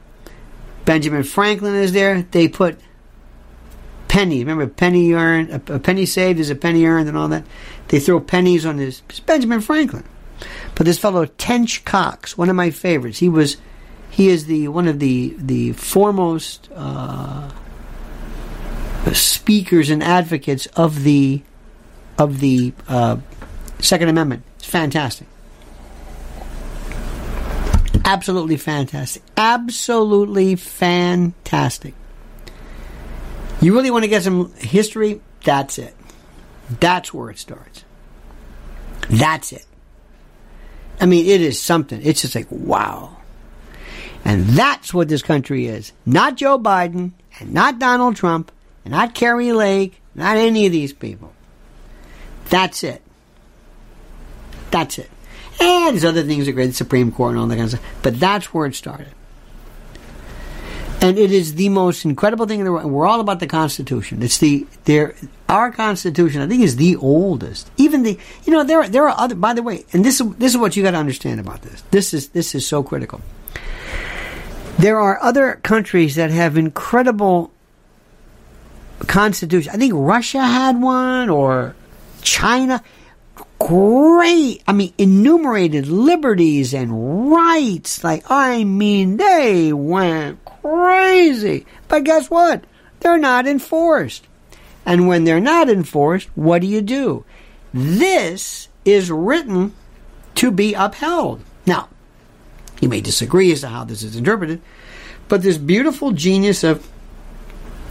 Benjamin 0.85 1.23
Franklin 1.23 1.75
is 1.75 1.93
there. 1.93 2.21
They 2.21 2.47
put 2.47 2.79
pennies. 4.07 4.43
Remember, 4.43 4.67
penny 4.67 5.13
earned, 5.13 5.69
a, 5.69 5.79
penny 5.79 6.05
saved 6.05 6.39
is 6.39 6.49
a 6.49 6.55
penny 6.55 6.85
earned, 6.85 7.09
and 7.09 7.17
all 7.17 7.27
that. 7.27 7.45
They 7.87 7.99
throw 7.99 8.19
pennies 8.19 8.65
on 8.65 8.77
this. 8.77 9.01
Benjamin 9.25 9.61
Franklin. 9.61 10.03
But 10.75 10.85
this 10.85 10.99
fellow 10.99 11.25
Tench 11.25 11.83
Coxe, 11.85 12.37
one 12.37 12.49
of 12.49 12.55
my 12.55 12.69
favorites, 12.69 13.19
he 13.19 13.29
was 13.29 13.57
he 14.15 14.29
is 14.29 14.45
the 14.45 14.69
one 14.69 14.87
of 14.87 14.99
the 14.99 15.35
the 15.37 15.73
foremost 15.73 16.69
uh, 16.73 17.51
speakers 19.11 19.89
and 19.89 20.01
advocates 20.01 20.67
of 20.67 21.03
the 21.03 21.41
of 22.17 22.39
the 22.39 22.71
uh, 22.87 23.17
Second 23.79 24.07
Amendment. 24.07 24.43
It's 24.55 24.69
fantastic. 24.69 25.27
Absolutely 28.05 28.55
fantastic. 28.55 29.21
Absolutely 29.35 30.55
fantastic. 30.55 31.93
You 33.59 33.73
really 33.73 33.91
want 33.91 34.05
to 34.05 34.09
get 34.09 34.23
some 34.23 34.53
history? 34.53 35.19
That's 35.43 35.77
it. 35.77 35.93
That's 36.69 37.13
where 37.13 37.31
it 37.31 37.37
starts. 37.37 37.83
That's 39.09 39.51
it. 39.51 39.65
I 41.01 41.05
mean, 41.05 41.25
it 41.25 41.41
is 41.41 41.61
something. 41.61 41.99
It's 42.01 42.21
just 42.21 42.33
like, 42.33 42.47
wow. 42.49 43.14
And 44.25 44.45
that's 44.47 44.93
what 44.93 45.07
this 45.07 45.21
country 45.21 45.67
is. 45.67 45.93
Not 46.05 46.35
Joe 46.35 46.57
Biden, 46.57 47.11
and 47.39 47.53
not 47.53 47.77
Donald 47.77 48.15
Trump, 48.15 48.51
and 48.83 48.91
not 48.91 49.13
Kari 49.13 49.53
Lake, 49.53 50.01
not 50.15 50.35
any 50.37 50.65
of 50.65 50.71
these 50.71 50.91
people. 50.91 51.31
That's 52.49 52.83
it. 52.83 53.01
That's 54.71 54.97
it. 54.97 55.09
And 55.61 55.93
there's 55.93 56.03
other 56.03 56.23
things 56.23 56.47
that 56.47 56.53
great, 56.53 56.67
the 56.67 56.73
Supreme 56.73 57.11
Court 57.11 57.31
and 57.31 57.39
all 57.39 57.47
that 57.47 57.55
kind 57.55 57.65
of 57.65 57.79
stuff. 57.79 57.95
But 58.01 58.19
that's 58.19 58.53
where 58.53 58.65
it 58.65 58.75
started. 58.75 59.07
And 61.01 61.19
it 61.19 61.31
is 61.31 61.55
the 61.55 61.69
most 61.69 62.03
incredible 62.03 62.47
thing 62.47 62.59
in 62.59 62.65
the 62.65 62.71
world. 62.71 62.85
We're 62.85 63.05
all 63.05 63.19
about 63.19 63.39
the 63.39 63.47
Constitution. 63.47 64.23
It's 64.23 64.39
the 64.39 64.65
there 64.85 65.15
our 65.47 65.71
Constitution. 65.71 66.41
I 66.41 66.47
think 66.47 66.63
is 66.63 66.77
the 66.77 66.95
oldest. 66.95 67.69
Even 67.77 68.03
the 68.03 68.17
you 68.45 68.53
know 68.53 68.63
there 68.63 68.87
there 68.89 69.07
are 69.07 69.15
other. 69.15 69.35
By 69.35 69.53
the 69.53 69.61
way, 69.61 69.85
and 69.93 70.03
this 70.03 70.19
is 70.19 70.35
this 70.37 70.53
is 70.53 70.57
what 70.57 70.75
you 70.75 70.83
got 70.83 70.91
to 70.91 70.97
understand 70.97 71.39
about 71.39 71.61
this. 71.61 71.83
This 71.91 72.13
is 72.13 72.29
this 72.29 72.55
is 72.55 72.65
so 72.65 72.81
critical. 72.81 73.21
There 74.77 74.99
are 74.99 75.21
other 75.21 75.59
countries 75.63 76.15
that 76.15 76.31
have 76.31 76.57
incredible 76.57 77.51
constitutions. 79.07 79.73
I 79.73 79.77
think 79.77 79.93
Russia 79.95 80.41
had 80.41 80.81
one 80.81 81.29
or 81.29 81.75
China. 82.21 82.83
Great. 83.57 84.61
I 84.67 84.73
mean, 84.73 84.93
enumerated 84.97 85.87
liberties 85.87 86.73
and 86.73 87.31
rights. 87.31 88.03
Like, 88.03 88.29
I 88.29 88.63
mean, 88.63 89.17
they 89.17 89.71
went 89.71 90.43
crazy. 90.45 91.65
But 91.87 92.03
guess 92.03 92.29
what? 92.29 92.65
They're 92.99 93.17
not 93.17 93.47
enforced. 93.47 94.27
And 94.85 95.07
when 95.07 95.23
they're 95.23 95.39
not 95.39 95.69
enforced, 95.69 96.29
what 96.35 96.61
do 96.61 96.67
you 96.67 96.81
do? 96.81 97.25
This 97.73 98.67
is 98.83 99.09
written 99.09 99.73
to 100.35 100.51
be 100.51 100.73
upheld. 100.73 101.41
Now, 101.65 101.89
you 102.81 102.89
may 102.89 103.01
disagree 103.01 103.51
as 103.51 103.61
to 103.61 103.67
how 103.67 103.83
this 103.83 104.03
is 104.03 104.15
interpreted, 104.15 104.61
but 105.27 105.41
this 105.41 105.57
beautiful 105.57 106.11
genius 106.11 106.63
of 106.63 106.87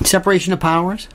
separation 0.05 0.53
of 0.53 0.61
powers, 0.61 1.09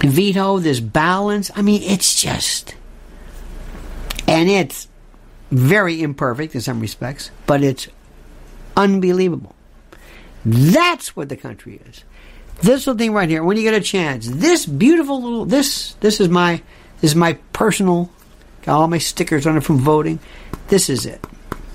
veto, 0.00 0.58
this 0.58 0.80
balance, 0.80 1.50
I 1.54 1.62
mean, 1.62 1.82
it's 1.82 2.20
just. 2.20 2.74
And 4.26 4.48
it's 4.48 4.88
very 5.50 6.02
imperfect 6.02 6.54
in 6.54 6.60
some 6.60 6.80
respects, 6.80 7.30
but 7.46 7.62
it's 7.62 7.88
unbelievable. 8.76 9.54
That's 10.44 11.16
what 11.16 11.28
the 11.28 11.36
country 11.36 11.80
is. 11.86 12.04
This 12.60 12.86
little 12.86 12.98
thing 12.98 13.12
right 13.12 13.28
here, 13.28 13.42
when 13.42 13.56
you 13.56 13.62
get 13.62 13.74
a 13.74 13.80
chance, 13.80 14.28
this 14.28 14.66
beautiful 14.66 15.20
little 15.22 15.44
this 15.44 15.94
this 15.94 16.20
is 16.20 16.28
my 16.28 16.62
this 17.00 17.10
is 17.10 17.16
my 17.16 17.34
personal 17.52 18.10
got 18.62 18.80
all 18.80 18.88
my 18.88 18.98
stickers 18.98 19.46
on 19.46 19.56
it 19.56 19.62
from 19.62 19.78
voting. 19.78 20.18
This 20.68 20.88
is 20.88 21.04
it. 21.04 21.24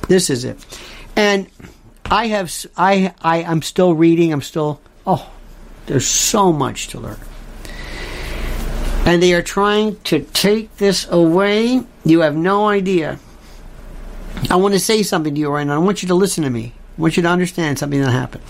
This 0.10 0.30
is 0.30 0.44
it. 0.44 0.58
And 1.16 1.48
I 2.06 2.28
have 2.28 2.54
I 2.76 3.14
I 3.22 3.44
I'm 3.44 3.62
still 3.62 3.94
reading, 3.94 4.34
I'm 4.34 4.42
still 4.42 4.82
oh 5.08 5.32
there's 5.86 6.06
so 6.06 6.52
much 6.52 6.90
to 6.90 7.00
learn. 7.00 7.20
And 9.06 9.24
they 9.24 9.34
are 9.34 9.42
trying 9.42 9.96
to 10.02 10.20
take 10.22 10.76
this 10.78 11.08
away. 11.10 11.82
You 12.04 12.20
have 12.22 12.36
no 12.36 12.68
idea. 12.68 13.18
I 14.52 14.56
want 14.58 14.74
to 14.74 14.80
say 14.80 15.04
something 15.04 15.34
to 15.34 15.40
you 15.40 15.50
right 15.50 15.66
now. 15.66 15.76
I 15.76 15.78
want 15.80 16.02
you 16.02 16.08
to 16.10 16.16
listen 16.16 16.44
to 16.44 16.50
me. 16.50 16.74
I 16.98 17.02
want 17.02 17.18
you 17.18 17.24
to 17.24 17.30
understand 17.30 17.80
something 17.80 18.02
that 18.02 18.12
happened. 18.12 18.44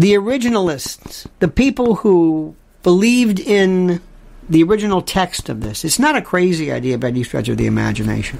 The 0.00 0.14
originalists, 0.14 1.26
the 1.38 1.48
people 1.48 1.96
who 1.96 2.56
believed 2.82 3.38
in 3.38 4.00
the 4.48 4.62
original 4.64 5.00
text 5.00 5.48
of 5.48 5.60
this, 5.62 5.84
it's 5.84 5.98
not 5.98 6.16
a 6.16 6.22
crazy 6.22 6.72
idea 6.72 6.98
by 6.98 7.08
any 7.08 7.22
stretch 7.22 7.48
of 7.48 7.56
the 7.56 7.66
imagination. 7.66 8.38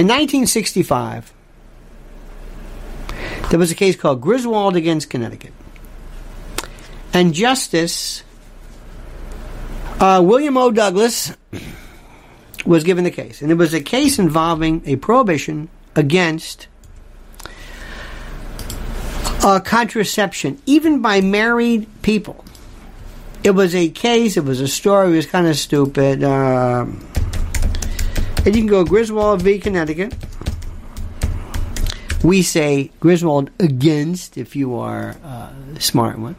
In 0.00 0.06
1965, 0.06 1.30
there 3.50 3.58
was 3.58 3.70
a 3.70 3.74
case 3.74 3.96
called 3.96 4.22
Griswold 4.22 4.74
against 4.74 5.10
Connecticut. 5.10 5.52
And 7.12 7.34
Justice 7.34 8.22
uh, 10.00 10.22
William 10.24 10.56
O. 10.56 10.70
Douglas 10.70 11.36
was 12.64 12.82
given 12.82 13.04
the 13.04 13.10
case. 13.10 13.42
And 13.42 13.50
it 13.50 13.56
was 13.56 13.74
a 13.74 13.82
case 13.82 14.18
involving 14.18 14.80
a 14.86 14.96
prohibition 14.96 15.68
against 15.94 16.66
uh, 19.44 19.60
contraception, 19.60 20.62
even 20.64 21.02
by 21.02 21.20
married 21.20 21.86
people. 22.00 22.42
It 23.44 23.50
was 23.50 23.74
a 23.74 23.90
case, 23.90 24.38
it 24.38 24.44
was 24.46 24.62
a 24.62 24.68
story, 24.68 25.12
it 25.12 25.16
was 25.16 25.26
kind 25.26 25.46
of 25.46 25.56
stupid. 25.56 26.24
Uh, 26.24 26.86
and 28.44 28.56
you 28.56 28.62
can 28.62 28.66
go 28.66 28.84
Griswold 28.84 29.42
v. 29.42 29.58
Connecticut. 29.58 30.14
We 32.24 32.42
say 32.42 32.90
Griswold 33.00 33.50
against 33.58 34.36
if 34.36 34.56
you 34.56 34.76
are 34.76 35.16
uh, 35.22 35.52
a 35.76 35.80
smart 35.80 36.18
one. 36.18 36.36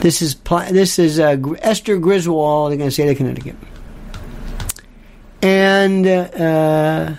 This 0.00 0.20
is 0.20 0.34
this 0.70 0.98
is 0.98 1.20
uh, 1.20 1.36
Esther 1.60 1.96
Griswold 1.96 2.72
against 2.72 2.98
of 2.98 3.16
Connecticut, 3.16 3.54
and 5.40 6.06
uh, 6.06 7.14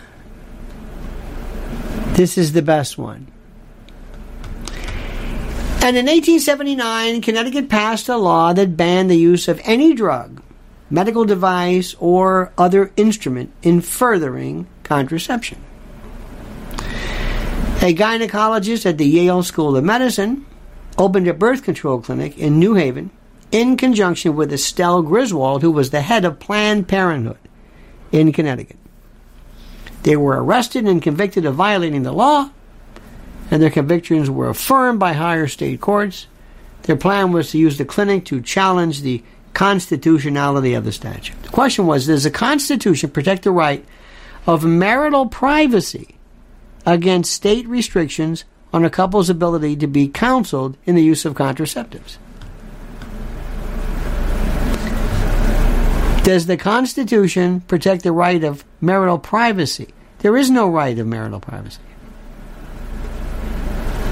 this 2.15 2.37
is 2.37 2.51
the 2.51 2.61
best 2.61 2.97
one. 2.97 3.27
And 5.81 5.97
in 5.97 6.05
1879, 6.05 7.21
Connecticut 7.21 7.69
passed 7.69 8.09
a 8.09 8.17
law 8.17 8.53
that 8.53 8.75
banned 8.75 9.09
the 9.09 9.17
use 9.17 9.47
of 9.47 9.61
any 9.63 9.93
drug, 9.93 10.42
medical 10.93 11.25
device, 11.25 11.95
or 11.99 12.53
other 12.55 12.91
instrument 12.95 13.51
in 13.63 13.81
furthering 13.81 14.67
contraception. 14.83 15.59
A 17.81 17.95
gynecologist 17.95 18.85
at 18.85 18.99
the 18.99 19.07
Yale 19.07 19.41
School 19.41 19.75
of 19.75 19.83
Medicine 19.83 20.45
opened 20.95 21.27
a 21.27 21.33
birth 21.33 21.63
control 21.63 21.99
clinic 21.99 22.37
in 22.37 22.59
New 22.59 22.75
Haven 22.75 23.09
in 23.51 23.75
conjunction 23.75 24.35
with 24.35 24.53
Estelle 24.53 25.01
Griswold, 25.01 25.63
who 25.63 25.71
was 25.71 25.89
the 25.89 26.01
head 26.01 26.25
of 26.25 26.39
Planned 26.39 26.87
Parenthood 26.87 27.39
in 28.11 28.31
Connecticut. 28.31 28.77
They 30.03 30.15
were 30.15 30.43
arrested 30.43 30.85
and 30.85 31.01
convicted 31.01 31.43
of 31.43 31.55
violating 31.55 32.03
the 32.03 32.11
law, 32.11 32.51
and 33.49 33.63
their 33.63 33.71
convictions 33.71 34.29
were 34.29 34.49
affirmed 34.49 34.99
by 34.99 35.13
higher 35.13 35.47
state 35.47 35.81
courts. 35.81 36.27
Their 36.83 36.97
plan 36.97 37.31
was 37.31 37.49
to 37.49 37.57
use 37.57 37.79
the 37.79 37.85
clinic 37.85 38.25
to 38.25 38.41
challenge 38.41 39.01
the 39.01 39.23
constitutionality 39.53 40.73
of 40.73 40.85
the 40.85 40.91
statute. 40.91 41.41
The 41.43 41.49
question 41.49 41.85
was 41.85 42.07
Does 42.07 42.23
the 42.23 42.31
Constitution 42.31 43.09
protect 43.09 43.43
the 43.43 43.51
right 43.51 43.85
of 44.45 44.63
marital 44.65 45.27
privacy 45.27 46.17
against 46.85 47.31
state 47.31 47.67
restrictions 47.67 48.43
on 48.73 48.83
a 48.83 48.89
couple's 48.89 49.29
ability 49.29 49.75
to 49.77 49.87
be 49.87 50.07
counseled 50.07 50.77
in 50.85 50.95
the 50.95 51.03
use 51.03 51.25
of 51.25 51.35
contraceptives? 51.35 52.17
Does 56.23 56.45
the 56.45 56.57
Constitution 56.57 57.61
protect 57.61 58.03
the 58.03 58.13
right 58.13 58.43
of 58.43 58.63
marital 58.79 59.19
privacy? 59.19 59.93
There 60.19 60.37
is 60.37 60.49
no 60.49 60.69
right 60.69 60.97
of 60.97 61.05
marital 61.05 61.41
privacy. 61.41 61.81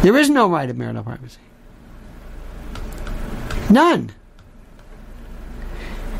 There 0.02 0.18
is 0.18 0.30
no 0.30 0.50
right 0.50 0.70
of 0.70 0.76
marital 0.76 1.04
privacy. 1.04 1.39
None. 3.70 4.12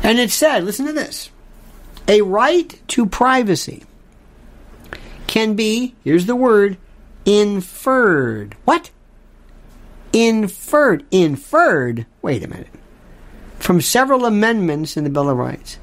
And 0.02 0.18
it 0.18 0.30
said, 0.30 0.64
listen 0.64 0.86
to 0.86 0.92
this 0.92 1.30
a 2.08 2.22
right 2.22 2.80
to 2.88 3.06
privacy 3.06 3.84
can 5.26 5.54
be, 5.54 5.94
here's 6.04 6.26
the 6.26 6.36
word, 6.36 6.76
inferred. 7.24 8.56
What? 8.64 8.90
Inferred. 10.12 11.06
Inferred. 11.10 12.06
Wait 12.20 12.44
a 12.44 12.48
minute. 12.48 12.68
From 13.58 13.80
several 13.80 14.26
amendments 14.26 14.96
in 14.96 15.04
the 15.04 15.10
Bill 15.10 15.30
of 15.30 15.38
Rights. 15.38 15.78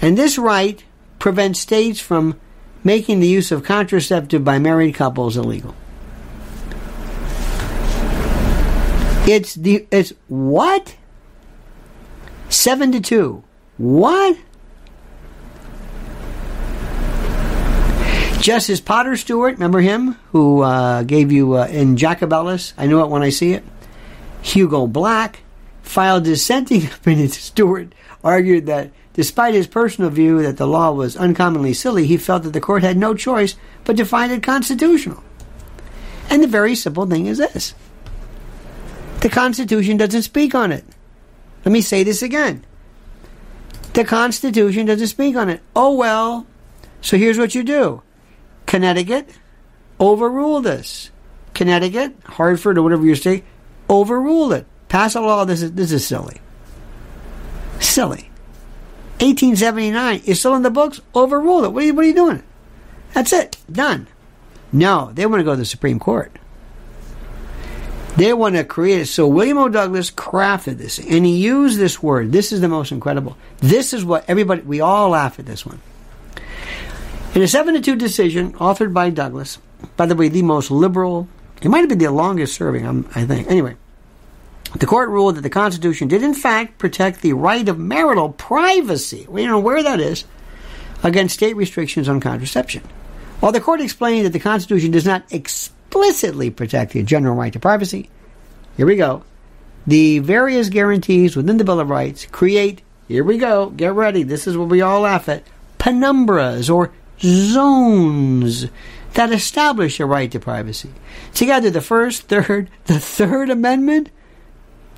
And 0.00 0.18
this 0.18 0.38
right 0.38 0.82
prevents 1.18 1.60
states 1.60 2.00
from 2.00 2.40
making 2.82 3.20
the 3.20 3.28
use 3.28 3.52
of 3.52 3.62
contraceptive 3.62 4.44
by 4.44 4.58
married 4.58 4.94
couples 4.94 5.36
illegal. 5.36 5.74
It's 9.28 9.54
the 9.54 9.86
it's 9.92 10.12
what? 10.26 10.96
Seven 12.52 12.92
to 12.92 13.00
two. 13.00 13.42
What? 13.78 14.36
Justice 18.40 18.80
Potter 18.80 19.16
Stewart, 19.16 19.54
remember 19.54 19.80
him 19.80 20.12
who 20.32 20.62
uh, 20.62 21.02
gave 21.02 21.30
you 21.30 21.56
uh, 21.56 21.66
in 21.66 21.96
Jacobellis? 21.96 22.72
I 22.76 22.86
know 22.86 23.02
it 23.04 23.08
when 23.08 23.22
I 23.22 23.30
see 23.30 23.52
it. 23.52 23.64
Hugo 24.42 24.86
Black 24.86 25.40
filed 25.82 26.24
dissenting 26.24 26.86
opinion. 26.94 27.28
Stewart 27.28 27.94
argued 28.22 28.66
that 28.66 28.90
Despite 29.14 29.52
his 29.52 29.66
personal 29.66 30.10
view 30.10 30.42
that 30.42 30.56
the 30.56 30.66
law 30.66 30.90
was 30.90 31.16
uncommonly 31.16 31.74
silly, 31.74 32.06
he 32.06 32.16
felt 32.16 32.44
that 32.44 32.54
the 32.54 32.60
court 32.60 32.82
had 32.82 32.96
no 32.96 33.14
choice 33.14 33.56
but 33.84 33.96
to 33.98 34.04
find 34.04 34.32
it 34.32 34.42
constitutional. 34.42 35.22
And 36.30 36.42
the 36.42 36.46
very 36.46 36.74
simple 36.74 37.06
thing 37.06 37.26
is 37.26 37.38
this 37.38 37.74
The 39.20 39.28
Constitution 39.28 39.98
doesn't 39.98 40.22
speak 40.22 40.54
on 40.54 40.72
it. 40.72 40.84
Let 41.64 41.72
me 41.72 41.80
say 41.80 42.02
this 42.02 42.22
again. 42.22 42.64
The 43.94 44.04
Constitution 44.04 44.86
doesn't 44.86 45.06
speak 45.08 45.36
on 45.36 45.48
it. 45.48 45.60
Oh 45.76 45.94
well. 45.94 46.46
So 47.00 47.16
here's 47.16 47.38
what 47.38 47.54
you 47.54 47.62
do. 47.62 48.02
Connecticut 48.66 49.28
overruled 50.00 50.64
this. 50.64 51.10
Connecticut, 51.54 52.14
Hartford, 52.24 52.78
or 52.78 52.82
whatever 52.82 53.04
your 53.04 53.16
state, 53.16 53.44
overruled 53.88 54.52
it. 54.54 54.66
Pass 54.88 55.14
a 55.14 55.20
law. 55.20 55.44
This 55.44 55.62
is 55.62 55.72
this 55.72 55.92
is 55.92 56.06
silly. 56.06 56.40
Silly. 57.80 58.30
1879 59.20 60.22
is 60.24 60.40
still 60.40 60.54
in 60.56 60.62
the 60.62 60.70
books. 60.70 61.00
Overruled 61.14 61.64
it. 61.64 61.68
What 61.68 61.82
are 61.82 61.86
you, 61.86 61.94
what 61.94 62.04
are 62.04 62.08
you 62.08 62.14
doing? 62.14 62.42
That's 63.14 63.32
it. 63.32 63.56
Done. 63.70 64.08
No, 64.72 65.10
they 65.12 65.26
want 65.26 65.40
to 65.40 65.44
go 65.44 65.52
to 65.52 65.58
the 65.58 65.64
Supreme 65.64 66.00
Court. 66.00 66.36
They 68.16 68.32
want 68.34 68.56
to 68.56 68.64
create 68.64 69.00
it. 69.00 69.06
So 69.06 69.26
William 69.26 69.58
O. 69.58 69.68
Douglas 69.68 70.10
crafted 70.10 70.78
this, 70.78 70.98
and 70.98 71.24
he 71.24 71.36
used 71.36 71.78
this 71.78 72.02
word. 72.02 72.30
This 72.30 72.52
is 72.52 72.60
the 72.60 72.68
most 72.68 72.92
incredible. 72.92 73.36
This 73.58 73.92
is 73.92 74.04
what 74.04 74.24
everybody, 74.28 74.62
we 74.62 74.80
all 74.80 75.10
laugh 75.10 75.38
at 75.38 75.46
this 75.46 75.64
one. 75.64 75.80
In 77.34 77.40
a 77.40 77.48
7 77.48 77.72
to 77.74 77.80
2 77.80 77.96
decision 77.96 78.52
authored 78.54 78.92
by 78.92 79.08
Douglas, 79.08 79.58
by 79.96 80.04
the 80.04 80.14
way, 80.14 80.28
the 80.28 80.42
most 80.42 80.70
liberal, 80.70 81.26
it 81.62 81.68
might 81.68 81.80
have 81.80 81.88
been 81.88 81.98
the 81.98 82.10
longest 82.10 82.54
serving, 82.54 83.06
I 83.14 83.24
think. 83.24 83.50
Anyway, 83.50 83.76
the 84.78 84.86
court 84.86 85.08
ruled 85.08 85.36
that 85.36 85.40
the 85.40 85.50
Constitution 85.50 86.08
did, 86.08 86.22
in 86.22 86.34
fact, 86.34 86.78
protect 86.78 87.22
the 87.22 87.32
right 87.32 87.66
of 87.68 87.78
marital 87.78 88.30
privacy. 88.30 89.26
We 89.28 89.42
don't 89.42 89.50
know 89.50 89.60
where 89.60 89.82
that 89.82 90.00
is 90.00 90.24
against 91.02 91.34
state 91.34 91.56
restrictions 91.56 92.08
on 92.08 92.20
contraception. 92.20 92.82
While 93.40 93.52
the 93.52 93.60
court 93.60 93.80
explained 93.80 94.26
that 94.26 94.32
the 94.34 94.38
Constitution 94.38 94.90
does 94.90 95.06
not 95.06 95.24
explicitly 95.92 96.48
protect 96.48 96.94
the 96.94 97.02
general 97.02 97.36
right 97.36 97.52
to 97.52 97.60
privacy, 97.60 98.08
here 98.78 98.86
we 98.86 98.96
go. 98.96 99.22
The 99.86 100.20
various 100.20 100.70
guarantees 100.70 101.36
within 101.36 101.58
the 101.58 101.64
Bill 101.64 101.80
of 101.80 101.90
Rights 101.90 102.24
create, 102.24 102.80
here 103.08 103.22
we 103.22 103.36
go, 103.36 103.68
get 103.68 103.92
ready, 103.92 104.22
this 104.22 104.46
is 104.46 104.56
what 104.56 104.70
we 104.70 104.80
all 104.80 105.02
laugh 105.02 105.28
at, 105.28 105.44
penumbras 105.78 106.74
or 106.74 106.92
zones 107.20 108.68
that 109.12 109.32
establish 109.32 110.00
a 110.00 110.06
right 110.06 110.30
to 110.32 110.40
privacy. 110.40 110.88
Together, 111.34 111.68
the 111.68 111.82
first, 111.82 112.22
third, 112.22 112.70
the 112.86 112.98
third 112.98 113.50
amendment, 113.50 114.08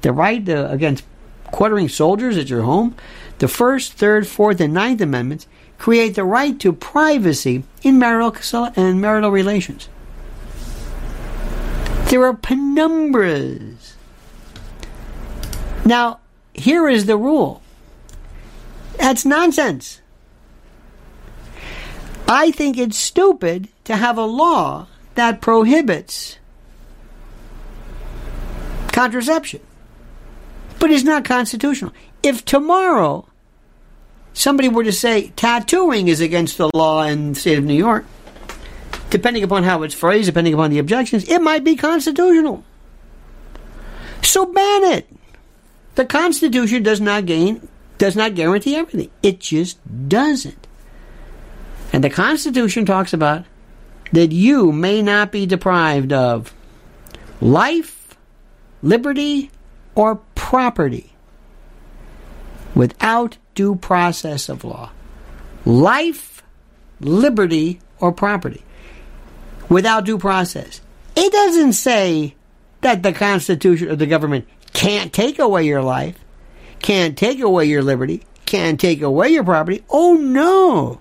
the 0.03 0.13
right 0.13 0.47
to, 0.47 0.71
against 0.71 1.05
quartering 1.47 1.89
soldiers 1.89 2.37
at 2.37 2.49
your 2.49 2.63
home, 2.63 2.95
the 3.41 3.49
first, 3.49 3.95
third, 3.95 4.29
fourth, 4.29 4.61
and 4.61 4.73
ninth 4.73 5.01
amendments 5.01 5.49
create 5.77 6.15
the 6.15 6.25
right 6.25 6.61
to 6.61 6.73
privacy 6.73 7.65
in 7.83 7.99
marital 7.99 8.33
and 8.77 9.01
marital 9.01 9.33
relations. 9.33 9.89
There 12.15 12.25
are 12.27 12.33
penumbras. 12.33 13.95
Now, 15.85 16.21
here 16.53 16.89
is 16.89 17.07
the 17.07 17.17
rule. 17.17 17.61
That's 19.01 19.25
nonsense. 19.25 20.01
I 22.29 22.53
think 22.53 22.79
it's 22.79 22.97
stupid 22.97 23.69
to 23.83 23.97
have 23.97 24.17
a 24.17 24.27
law 24.27 24.87
that 25.17 25.41
prohibits 25.41 26.39
contraception, 28.93 29.63
but 30.79 30.93
it's 30.93 31.03
not 31.03 31.25
constitutional. 31.25 31.93
If 32.23 32.45
tomorrow 32.45 33.27
somebody 34.35 34.69
were 34.69 34.85
to 34.85 34.93
say 34.93 35.33
tattooing 35.35 36.07
is 36.07 36.21
against 36.21 36.59
the 36.59 36.71
law 36.73 37.03
in 37.03 37.33
the 37.33 37.41
state 37.41 37.59
of 37.59 37.65
New 37.65 37.75
York, 37.75 38.05
depending 39.15 39.45
upon 39.45 39.63
how 39.63 39.85
it's 39.85 39.95
phrased, 39.95 40.27
depending 40.27 40.55
upon 40.55 40.73
the 40.73 40.81
objections, 40.81 41.23
it 41.29 41.39
might 41.39 41.63
be 41.63 41.77
constitutional. 41.77 42.65
So 44.23 44.45
ban 44.45 44.83
it. 44.83 45.09
The 45.95 46.05
Constitution 46.05 46.83
does 46.83 47.01
not 47.01 47.25
gain 47.25 47.69
does 47.97 48.17
not 48.17 48.35
guarantee 48.35 48.75
everything. 48.75 49.13
It 49.23 49.39
just 49.39 49.79
doesn't. 50.09 50.67
And 51.93 52.03
the 52.03 52.11
Constitution 52.11 52.87
talks 52.87 53.13
about 53.13 53.45
that 54.11 54.33
you 54.33 54.73
may 54.73 55.01
not 55.01 55.31
be 55.31 55.47
deprived 55.47 56.13
of 56.13 56.53
life, 57.41 58.17
liberty, 58.83 59.53
or 59.95 60.17
property 60.35 61.13
without 62.75 63.37
due 63.55 63.77
process 63.77 64.49
of 64.49 64.65
law. 64.65 64.91
Life, 65.65 66.43
liberty, 66.99 67.81
or 68.01 68.11
property 68.11 68.65
without 69.69 70.05
due 70.05 70.19
process. 70.19 70.81
It 71.17 71.33
doesn't 71.33 71.75
say 71.75 72.35
that 72.81 73.03
the 73.03 73.13
Constitution 73.13 73.89
or 73.89 73.97
the 73.97 74.07
government 74.07 74.47
can't 74.73 75.13
take 75.13 75.39
away 75.39 75.65
your 75.65 75.83
life, 75.83 76.19
can't 76.81 77.17
take 77.17 77.41
away 77.41 77.67
your 77.67 77.83
liberty, 77.83 78.23
can't 78.47 78.79
take 78.79 79.01
away 79.01 79.31
your 79.31 79.45
property. 79.45 79.85
Oh 79.89 80.15
no! 80.15 81.01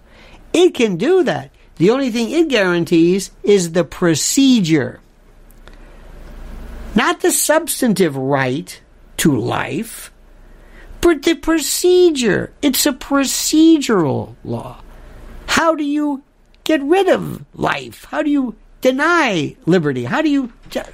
It 0.54 0.76
can 0.76 0.98
do 0.98 1.24
that. 1.24 1.52
The 1.76 1.90
only 1.90 2.12
thing 2.12 2.30
it 2.30 2.50
guarantees 2.50 3.32
is 3.42 3.72
the 3.72 3.84
procedure. 3.84 5.02
Not 6.96 7.22
the 7.22 7.32
substantive 7.32 8.16
right 8.16 8.80
to 9.18 9.36
life, 9.36 10.12
but 11.02 11.24
the 11.24 11.34
procedure. 11.34 12.54
It's 12.62 12.86
a 12.86 12.94
procedural 12.94 14.36
law. 14.44 14.82
How 15.48 15.76
do 15.76 15.84
you 15.84 16.24
get 16.64 16.82
rid 16.82 17.08
of 17.10 17.46
life? 17.56 18.06
How 18.06 18.22
do 18.22 18.30
you 18.30 18.56
deny 18.82 19.56
liberty? 19.66 20.06
How 20.06 20.22
do 20.22 20.30
you. 20.30 20.52
It 20.74 20.94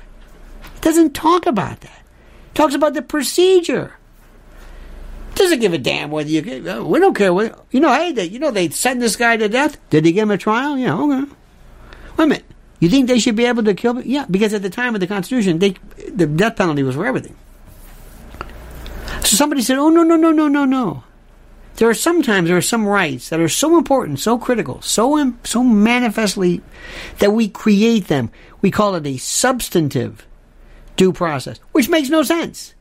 doesn't 0.82 1.14
talk 1.14 1.46
about 1.46 1.82
that. 1.82 2.04
It 2.50 2.56
talks 2.56 2.76
about 2.76 2.94
the 2.94 3.02
procedure. 3.02 3.94
Doesn't 5.36 5.60
give 5.60 5.74
a 5.74 5.78
damn 5.78 6.12
whether 6.12 6.30
you. 6.30 6.70
Uh, 6.70 6.84
we 6.84 7.00
don't 7.00 7.14
care. 7.14 7.34
What, 7.34 7.66
you 7.72 7.80
know, 7.80 7.94
hey, 7.94 8.12
they, 8.12 8.26
you 8.26 8.40
know, 8.40 8.52
they 8.52 8.70
sent 8.70 9.00
this 9.00 9.16
guy 9.16 9.38
to 9.38 9.48
death. 9.48 9.78
Did 9.90 10.04
they 10.04 10.12
give 10.12 10.24
him 10.24 10.32
a 10.32 10.38
trial? 10.38 10.78
Yeah, 10.78 10.98
okay. 10.98 11.32
Wait 12.18 12.26
a 12.26 12.28
minute. 12.28 12.46
You 12.80 12.90
think 12.90 13.08
they 13.08 13.20
should 13.20 13.36
be 13.36 13.46
able 13.46 13.64
to 13.64 13.74
kill? 13.74 14.02
Yeah, 14.02 14.26
because 14.30 14.54
at 14.54 14.62
the 14.62 14.70
time 14.70 14.96
of 14.96 15.02
the 15.02 15.08
Constitution, 15.08 15.60
they 15.60 15.76
the 16.10 16.26
death 16.26 16.56
penalty 16.56 16.84
was 16.84 16.96
for 16.96 17.06
everything. 17.06 17.36
So 19.22 19.36
somebody 19.36 19.62
said, 19.62 19.78
"Oh 19.78 19.90
no, 19.90 20.04
no, 20.04 20.16
no, 20.16 20.32
no, 20.32 20.48
no, 20.48 20.66
no." 20.66 21.04
There 21.80 21.90
are 21.90 21.94
sometimes 21.94 22.50
there 22.50 22.58
are 22.58 22.62
some 22.62 22.86
rights 22.86 23.30
that 23.30 23.40
are 23.40 23.48
so 23.48 23.78
important, 23.78 24.20
so 24.20 24.38
critical, 24.38 24.82
so 24.82 25.34
so 25.46 25.64
manifestly 25.64 26.62
that 27.20 27.32
we 27.32 27.48
create 27.48 28.10
them. 28.10 28.32
We 28.62 28.70
call 28.70 28.96
it 28.96 29.08
a 29.08 29.16
substantive 29.16 30.28
due 30.98 31.14
process, 31.14 31.58
which 31.72 31.88
makes 31.88 32.10
no 32.10 32.22
sense. 32.22 32.76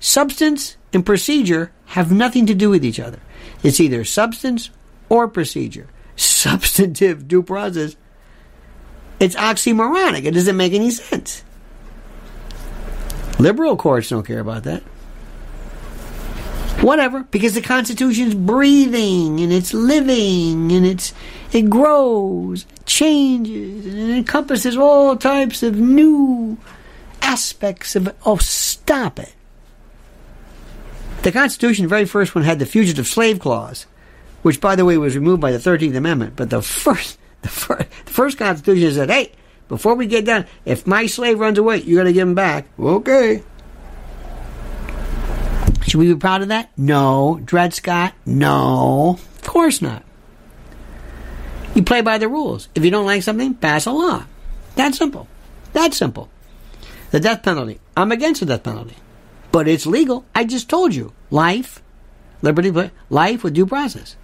Substance 0.00 0.78
and 0.94 1.04
procedure 1.04 1.72
have 1.88 2.10
nothing 2.10 2.46
to 2.46 2.54
do 2.54 2.70
with 2.70 2.86
each 2.86 2.98
other. 2.98 3.20
It's 3.62 3.80
either 3.80 4.02
substance 4.02 4.70
or 5.10 5.28
procedure. 5.28 5.88
Substantive 6.16 7.28
due 7.28 7.42
process. 7.42 7.96
It's 9.20 9.36
oxymoronic. 9.36 10.24
It 10.24 10.32
doesn't 10.32 10.56
make 10.56 10.72
any 10.72 10.88
sense. 10.88 11.44
Liberal 13.38 13.76
courts 13.76 14.08
don't 14.08 14.26
care 14.26 14.40
about 14.40 14.62
that. 14.62 14.82
Whatever, 16.82 17.22
because 17.30 17.54
the 17.54 17.62
Constitution's 17.62 18.34
breathing 18.34 19.38
and 19.38 19.52
it's 19.52 19.72
living 19.72 20.72
and 20.72 20.84
it's 20.84 21.14
it 21.52 21.70
grows, 21.70 22.66
changes, 22.86 23.86
and 23.86 24.10
it 24.10 24.16
encompasses 24.16 24.76
all 24.76 25.16
types 25.16 25.62
of 25.62 25.76
new 25.76 26.58
aspects 27.20 27.94
of 27.94 28.12
oh 28.26 28.36
stop 28.38 29.20
it. 29.20 29.32
The 31.22 31.30
Constitution, 31.30 31.84
the 31.84 31.88
very 31.88 32.04
first 32.04 32.34
one, 32.34 32.42
had 32.42 32.58
the 32.58 32.66
fugitive 32.66 33.06
slave 33.06 33.38
clause, 33.38 33.86
which, 34.42 34.60
by 34.60 34.74
the 34.74 34.84
way, 34.84 34.98
was 34.98 35.14
removed 35.14 35.40
by 35.40 35.52
the 35.52 35.60
Thirteenth 35.60 35.94
Amendment. 35.94 36.34
But 36.34 36.50
the 36.50 36.62
first, 36.62 37.16
the 37.42 37.48
first, 37.48 37.88
the 38.06 38.12
first 38.12 38.38
Constitution 38.38 38.92
said, 38.92 39.08
"Hey, 39.08 39.30
before 39.68 39.94
we 39.94 40.08
get 40.08 40.24
done, 40.24 40.46
if 40.64 40.84
my 40.84 41.06
slave 41.06 41.38
runs 41.38 41.58
away, 41.58 41.76
you 41.76 41.94
got 41.94 42.04
to 42.04 42.12
give 42.12 42.26
him 42.26 42.34
back." 42.34 42.66
Okay. 42.76 43.44
Should 45.82 45.98
we 45.98 46.12
be 46.12 46.18
proud 46.18 46.42
of 46.42 46.48
that? 46.48 46.70
No. 46.76 47.40
Dred 47.44 47.74
Scott? 47.74 48.14
No. 48.24 49.18
Of 49.36 49.42
course 49.42 49.82
not. 49.82 50.04
You 51.74 51.82
play 51.82 52.00
by 52.00 52.18
the 52.18 52.28
rules. 52.28 52.68
If 52.74 52.84
you 52.84 52.90
don't 52.90 53.06
like 53.06 53.22
something, 53.22 53.54
pass 53.54 53.86
a 53.86 53.92
law. 53.92 54.24
That 54.76 54.94
simple. 54.94 55.26
That 55.72 55.94
simple. 55.94 56.28
The 57.10 57.20
death 57.20 57.42
penalty. 57.42 57.80
I'm 57.96 58.12
against 58.12 58.40
the 58.40 58.46
death 58.46 58.62
penalty 58.62 58.96
but 59.52 59.68
it's 59.68 59.86
legal. 59.86 60.24
I 60.34 60.44
just 60.44 60.68
told 60.68 60.94
you. 60.94 61.12
Life, 61.30 61.82
liberty, 62.40 62.90
life 63.10 63.44
with 63.44 63.54
due 63.54 63.66
process. 63.66 64.16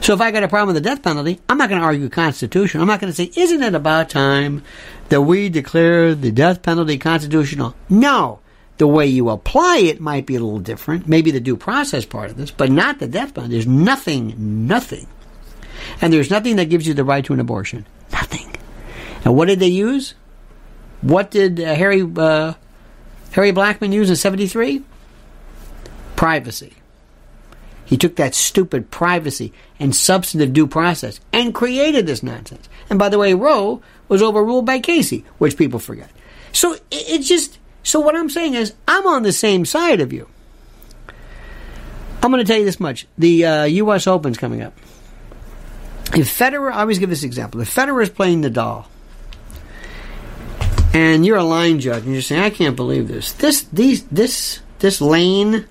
So 0.00 0.14
if 0.14 0.20
I 0.20 0.30
got 0.30 0.42
a 0.42 0.48
problem 0.48 0.74
with 0.74 0.82
the 0.82 0.88
death 0.88 1.02
penalty, 1.02 1.40
I'm 1.48 1.58
not 1.58 1.68
going 1.68 1.80
to 1.80 1.86
argue 1.86 2.08
constitutional. 2.08 2.82
I'm 2.82 2.88
not 2.88 3.00
going 3.00 3.12
to 3.12 3.16
say, 3.16 3.30
isn't 3.36 3.62
it 3.62 3.74
about 3.74 4.10
time 4.10 4.62
that 5.10 5.22
we 5.22 5.48
declare 5.48 6.14
the 6.14 6.32
death 6.32 6.62
penalty 6.62 6.98
constitutional? 6.98 7.74
No. 7.88 8.40
The 8.78 8.86
way 8.86 9.06
you 9.06 9.30
apply 9.30 9.78
it 9.78 10.00
might 10.00 10.26
be 10.26 10.36
a 10.36 10.40
little 10.40 10.58
different. 10.58 11.08
Maybe 11.08 11.30
the 11.30 11.40
due 11.40 11.56
process 11.56 12.04
part 12.04 12.30
of 12.30 12.36
this, 12.36 12.50
but 12.50 12.70
not 12.70 12.98
the 12.98 13.06
death 13.06 13.34
penalty. 13.34 13.54
There's 13.54 13.66
nothing, 13.66 14.66
nothing. 14.66 15.06
And 16.00 16.12
there's 16.12 16.30
nothing 16.30 16.56
that 16.56 16.66
gives 16.66 16.86
you 16.86 16.94
the 16.94 17.04
right 17.04 17.24
to 17.24 17.32
an 17.32 17.40
abortion. 17.40 17.86
Nothing. 18.12 18.54
And 19.24 19.34
what 19.34 19.48
did 19.48 19.60
they 19.60 19.68
use? 19.68 20.14
What 21.00 21.30
did 21.30 21.60
uh, 21.60 21.74
Harry 21.74 22.02
uh, 22.02 22.54
Harry 23.32 23.52
Blackmun 23.52 23.92
used 23.92 24.10
in 24.10 24.16
73? 24.16 24.82
Privacy. 26.16 26.74
He 27.84 27.96
took 27.96 28.16
that 28.16 28.34
stupid 28.34 28.90
privacy 28.90 29.52
and 29.78 29.94
substantive 29.94 30.52
due 30.52 30.66
process 30.66 31.20
and 31.32 31.54
created 31.54 32.06
this 32.06 32.22
nonsense. 32.22 32.68
And 32.90 32.98
by 32.98 33.08
the 33.08 33.18
way, 33.18 33.32
Roe 33.32 33.80
was 34.08 34.22
overruled 34.22 34.66
by 34.66 34.80
Casey, 34.80 35.24
which 35.38 35.56
people 35.56 35.78
forget. 35.78 36.10
So 36.52 36.76
it's 36.90 37.28
just, 37.28 37.58
so 37.86 38.00
what 38.00 38.16
I'm 38.16 38.28
saying 38.28 38.54
is, 38.54 38.74
I'm 38.88 39.06
on 39.06 39.22
the 39.22 39.30
same 39.30 39.64
side 39.64 40.00
of 40.00 40.12
you. 40.12 40.28
I'm 42.20 42.32
going 42.32 42.44
to 42.44 42.44
tell 42.44 42.58
you 42.58 42.64
this 42.64 42.80
much. 42.80 43.06
The 43.16 43.46
uh, 43.46 43.64
U.S. 43.64 44.08
Open's 44.08 44.38
coming 44.38 44.60
up. 44.60 44.76
If 46.12 46.36
Federer, 46.36 46.72
I 46.72 46.80
always 46.80 46.98
give 46.98 47.10
this 47.10 47.22
example. 47.22 47.60
If 47.60 47.72
Federer 47.72 48.02
is 48.02 48.10
playing 48.10 48.42
Nadal, 48.42 48.86
and 50.92 51.24
you're 51.24 51.36
a 51.36 51.44
line 51.44 51.78
judge, 51.78 52.02
and 52.02 52.12
you're 52.12 52.22
saying, 52.22 52.42
"I 52.42 52.50
can't 52.50 52.74
believe 52.74 53.06
this. 53.06 53.32
This, 53.34 53.62
these, 53.72 54.02
this, 54.06 54.62
this 54.80 55.00
lane, 55.00 55.64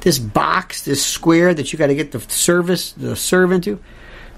this 0.00 0.18
box, 0.18 0.80
this 0.80 1.04
square 1.04 1.52
that 1.52 1.70
you 1.70 1.78
got 1.78 1.88
to 1.88 1.94
get 1.94 2.12
the 2.12 2.20
service, 2.20 2.92
the 2.92 3.14
serve 3.14 3.52
into." 3.52 3.78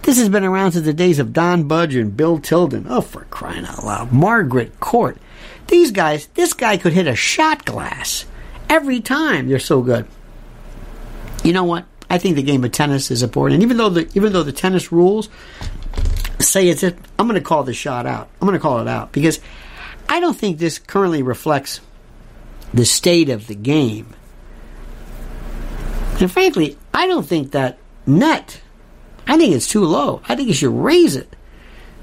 This 0.02 0.18
has 0.18 0.28
been 0.28 0.42
around 0.42 0.72
since 0.72 0.84
the 0.84 0.92
days 0.92 1.20
of 1.20 1.32
Don 1.32 1.68
Budge 1.68 1.94
and 1.94 2.16
Bill 2.16 2.40
Tilden. 2.40 2.86
Oh, 2.88 3.02
for 3.02 3.24
crying 3.26 3.66
out 3.66 3.84
loud. 3.84 4.10
Margaret 4.10 4.80
Court. 4.80 5.16
These 5.68 5.90
guys, 5.90 6.26
this 6.34 6.52
guy 6.52 6.76
could 6.76 6.92
hit 6.92 7.06
a 7.06 7.16
shot 7.16 7.64
glass 7.64 8.26
every 8.68 9.00
time. 9.00 9.48
They're 9.48 9.58
so 9.58 9.82
good. 9.82 10.06
You 11.42 11.52
know 11.52 11.64
what? 11.64 11.84
I 12.08 12.18
think 12.18 12.36
the 12.36 12.42
game 12.42 12.64
of 12.64 12.72
tennis 12.72 13.10
is 13.10 13.22
important. 13.22 13.54
And 13.54 13.62
even 13.62 13.76
though 13.76 13.88
the 13.88 14.10
even 14.14 14.32
though 14.32 14.42
the 14.42 14.52
tennis 14.52 14.92
rules 14.92 15.28
say 16.38 16.68
it's 16.68 16.82
it, 16.82 16.96
I'm 17.18 17.26
going 17.26 17.40
to 17.40 17.46
call 17.46 17.64
the 17.64 17.74
shot 17.74 18.06
out. 18.06 18.28
I'm 18.40 18.46
going 18.46 18.58
to 18.58 18.62
call 18.62 18.80
it 18.80 18.88
out 18.88 19.12
because 19.12 19.40
I 20.08 20.20
don't 20.20 20.36
think 20.36 20.58
this 20.58 20.78
currently 20.78 21.22
reflects 21.22 21.80
the 22.72 22.84
state 22.84 23.30
of 23.30 23.46
the 23.46 23.54
game. 23.54 24.14
And 26.20 26.30
frankly, 26.30 26.78
I 26.92 27.06
don't 27.06 27.26
think 27.26 27.52
that 27.52 27.78
net 28.06 28.60
I 29.26 29.38
think 29.38 29.54
it's 29.54 29.68
too 29.68 29.84
low. 29.84 30.20
I 30.28 30.36
think 30.36 30.48
you 30.48 30.54
should 30.54 30.72
raise 30.72 31.16
it 31.16 31.34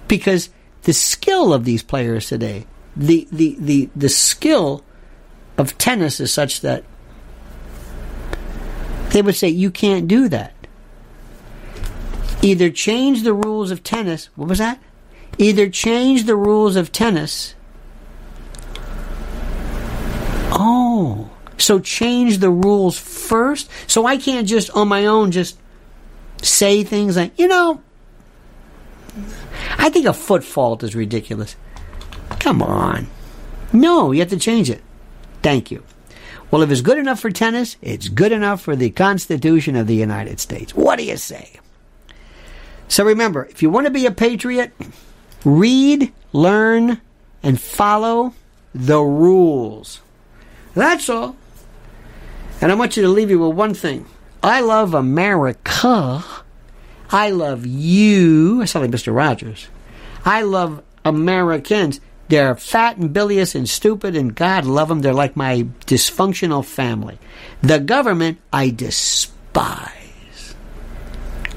because 0.07 0.49
the 0.84 0.93
skill 0.93 1.53
of 1.53 1.66
these 1.66 1.84
players 1.84 2.28
today, 2.28 2.66
the 2.96 3.28
the 3.32 3.56
the, 3.60 3.89
the 3.96 4.10
skill 4.10 4.84
of 5.58 5.78
tennis 5.78 6.20
is 6.20 6.34
such 6.34 6.62
that 6.62 6.84
they 9.12 9.22
would 9.22 9.36
say 9.36 9.50
you 9.50 9.72
can't 9.72 10.08
do 10.08 10.30
that. 10.30 10.54
Either 12.42 12.70
change 12.70 13.24
the 13.24 13.34
rules 13.34 13.70
of 13.70 13.84
tennis. 13.84 14.30
What 14.36 14.50
was 14.50 14.58
that? 14.58 14.82
Either 15.38 15.70
change 15.70 16.26
the 16.26 16.36
rules 16.36 16.76
of 16.76 16.92
tennis. 16.92 17.56
Oh, 20.52 21.30
so 21.58 21.80
change 21.80 22.39
the 22.39 22.50
rules 22.50 22.98
first. 22.98 23.70
So 23.88 24.06
I 24.06 24.18
can't 24.18 24.48
just 24.48 24.70
on 24.72 24.88
my 24.88 25.06
own 25.06 25.32
just 25.32 25.58
say 26.42 26.84
things 26.84 27.16
like, 27.16 27.38
you 27.38 27.48
know, 27.48 27.82
I 29.78 29.89
think 29.89 30.06
a 30.06 30.14
foot 30.14 30.44
fault 30.44 30.84
is 30.84 30.96
ridiculous. 30.96 31.56
Come 32.42 32.64
on. 32.64 33.06
No, 33.72 34.12
you 34.12 34.20
have 34.20 34.32
to 34.32 34.38
change 34.38 34.68
it. 34.72 34.82
Thank 35.44 35.70
you. 35.70 35.84
Well, 36.50 36.64
if 36.64 36.72
it's 36.72 36.82
good 36.82 36.98
enough 36.98 37.20
for 37.20 37.30
tennis, 37.30 37.78
it's 37.84 38.08
good 38.08 38.32
enough 38.32 38.62
for 38.62 38.76
the 38.76 38.89
Constitution 38.89 39.76
of 39.76 39.86
the 39.86 39.94
United 39.94 40.39
States. 40.39 40.74
What 40.74 40.98
do 40.98 41.06
you 41.06 41.18
say? 41.18 41.60
So 42.88 43.06
remember, 43.06 43.46
if 43.46 43.62
you 43.62 43.70
want 43.70 43.86
to 43.86 43.92
be 43.92 44.08
a 44.08 44.12
patriot, 44.12 44.74
read, 45.46 46.12
learn, 46.34 47.00
and 47.44 47.62
follow 47.62 48.34
the 48.74 49.02
rules. 49.02 50.02
That's 50.74 51.10
all. 51.10 51.36
And 52.60 52.72
I 52.72 52.76
want 52.76 52.98
you 52.98 53.04
to 53.04 53.10
leave 53.10 53.30
you 53.30 53.38
with 53.38 53.56
one 53.56 53.76
thing. 53.76 54.08
I 54.42 54.62
love 54.62 54.96
America. 54.96 56.26
I 57.12 57.30
love 57.30 57.68
you. 57.68 58.64
I 58.64 58.66
sound 58.66 58.92
like 58.92 59.00
Mr. 59.00 59.16
Rogers. 59.16 59.68
I 60.26 60.42
love 60.42 60.82
Americans. 61.06 62.02
They're 62.32 62.56
fat 62.56 62.96
and 62.96 63.12
bilious 63.12 63.56
and 63.56 63.68
stupid, 63.68 64.16
and 64.16 64.34
God 64.34 64.64
love 64.64 64.88
them. 64.88 65.02
They're 65.02 65.14
like 65.14 65.36
my 65.36 65.64
dysfunctional 65.86 66.64
family. 66.64 67.20
The 67.62 67.78
government, 67.78 68.38
I 68.54 68.70
despise. 68.70 70.56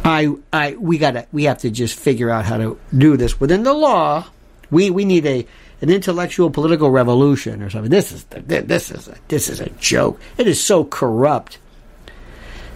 I, 0.05 0.35
I, 0.53 0.75
we 0.75 0.99
gotta, 0.99 1.29
we 1.31 1.45
have 1.45 1.59
to 1.59 1.70
just 1.70 1.97
figure 1.97 2.29
out 2.29 2.45
how 2.45 2.57
to 2.57 2.77
do 2.93 3.16
this 3.16 3.39
within 3.39 3.62
the 3.62 3.72
law. 3.72 4.27
We, 4.68 4.91
we 4.91 5.05
need 5.05 5.25
a, 5.27 5.47
an 5.81 5.91
intellectual 5.91 6.51
political 6.51 6.91
revolution 6.91 7.62
or 7.62 7.70
something. 7.70 7.93
This 7.93 8.11
is, 8.11 8.25
the, 8.25 8.41
this 8.41 8.91
is, 8.91 9.07
a, 9.07 9.14
this 9.29 9.49
is 9.49 9.61
a 9.61 9.70
joke. 9.70 10.20
It 10.39 10.49
is 10.49 10.61
so 10.61 10.85
corrupt. 10.85 11.59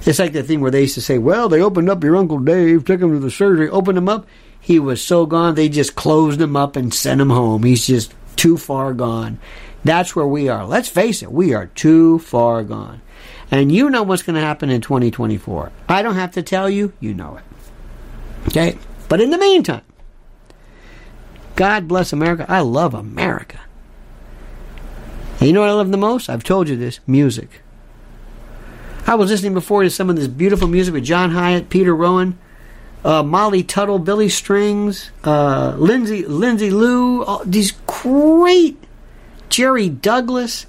It's 0.02 0.20
like 0.20 0.32
the 0.32 0.44
thing 0.44 0.60
where 0.60 0.70
they 0.70 0.82
used 0.82 0.94
to 0.94 1.02
say, 1.02 1.18
well, 1.18 1.48
they 1.48 1.60
opened 1.60 1.90
up 1.90 2.04
your 2.04 2.16
Uncle 2.16 2.38
Dave, 2.38 2.84
took 2.84 3.00
him 3.00 3.10
to 3.10 3.18
the 3.18 3.32
surgery, 3.32 3.68
opened 3.68 3.98
him 3.98 4.08
up. 4.08 4.28
He 4.68 4.78
was 4.78 5.00
so 5.00 5.24
gone, 5.24 5.54
they 5.54 5.70
just 5.70 5.94
closed 5.94 6.42
him 6.42 6.54
up 6.54 6.76
and 6.76 6.92
sent 6.92 7.22
him 7.22 7.30
home. 7.30 7.62
He's 7.62 7.86
just 7.86 8.12
too 8.36 8.58
far 8.58 8.92
gone. 8.92 9.38
That's 9.82 10.14
where 10.14 10.26
we 10.26 10.50
are. 10.50 10.66
Let's 10.66 10.90
face 10.90 11.22
it, 11.22 11.32
we 11.32 11.54
are 11.54 11.68
too 11.68 12.18
far 12.18 12.62
gone. 12.64 13.00
And 13.50 13.72
you 13.72 13.88
know 13.88 14.02
what's 14.02 14.22
going 14.22 14.34
to 14.34 14.42
happen 14.42 14.68
in 14.68 14.82
2024. 14.82 15.72
I 15.88 16.02
don't 16.02 16.16
have 16.16 16.32
to 16.32 16.42
tell 16.42 16.68
you, 16.68 16.92
you 17.00 17.14
know 17.14 17.38
it. 17.38 17.44
Okay? 18.48 18.76
But 19.08 19.22
in 19.22 19.30
the 19.30 19.38
meantime, 19.38 19.80
God 21.56 21.88
bless 21.88 22.12
America. 22.12 22.44
I 22.46 22.60
love 22.60 22.92
America. 22.92 23.60
And 25.38 25.46
you 25.46 25.54
know 25.54 25.62
what 25.62 25.70
I 25.70 25.72
love 25.72 25.90
the 25.90 25.96
most? 25.96 26.28
I've 26.28 26.44
told 26.44 26.68
you 26.68 26.76
this 26.76 27.00
music. 27.06 27.62
I 29.06 29.14
was 29.14 29.30
listening 29.30 29.54
before 29.54 29.82
to 29.82 29.88
some 29.88 30.10
of 30.10 30.16
this 30.16 30.28
beautiful 30.28 30.68
music 30.68 30.92
with 30.92 31.04
John 31.04 31.30
Hiatt, 31.30 31.70
Peter 31.70 31.96
Rowan, 31.96 32.38
uh, 33.04 33.22
Molly 33.22 33.62
Tuttle, 33.62 33.98
Billy 33.98 34.28
Strings, 34.28 35.10
uh, 35.24 35.74
Lindsay 35.76 36.24
Lindsay 36.24 36.70
Lou, 36.70 37.24
all, 37.24 37.42
these 37.44 37.72
great 37.86 38.82
Jerry 39.48 39.88
Douglas, 39.88 40.66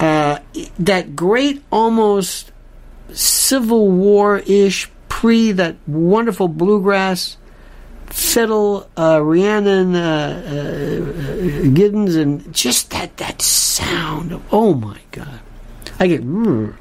uh, 0.00 0.38
that 0.78 1.16
great 1.16 1.62
almost 1.70 2.52
Civil 3.12 3.90
War 3.90 4.38
ish 4.38 4.90
pre 5.08 5.52
that 5.52 5.76
wonderful 5.86 6.48
bluegrass 6.48 7.36
fiddle, 8.06 8.88
uh, 8.96 9.20
Rhiannon 9.22 9.94
uh, 9.94 10.42
uh, 10.46 10.52
Giddens, 11.70 12.16
and 12.16 12.52
just 12.52 12.90
that 12.90 13.16
that 13.16 13.42
sound. 13.42 14.32
Of, 14.32 14.42
oh 14.52 14.74
my 14.74 15.00
God, 15.10 15.40
I 15.98 16.06
get. 16.06 16.22
Mm, 16.22 16.74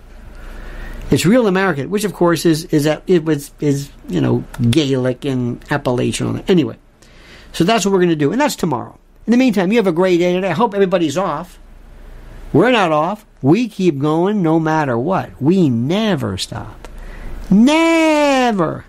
it's 1.11 1.25
real 1.25 1.45
American, 1.45 1.89
which 1.89 2.05
of 2.05 2.13
course 2.13 2.45
is 2.45 2.65
is 2.65 2.85
it 3.05 3.25
was 3.25 3.51
is 3.59 3.91
you 4.07 4.21
know 4.21 4.43
Gaelic 4.69 5.25
and 5.25 5.63
Appalachian. 5.69 6.43
Anyway, 6.47 6.77
so 7.51 7.63
that's 7.63 7.85
what 7.85 7.91
we're 7.91 7.99
going 7.99 8.09
to 8.09 8.15
do, 8.15 8.31
and 8.31 8.39
that's 8.39 8.55
tomorrow. 8.55 8.97
In 9.27 9.31
the 9.31 9.37
meantime, 9.37 9.71
you 9.71 9.77
have 9.77 9.87
a 9.87 9.91
great 9.91 10.17
day 10.17 10.33
today. 10.33 10.49
I 10.49 10.53
hope 10.53 10.73
everybody's 10.73 11.17
off. 11.17 11.59
We're 12.53 12.71
not 12.71 12.91
off. 12.91 13.25
We 13.41 13.67
keep 13.67 13.99
going 13.99 14.41
no 14.41 14.59
matter 14.59 14.97
what. 14.97 15.41
We 15.41 15.69
never 15.69 16.37
stop. 16.37 16.87
Never. 17.49 18.85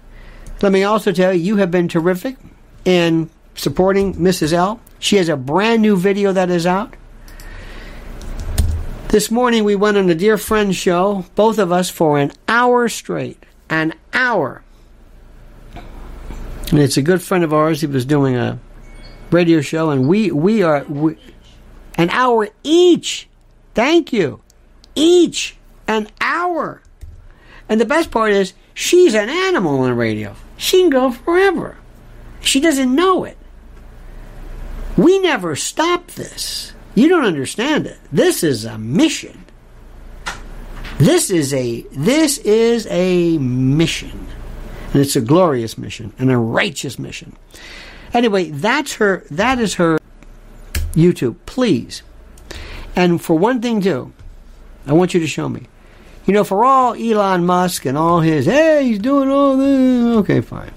Let 0.63 0.73
me 0.73 0.85
also 0.85 1.13
tell 1.13 1.35
you, 1.35 1.43
you 1.43 1.57
have 1.57 1.71
been 1.71 1.89
terrific 1.89 2.37
in 2.85 3.31
supporting 3.55 4.15
Mrs. 4.15 4.53
L. 4.53 4.81
She 4.99 5.17
has 5.17 5.29
a 5.29 5.37
brand 5.37 5.83
new 5.83 5.97
video 5.97 6.33
that 6.33 6.51
is 6.51 6.67
out. 6.67 6.95
This 9.13 9.31
morning 9.31 9.65
we 9.65 9.77
went 9.77 9.99
on 9.99 10.09
a 10.09 10.15
dear 10.15 10.39
friend 10.39 10.75
show, 10.75 11.27
both 11.35 11.59
of 11.59 11.71
us, 11.71 11.91
for 11.91 12.19
an 12.19 12.33
hour 12.49 12.89
straight. 12.89 13.45
An 13.69 13.93
hour. 14.15 14.63
And 16.71 16.79
it's 16.79 16.97
a 16.97 17.03
good 17.03 17.21
friend 17.21 17.45
of 17.45 17.53
ours. 17.53 17.83
He 17.83 17.87
was 17.87 18.07
doing 18.07 18.37
a 18.37 18.59
radio 19.31 19.61
show, 19.61 19.91
and 19.91 20.09
we 20.09 20.31
we 20.31 20.63
are 20.63 20.85
we, 20.85 21.19
an 21.97 22.09
hour 22.09 22.49
each. 22.63 23.29
Thank 23.75 24.15
you, 24.15 24.41
each 24.95 25.59
an 25.87 26.09
hour. 26.23 26.81
And 27.69 27.79
the 27.79 27.85
best 27.85 28.11
part 28.11 28.33
is, 28.33 28.55
she's 28.73 29.15
an 29.15 29.29
animal 29.29 29.81
on 29.81 29.91
the 29.91 29.95
radio. 29.95 30.37
She 30.57 30.81
can 30.81 30.89
go 30.89 31.11
forever. 31.11 31.77
She 32.41 32.61
doesn't 32.61 32.95
know 32.95 33.25
it. 33.25 33.37
We 34.97 35.19
never 35.19 35.55
stop 35.55 36.07
this. 36.13 36.73
You 36.95 37.09
don't 37.09 37.25
understand 37.25 37.87
it. 37.87 37.99
This 38.13 38.43
is 38.43 38.65
a 38.65 38.79
mission. 38.79 39.45
This 40.99 41.31
is 41.31 41.55
a 41.55 41.83
this 41.93 42.39
is 42.39 42.87
a 42.91 43.39
mission. 43.39 44.27
And 44.93 45.01
it's 45.01 45.17
a 45.17 45.21
glorious 45.23 45.79
mission 45.79 46.13
and 46.19 46.31
a 46.31 46.37
righteous 46.37 46.99
mission. 46.99 47.37
Anyway, 48.13 48.51
that's 48.51 48.95
her 48.95 49.25
that 49.31 49.59
is 49.59 49.75
her 49.75 49.99
YouTube. 50.93 51.37
Please. 51.47 52.03
And 52.95 53.23
for 53.23 53.37
one 53.37 53.63
thing 53.63 53.81
too, 53.81 54.13
I 54.87 54.93
want 54.93 55.15
you 55.15 55.21
to 55.21 55.27
show 55.27 55.49
me. 55.49 55.67
You 56.27 56.35
know, 56.35 56.45
for 56.45 56.65
all 56.65 56.95
Elon 56.95 57.45
Musk 57.47 57.85
and 57.85 57.99
all 57.99 58.21
his, 58.21 58.47
hey, 58.47 58.85
he's 58.85 58.99
doing 58.99 59.29
all 59.29 59.57
this. 59.57 60.17
Okay, 60.19 60.41
fine. 60.41 60.73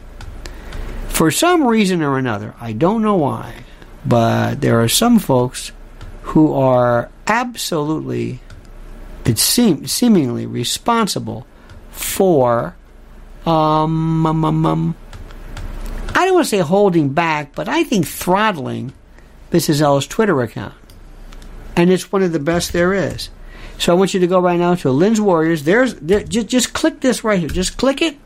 For 1.09 1.29
some 1.29 1.67
reason 1.67 2.01
or 2.01 2.17
another, 2.17 2.55
I 2.59 2.73
don't 2.73 3.01
know 3.01 3.15
why, 3.15 3.63
but 4.05 4.61
there 4.61 4.81
are 4.81 4.89
some 4.89 5.19
folks 5.19 5.71
who 6.25 6.53
are 6.53 7.09
absolutely, 7.27 8.39
it 9.25 9.37
seem, 9.37 9.85
seemingly 9.85 10.47
responsible 10.47 11.45
for, 11.91 12.75
um, 13.45 14.25
um, 14.25 14.43
um, 14.43 14.65
um, 14.65 14.95
I 16.09 16.25
don't 16.25 16.33
want 16.33 16.45
to 16.45 16.49
say 16.49 16.59
holding 16.59 17.09
back, 17.09 17.53
but 17.53 17.69
I 17.69 17.83
think 17.83 18.07
throttling 18.07 18.91
Mrs. 19.51 19.81
L's 19.81 20.07
Twitter 20.07 20.41
account. 20.41 20.73
And 21.75 21.91
it's 21.91 22.11
one 22.11 22.23
of 22.23 22.31
the 22.31 22.39
best 22.39 22.73
there 22.73 22.93
is. 22.93 23.29
So 23.77 23.93
I 23.93 23.95
want 23.95 24.15
you 24.15 24.19
to 24.21 24.27
go 24.27 24.39
right 24.39 24.57
now 24.57 24.73
to 24.75 24.89
Lynn's 24.89 25.21
Warriors. 25.21 25.63
There's 25.63 25.93
there, 25.95 26.23
just 26.23 26.47
just 26.47 26.73
click 26.73 27.01
this 27.01 27.23
right 27.23 27.37
here. 27.37 27.49
Just 27.49 27.77
click 27.77 28.01
it. 28.01 28.17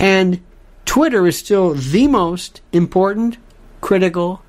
And 0.00 0.40
Twitter 0.84 1.26
is 1.26 1.38
still 1.38 1.74
the 1.74 2.08
most 2.08 2.60
important, 2.72 3.38
critical, 3.80 4.42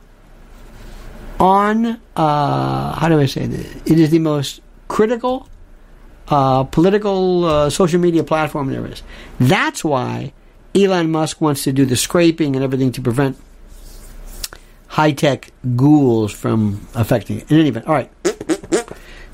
on 1.39 1.99
uh, 2.15 2.93
how 2.93 3.07
do 3.07 3.19
I 3.19 3.25
say 3.25 3.45
this? 3.47 3.75
It 3.85 3.99
is 3.99 4.09
the 4.09 4.19
most 4.19 4.61
critical 4.87 5.47
uh, 6.29 6.63
political 6.65 7.45
uh, 7.45 7.69
social 7.69 7.99
media 7.99 8.23
platform 8.23 8.71
there 8.71 8.85
is. 8.85 9.01
That's 9.39 9.83
why 9.83 10.33
Elon 10.75 11.11
Musk 11.11 11.41
wants 11.41 11.63
to 11.63 11.71
do 11.71 11.85
the 11.85 11.95
scraping 11.95 12.55
and 12.55 12.63
everything 12.63 12.91
to 12.93 13.01
prevent 13.01 13.37
high 14.87 15.11
tech 15.11 15.51
ghouls 15.75 16.31
from 16.31 16.87
affecting 16.93 17.39
it. 17.39 17.51
In 17.51 17.59
any 17.59 17.69
event, 17.69 17.87
all 17.87 17.95
right. 17.95 18.11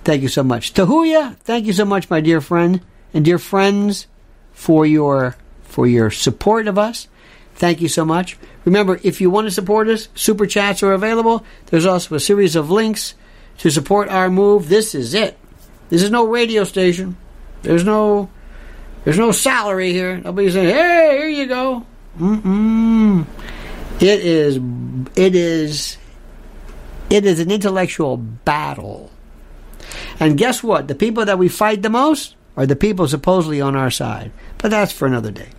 Thank 0.03 0.21
you 0.21 0.27
so 0.27 0.43
much. 0.43 0.73
Tahuya, 0.73 1.35
thank 1.37 1.65
you 1.65 1.73
so 1.73 1.83
much, 1.83 2.09
my 2.09 2.21
dear 2.21 2.39
friend 2.39 2.81
and 3.13 3.25
dear 3.25 3.39
friends, 3.39 4.07
for 4.53 4.85
your 4.85 5.35
for 5.63 5.87
your 5.87 6.11
support 6.11 6.67
of 6.67 6.77
us. 6.77 7.07
Thank 7.55 7.81
you 7.81 7.87
so 7.87 8.05
much. 8.05 8.37
Remember, 8.65 8.99
if 9.03 9.21
you 9.21 9.29
want 9.29 9.47
to 9.47 9.51
support 9.51 9.87
us, 9.87 10.09
super 10.15 10.45
chats 10.45 10.83
are 10.83 10.93
available. 10.93 11.45
There's 11.67 11.85
also 11.85 12.15
a 12.15 12.19
series 12.19 12.55
of 12.55 12.69
links 12.69 13.15
to 13.59 13.69
support 13.69 14.09
our 14.09 14.29
move. 14.29 14.69
This 14.69 14.93
is 14.93 15.13
it. 15.13 15.37
This 15.89 16.03
is 16.03 16.11
no 16.11 16.25
radio 16.25 16.63
station. 16.63 17.15
There's 17.61 17.83
no 17.83 18.29
there's 19.03 19.19
no 19.19 19.31
salary 19.31 19.93
here. 19.93 20.17
Nobody's 20.17 20.53
saying, 20.53 20.73
"Hey, 20.73 21.17
here 21.17 21.29
you 21.29 21.45
go." 21.45 21.85
Mm-mm. 22.19 23.25
It 24.01 24.19
is 24.19 24.59
it 25.15 25.35
is 25.35 25.97
it 27.09 27.25
is 27.25 27.39
an 27.39 27.51
intellectual 27.51 28.17
battle 28.17 29.11
and 30.19 30.37
guess 30.37 30.63
what? 30.63 30.87
The 30.87 30.95
people 30.95 31.25
that 31.25 31.37
we 31.37 31.49
fight 31.49 31.81
the 31.81 31.89
most 31.89 32.35
are 32.55 32.65
the 32.65 32.75
people 32.75 33.07
supposedly 33.07 33.61
on 33.61 33.75
our 33.75 33.91
side. 33.91 34.31
But 34.57 34.71
that's 34.71 34.93
for 34.93 35.07
another 35.07 35.31
day. 35.31 35.49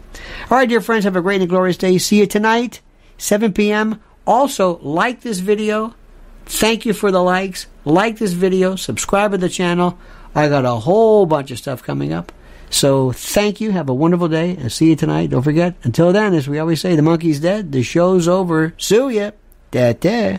All 0.50 0.58
right, 0.58 0.68
dear 0.68 0.80
friends, 0.80 1.04
have 1.04 1.16
a 1.16 1.22
great 1.22 1.40
and 1.40 1.50
glorious 1.50 1.76
day. 1.76 1.98
See 1.98 2.18
you 2.18 2.26
tonight, 2.26 2.80
7 3.18 3.52
p.m. 3.52 4.02
Also, 4.26 4.78
like 4.78 5.20
this 5.20 5.38
video. 5.38 5.94
Thank 6.46 6.86
you 6.86 6.92
for 6.92 7.10
the 7.10 7.22
likes. 7.22 7.66
Like 7.84 8.18
this 8.18 8.32
video. 8.32 8.76
Subscribe 8.76 9.32
to 9.32 9.38
the 9.38 9.48
channel. 9.48 9.98
I 10.34 10.48
got 10.48 10.64
a 10.64 10.74
whole 10.74 11.26
bunch 11.26 11.50
of 11.50 11.58
stuff 11.58 11.82
coming 11.82 12.12
up. 12.12 12.32
So 12.70 13.12
thank 13.12 13.60
you. 13.60 13.72
Have 13.72 13.88
a 13.88 13.94
wonderful 13.94 14.28
day. 14.28 14.56
And 14.56 14.70
see 14.70 14.90
you 14.90 14.96
tonight. 14.96 15.30
Don't 15.30 15.42
forget, 15.42 15.74
until 15.82 16.12
then, 16.12 16.34
as 16.34 16.48
we 16.48 16.58
always 16.58 16.80
say, 16.80 16.94
the 16.94 17.02
monkey's 17.02 17.40
dead. 17.40 17.72
The 17.72 17.82
show's 17.82 18.28
over. 18.28 18.74
Sue 18.76 19.08
ya. 19.08 19.30
Da 19.70 19.92
da. 19.92 20.38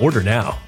Order 0.00 0.22
now. 0.22 0.67